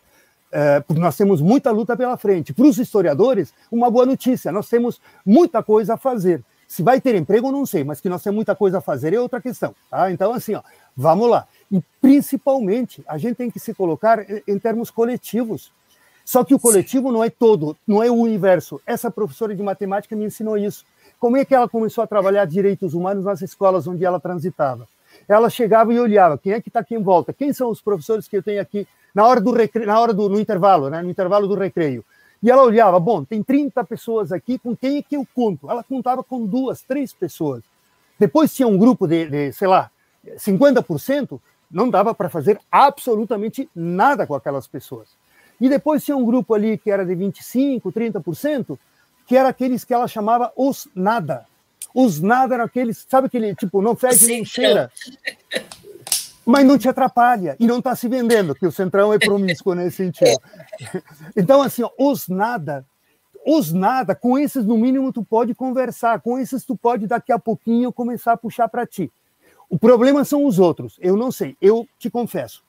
[0.55, 2.55] é, porque nós temos muita luta pela frente.
[2.55, 6.45] Para os historiadores, uma boa notícia: nós temos muita coisa a fazer.
[6.69, 9.21] Se vai ter emprego, não sei, mas que nós temos muita coisa a fazer é
[9.21, 9.75] outra questão.
[9.91, 10.13] Tá?
[10.13, 10.63] Então, assim, ó,
[10.97, 11.49] vamos lá.
[11.71, 15.73] E principalmente, a gente tem que se colocar em termos coletivos.
[16.25, 18.81] Só que o coletivo não é todo, não é o universo.
[18.87, 20.87] Essa professora de matemática me ensinou isso.
[21.19, 24.87] Como é que ela começou a trabalhar direitos humanos nas escolas onde ela transitava?
[25.29, 27.33] Ela chegava e olhava, quem é que está aqui em volta?
[27.33, 30.29] Quem são os professores que eu tenho aqui na hora do recreio, na hora do
[30.29, 32.05] no intervalo, né, no intervalo do recreio?
[32.43, 35.71] E ela olhava, bom, tem 30 pessoas aqui, com quem é que eu conto?
[35.71, 37.63] Ela contava com duas, três pessoas.
[38.19, 39.91] Depois tinha um grupo de, de sei lá,
[40.37, 45.09] 50%, não dava para fazer absolutamente nada com aquelas pessoas.
[45.61, 48.79] E depois tinha um grupo ali que era de 25%, 30%,
[49.27, 51.47] que era aqueles que ela chamava os nada.
[51.95, 54.91] Os nada eram aqueles, sabe aquele tipo, não fede nem cheira,
[56.47, 59.97] mas não te atrapalha e não está se vendendo, que o Centrão é promíscuo nesse
[59.97, 60.41] sentido.
[61.37, 62.85] Então, assim, ó, os nada,
[63.47, 67.39] os nada, com esses no mínimo tu pode conversar, com esses tu pode daqui a
[67.39, 69.13] pouquinho começar a puxar para ti.
[69.69, 72.63] O problema são os outros, eu não sei, eu te confesso.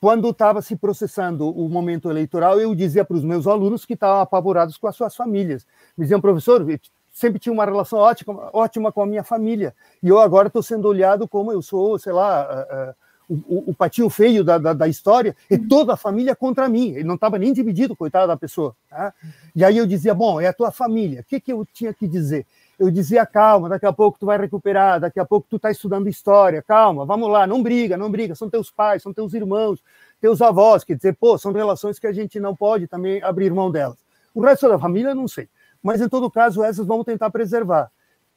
[0.00, 4.20] Quando estava se processando o momento eleitoral, eu dizia para os meus alunos que estavam
[4.22, 5.66] apavorados com as suas famílias.
[5.96, 6.64] Me diziam, professor,
[7.12, 9.74] sempre tinha uma relação ótima, ótima com a minha família.
[10.02, 12.94] E eu agora estou sendo olhado como eu sou, sei lá, uh, uh,
[13.30, 16.90] o, o, patinho feio da, da, da, história, e toda a família contra mim.
[16.90, 18.74] Ele não estava nem dividido, coitado da pessoa.
[18.88, 19.12] Tá?
[19.54, 21.20] E aí eu dizia, bom, é a tua família.
[21.20, 22.46] O que, que eu tinha que dizer?
[22.78, 26.08] Eu dizia, calma, daqui a pouco tu vai recuperar, daqui a pouco tu está estudando
[26.08, 29.82] história, calma, vamos lá, não briga, não briga, são teus pais, são teus irmãos,
[30.20, 33.70] teus avós, quer dizer, pô, são relações que a gente não pode também abrir mão
[33.70, 33.98] delas.
[34.34, 35.48] O resto da família, não sei
[35.82, 37.90] mas em todo caso essas vamos tentar preservar.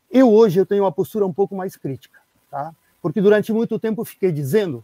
[0.10, 2.74] Eu hoje eu tenho uma postura um pouco mais crítica, tá?
[3.04, 4.82] Porque durante muito tempo eu fiquei dizendo,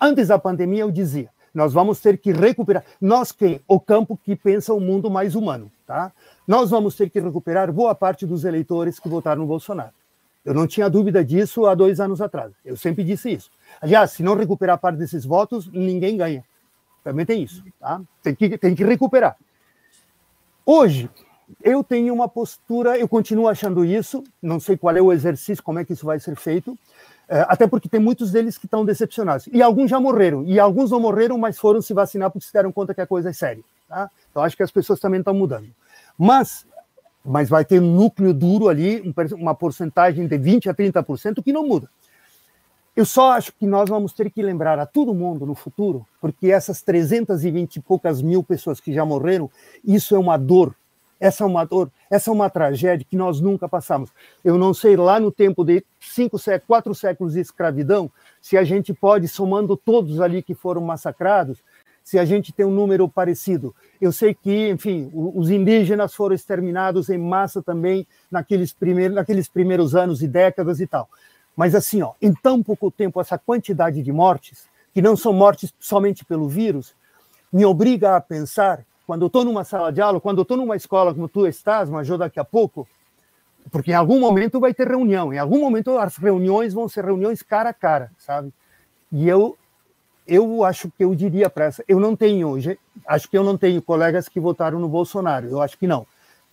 [0.00, 4.34] antes da pandemia eu dizia, nós vamos ter que recuperar, nós que o campo que
[4.34, 6.10] pensa o mundo mais humano, tá?
[6.48, 9.92] Nós vamos ter que recuperar boa parte dos eleitores que votaram no Bolsonaro.
[10.42, 12.52] Eu não tinha dúvida disso há dois anos atrás.
[12.64, 13.50] Eu sempre disse isso.
[13.82, 16.42] Aliás, se não recuperar parte desses votos, ninguém ganha.
[17.04, 18.00] Também tem isso, tá?
[18.22, 19.36] Tem que, tem que recuperar.
[20.64, 21.10] Hoje,
[21.62, 25.78] eu tenho uma postura, eu continuo achando isso, não sei qual é o exercício, como
[25.78, 26.78] é que isso vai ser feito,
[27.40, 29.48] até porque tem muitos deles que estão decepcionados.
[29.52, 32.72] E alguns já morreram, e alguns não morreram, mas foram se vacinar porque se deram
[32.72, 33.62] conta que a coisa é séria.
[33.88, 34.10] Tá?
[34.30, 35.68] Então acho que as pessoas também estão mudando.
[36.18, 36.66] Mas,
[37.24, 41.66] mas vai ter um núcleo duro ali, uma porcentagem de 20% a 30% que não
[41.66, 41.88] muda.
[42.94, 46.50] Eu só acho que nós vamos ter que lembrar a todo mundo no futuro, porque
[46.50, 49.50] essas 320 e poucas mil pessoas que já morreram,
[49.82, 50.74] isso é uma dor
[51.22, 54.10] essa é uma dor, essa é uma tragédia que nós nunca passamos.
[54.44, 56.36] Eu não sei, lá no tempo de cinco,
[56.66, 61.62] quatro séculos de escravidão, se a gente pode, somando todos ali que foram massacrados,
[62.02, 63.72] se a gente tem um número parecido.
[64.00, 69.94] Eu sei que, enfim, os indígenas foram exterminados em massa também naqueles primeiros, naqueles primeiros
[69.94, 71.08] anos e décadas e tal.
[71.54, 75.72] Mas assim, ó, em tão pouco tempo, essa quantidade de mortes, que não são mortes
[75.78, 76.96] somente pelo vírus,
[77.52, 80.76] me obriga a pensar quando eu estou numa sala de aula, quando eu estou numa
[80.76, 82.86] escola como tu estás, Major, daqui a pouco,
[83.70, 87.42] porque em algum momento vai ter reunião, em algum momento as reuniões vão ser reuniões
[87.42, 88.52] cara a cara, sabe?
[89.10, 89.56] E eu
[90.24, 93.58] eu acho que eu diria para essa, eu não tenho hoje, acho que eu não
[93.58, 96.06] tenho colegas que votaram no Bolsonaro, eu acho que não.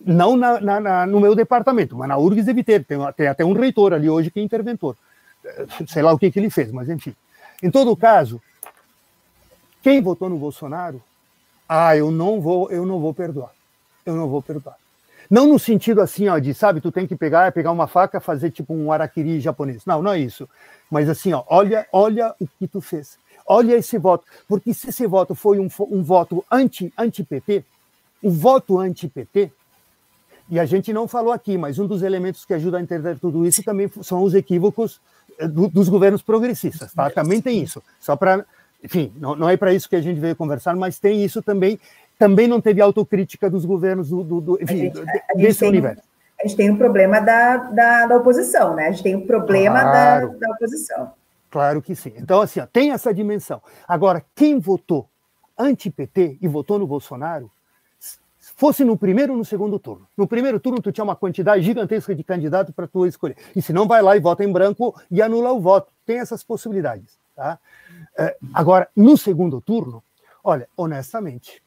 [0.04, 3.44] Não na, na, na, no meu departamento, mas na URGS deve ter, tem, tem, até
[3.44, 4.96] um reitor ali hoje que é interventor.
[5.86, 7.14] Sei lá o que, que ele fez, mas enfim.
[7.62, 8.40] Em todo caso,
[9.82, 11.02] quem votou no Bolsonaro
[11.72, 13.52] ah, eu não vou, eu não vou perdoar.
[14.04, 14.74] Eu não vou perdoar.
[15.30, 18.50] Não no sentido assim, ó, de, sabe, tu tem que pegar, pegar uma faca, fazer
[18.50, 19.86] tipo um araquiri japonês.
[19.86, 20.48] Não, não é isso.
[20.90, 23.16] Mas assim, ó, olha, olha o que tu fez.
[23.46, 24.24] Olha esse voto.
[24.48, 27.64] Porque se esse voto foi um, um voto anti-PT, anti
[28.20, 29.52] o voto anti-PT,
[30.50, 33.46] e a gente não falou aqui, mas um dos elementos que ajuda a entender tudo
[33.46, 35.00] isso também são os equívocos
[35.38, 37.08] eh, do, dos governos progressistas, tá?
[37.10, 37.80] Também tem isso.
[38.00, 38.44] Só para
[38.82, 41.78] enfim, não, não é para isso que a gente veio conversar, mas tem isso também.
[42.18, 45.04] Também não teve autocrítica dos governos do, do, do enfim, gente,
[45.36, 46.02] desse universo.
[46.38, 48.88] A gente tem um problema da, da, da, oposição, né?
[48.88, 50.32] A gente tem um problema claro.
[50.32, 51.12] da, da oposição.
[51.50, 52.12] Claro que sim.
[52.16, 53.62] Então, assim, ó, tem essa dimensão.
[53.86, 55.08] Agora, quem votou
[55.58, 57.50] anti-PT e votou no Bolsonaro,
[58.56, 60.06] fosse no primeiro ou no segundo turno.
[60.16, 63.36] No primeiro turno, tu tinha uma quantidade gigantesca de candidatos para tu escolher.
[63.54, 65.92] E se não, vai lá e vota em branco e anula o voto.
[66.06, 67.18] Tem essas possibilidades.
[67.36, 67.58] Tá?
[68.18, 70.02] É, agora, no segundo turno,
[70.42, 71.62] olha, honestamente,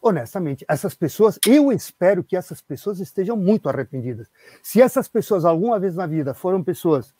[0.00, 4.28] honestamente, essas pessoas, eu espero que essas pessoas estejam muito arrependidas.
[4.62, 7.14] Se essas pessoas alguma vez na vida foram pessoas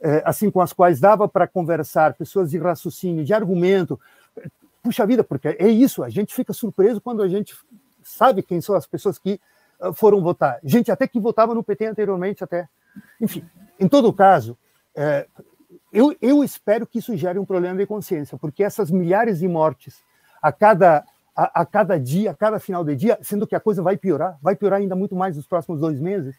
[0.00, 3.98] é, assim com as quais dava para conversar, pessoas de raciocínio, de argumento,
[4.82, 7.56] puxa vida, porque é isso, a gente fica surpreso quando a gente
[8.02, 9.40] sabe quem são as pessoas que
[9.80, 10.60] uh, foram votar.
[10.62, 12.68] Gente até que votava no PT anteriormente até.
[13.20, 13.44] Enfim,
[13.78, 14.56] em todo caso,
[14.94, 15.26] é,
[15.92, 20.02] eu, eu espero que isso gere um problema de consciência, porque essas milhares de mortes
[20.42, 21.04] a cada,
[21.34, 24.38] a, a, cada dia, a cada final de dia, sendo que a coisa vai piorar,
[24.42, 26.36] vai piorar ainda muito mais nos próximos dois meses,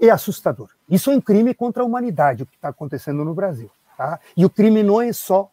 [0.00, 0.68] é assustador.
[0.88, 3.70] Isso é um crime contra a humanidade, o que está acontecendo no Brasil.
[3.96, 4.20] Tá?
[4.36, 5.50] E o crime não é só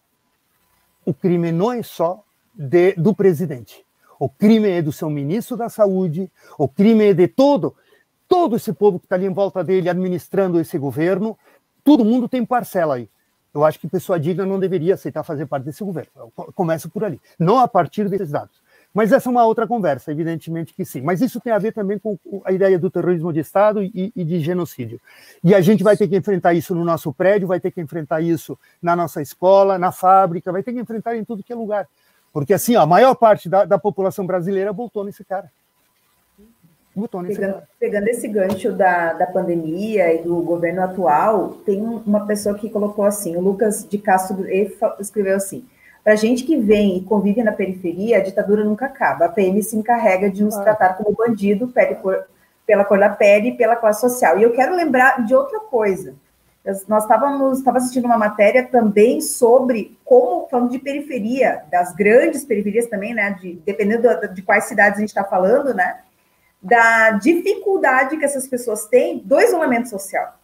[1.06, 2.24] o crime não é só
[2.54, 3.86] de, do presidente.
[4.20, 7.76] O crime é do seu ministro da Saúde, o crime é de todo,
[8.28, 11.38] todo esse povo que está ali em volta dele administrando esse governo.
[11.84, 13.10] Todo mundo tem parcela aí.
[13.54, 16.12] Eu acho que pessoa digna não deveria aceitar fazer parte desse governo.
[16.56, 18.64] Começa por ali, não a partir desses dados.
[18.94, 21.02] Mas essa é uma outra conversa, evidentemente que sim.
[21.02, 24.24] Mas isso tem a ver também com a ideia do terrorismo de Estado e, e,
[24.24, 25.02] de genocídio.
[25.44, 28.22] E a gente vai ter que enfrentar isso no nosso prédio, vai ter que enfrentar
[28.22, 31.88] isso na nossa escola, na fábrica, vai ter que enfrentar em tudo que é lugar.
[32.32, 35.52] Porque assim, ó, a maior parte da, da população brasileira votou nesse cara.
[37.36, 37.64] Pegando.
[37.80, 43.06] Pegando esse gancho da, da pandemia e do governo atual, tem uma pessoa que colocou
[43.06, 44.46] assim, o Lucas de Castro
[45.00, 45.66] escreveu assim,
[46.04, 49.26] para gente que vem e convive na periferia, a ditadura nunca acaba.
[49.26, 50.62] A PM se encarrega de nos ah.
[50.62, 52.26] tratar como bandido por,
[52.68, 54.38] pela cor da pele e pela classe social.
[54.38, 56.14] E eu quero lembrar de outra coisa.
[56.88, 62.88] Nós estávamos estava assistindo uma matéria também sobre como, falando de periferia, das grandes periferias
[62.88, 63.38] também, né?
[63.40, 66.00] De, dependendo de quais cidades a gente está falando, né?
[66.64, 70.40] Da dificuldade que essas pessoas têm do isolamento social.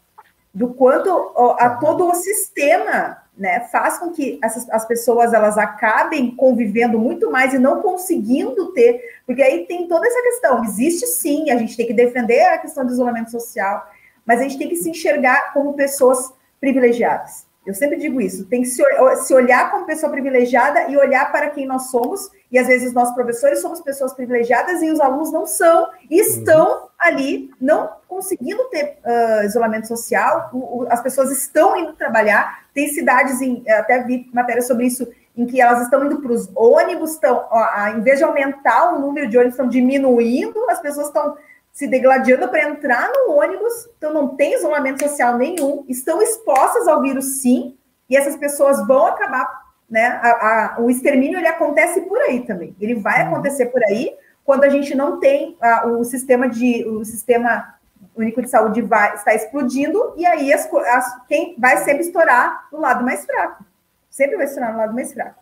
[0.54, 1.10] Do quanto
[1.58, 7.32] a todo o sistema né, faz com que essas, as pessoas elas acabem convivendo muito
[7.32, 10.64] mais e não conseguindo ter, porque aí tem toda essa questão.
[10.66, 13.90] Existe sim, a gente tem que defender a questão do isolamento social,
[14.26, 17.48] mas a gente tem que se enxergar como pessoas privilegiadas.
[17.66, 18.84] Eu sempre digo isso, tem que se,
[19.24, 23.14] se olhar como pessoa privilegiada e olhar para quem nós somos, e às vezes nós
[23.14, 26.88] professores somos pessoas privilegiadas e os alunos não são, e estão uhum.
[26.98, 32.88] ali não conseguindo ter uh, isolamento social, o, o, as pessoas estão indo trabalhar, tem
[32.90, 35.08] cidades, em, até vi matéria sobre isso,
[35.38, 39.00] em que elas estão indo para os ônibus, estão, ó, em vez de aumentar o
[39.00, 41.38] número de ônibus, estão diminuindo, as pessoas estão
[41.72, 47.02] se degladiando para entrar no ônibus, então não tem isolamento social nenhum, estão expostas ao
[47.02, 47.78] vírus sim,
[48.10, 49.59] e essas pessoas vão acabar,
[49.90, 50.20] né?
[50.22, 52.76] A, a, o extermínio ele acontece por aí também.
[52.80, 53.34] Ele vai uhum.
[53.34, 57.76] acontecer por aí quando a gente não tem a, o sistema de o sistema
[58.16, 62.80] único de saúde vai, está explodindo, e aí as, as, quem vai sempre estourar no
[62.80, 63.64] lado mais fraco.
[64.10, 65.40] Sempre vai estourar no lado mais fraco.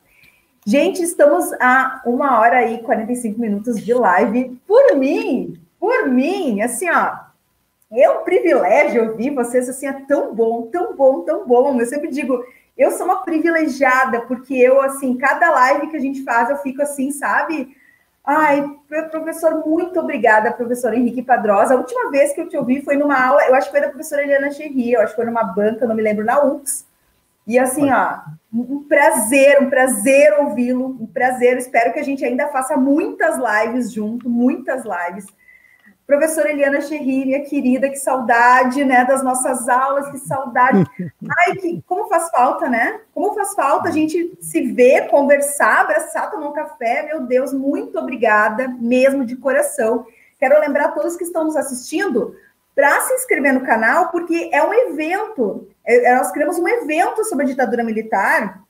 [0.66, 4.62] Gente, estamos a uma hora e 45 minutos de live.
[4.68, 7.16] Por mim, por mim, assim, ó,
[7.92, 11.80] é um privilégio ouvir vocês, assim, é tão bom, tão bom, tão bom.
[11.80, 12.44] Eu sempre digo,
[12.78, 16.82] eu sou uma privilegiada, porque eu, assim, cada live que a gente faz, eu fico
[16.82, 17.76] assim, sabe?
[18.24, 18.70] Ai,
[19.10, 21.74] professor, muito obrigada, professor Henrique Padrosa.
[21.74, 23.90] A última vez que eu te ouvi foi numa aula, eu acho que foi da
[23.90, 26.86] professora Eliana Cherry, eu acho que foi numa banca, não me lembro, na UX.
[27.48, 28.18] E assim, ó,
[28.54, 31.58] um prazer, um prazer ouvi-lo, um prazer.
[31.58, 35.26] Espero que a gente ainda faça muitas lives junto, muitas lives.
[36.08, 40.86] Professora Eliana Cherry, minha querida, que saudade, né, das nossas aulas, que saudade.
[41.46, 43.02] Ai, que, como faz falta, né?
[43.14, 47.04] Como faz falta a gente se ver, conversar, abraçar, tomar um café.
[47.04, 50.06] Meu Deus, muito obrigada, mesmo de coração.
[50.40, 52.34] Quero lembrar a todos que estão nos assistindo
[52.74, 55.68] para se inscrever no canal, porque é um evento.
[55.86, 58.62] É, é, nós criamos um evento sobre a ditadura militar.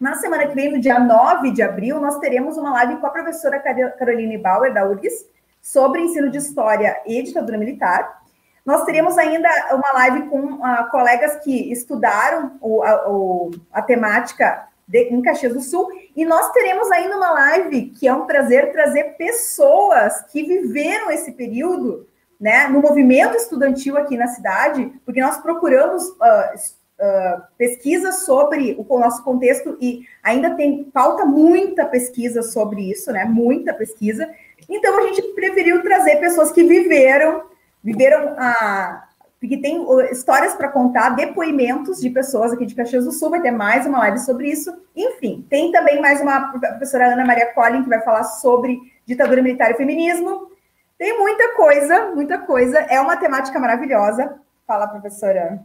[0.00, 3.10] Na semana que vem, no dia 9 de abril, nós teremos uma live com a
[3.10, 5.26] professora Caroline Bauer, da URGS,
[5.64, 8.22] sobre ensino de história e ditadura militar.
[8.66, 14.68] Nós teríamos ainda uma live com uh, colegas que estudaram o, a, o, a temática
[14.86, 18.72] de, em Caxias do Sul, e nós teremos ainda uma live que é um prazer
[18.72, 22.06] trazer pessoas que viveram esse período
[22.38, 26.54] né, no movimento estudantil aqui na cidade, porque nós procuramos uh,
[27.00, 33.10] uh, pesquisas sobre o, o nosso contexto e ainda tem falta muita pesquisa sobre isso,
[33.12, 33.24] né?
[33.24, 34.28] Muita pesquisa.
[34.68, 37.44] Então a gente preferiu trazer pessoas que viveram,
[37.82, 39.08] viveram a
[39.46, 43.50] que tem histórias para contar, depoimentos de pessoas aqui de Caxias do Sul, vai ter
[43.50, 44.74] mais uma live sobre isso.
[44.96, 49.70] Enfim, tem também mais uma professora Ana Maria Collin que vai falar sobre ditadura militar
[49.70, 50.50] e feminismo.
[50.98, 52.78] Tem muita coisa, muita coisa.
[52.78, 54.36] É uma temática maravilhosa.
[54.66, 55.60] Fala, professora.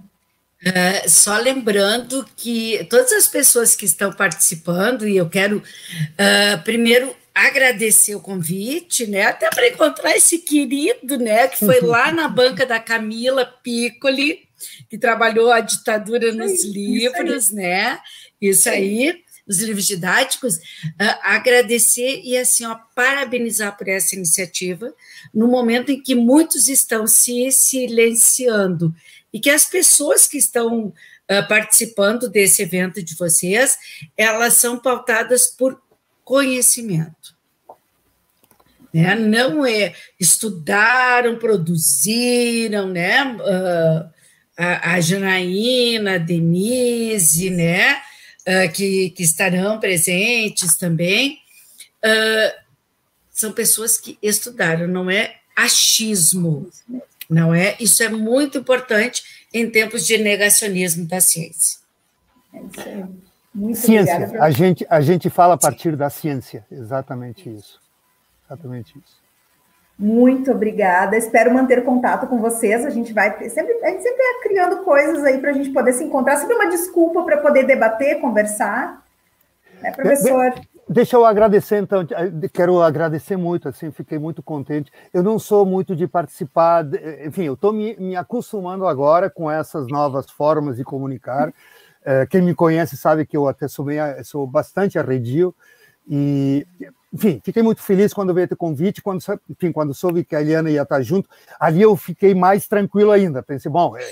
[0.66, 7.16] É, só lembrando que todas as pessoas que estão participando, e eu quero uh, primeiro
[7.48, 9.24] agradecer o convite, né?
[9.24, 11.48] Até para encontrar esse querido, né?
[11.48, 14.48] Que foi lá na banca da Camila Piccoli,
[14.90, 18.00] que trabalhou a ditadura nos livros, né?
[18.42, 20.56] Isso aí, os livros didáticos.
[20.56, 24.94] Uh, agradecer e assim, ó, parabenizar por essa iniciativa,
[25.34, 28.94] no momento em que muitos estão se silenciando
[29.34, 33.78] e que as pessoas que estão uh, participando desse evento de vocês,
[34.18, 35.82] elas são pautadas por
[36.30, 37.36] conhecimento.
[38.94, 39.16] né?
[39.16, 43.24] Não é estudaram, produziram, né?
[43.34, 44.14] Uh,
[44.56, 47.96] a, a Janaína, a Denise, né?
[48.42, 51.40] Uh, que, que estarão presentes também.
[52.06, 52.54] Uh,
[53.32, 56.70] são pessoas que estudaram, não é achismo,
[57.28, 57.76] não é?
[57.80, 61.80] Isso é muito importante em tempos de negacionismo da ciência.
[62.54, 63.29] É isso aí.
[63.60, 64.42] Muito ciência.
[64.42, 67.82] A gente, a gente fala a partir da ciência, exatamente isso.
[68.46, 69.20] Exatamente isso.
[69.98, 71.18] Muito obrigada.
[71.18, 72.86] Espero manter contato com vocês.
[72.86, 75.92] A gente vai sempre, a gente sempre é criando coisas aí para a gente poder
[75.92, 76.38] se encontrar.
[76.38, 79.04] Sempre uma desculpa para poder debater, conversar.
[79.82, 80.54] Né, professor?
[80.88, 82.04] Deixa eu agradecer, então,
[82.52, 84.92] quero agradecer muito, assim, fiquei muito contente.
[85.14, 89.52] Eu não sou muito de participar, de, enfim, eu estou me, me, acostumando agora com
[89.52, 91.54] essas novas formas de comunicar.
[92.04, 95.54] É, quem me conhece sabe que eu até sou, meio, sou bastante arredio,
[96.08, 96.66] e,
[97.14, 100.70] enfim, fiquei muito feliz quando veio ter convite, quando, enfim, quando soube que a Eliana
[100.70, 104.10] ia estar junto, ali eu fiquei mais tranquilo ainda, pensei, bom, é,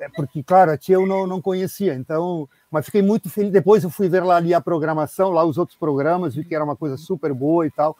[0.00, 3.52] é porque, claro, a tia eu não, não conhecia, então mas fiquei muito feliz.
[3.52, 6.64] Depois eu fui ver lá ali a programação, lá os outros programas, vi que era
[6.64, 7.96] uma coisa super boa e tal.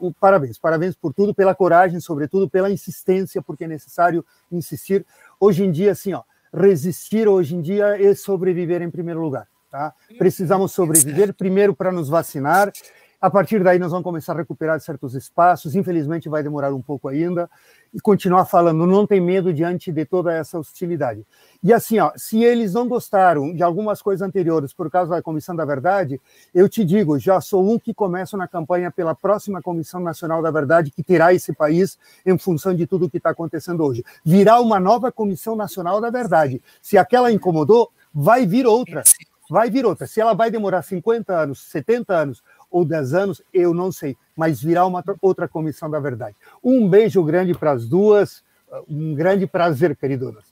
[0.00, 5.04] Uh, parabéns, parabéns por tudo, pela coragem, sobretudo pela insistência, porque é necessário insistir.
[5.40, 6.22] Hoje em dia, assim, ó,
[6.56, 9.46] resistir hoje em dia é sobreviver em primeiro lugar.
[9.70, 9.92] Tá?
[10.16, 12.72] Precisamos sobreviver primeiro para nos vacinar.
[13.20, 15.74] A partir daí, nós vamos começar a recuperar certos espaços.
[15.74, 17.48] Infelizmente, vai demorar um pouco ainda
[17.94, 21.26] e continuar falando, não tem medo diante de toda essa hostilidade.
[21.62, 25.56] E assim, ó, se eles não gostaram de algumas coisas anteriores por causa da Comissão
[25.56, 26.20] da Verdade,
[26.54, 30.50] eu te digo, já sou um que começa na campanha pela próxima Comissão Nacional da
[30.50, 34.04] Verdade que terá esse país em função de tudo que está acontecendo hoje.
[34.22, 36.62] Virá uma nova Comissão Nacional da Verdade.
[36.82, 39.02] Se aquela incomodou, vai vir outra.
[39.48, 40.06] Vai vir outra.
[40.06, 44.62] Se ela vai demorar 50 anos, 70 anos ou 10 anos, eu não sei, mas
[44.62, 46.36] virá uma outra comissão da verdade.
[46.62, 48.44] Um beijo grande para as duas,
[48.88, 50.44] um grande prazer, queridonas.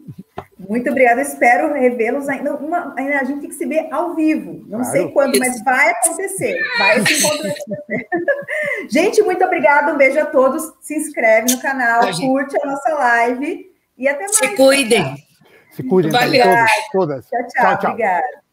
[0.59, 2.55] Muito obrigada, espero revê-los ainda.
[2.55, 3.21] Uma, ainda.
[3.21, 4.85] A gente tem que se ver ao vivo, não claro.
[4.85, 6.59] sei quando, mas vai acontecer.
[6.79, 7.55] Vai acontecer.
[8.89, 10.73] gente, muito obrigada, um beijo a todos.
[10.81, 14.37] Se inscreve no canal, curte a nossa live e até mais.
[14.37, 15.17] Se cuidem.
[15.73, 17.29] Se cuidem, todos, todas.
[17.29, 17.63] Tchau, tchau.
[17.63, 17.91] tchau, tchau.
[17.91, 18.45] Obrigada.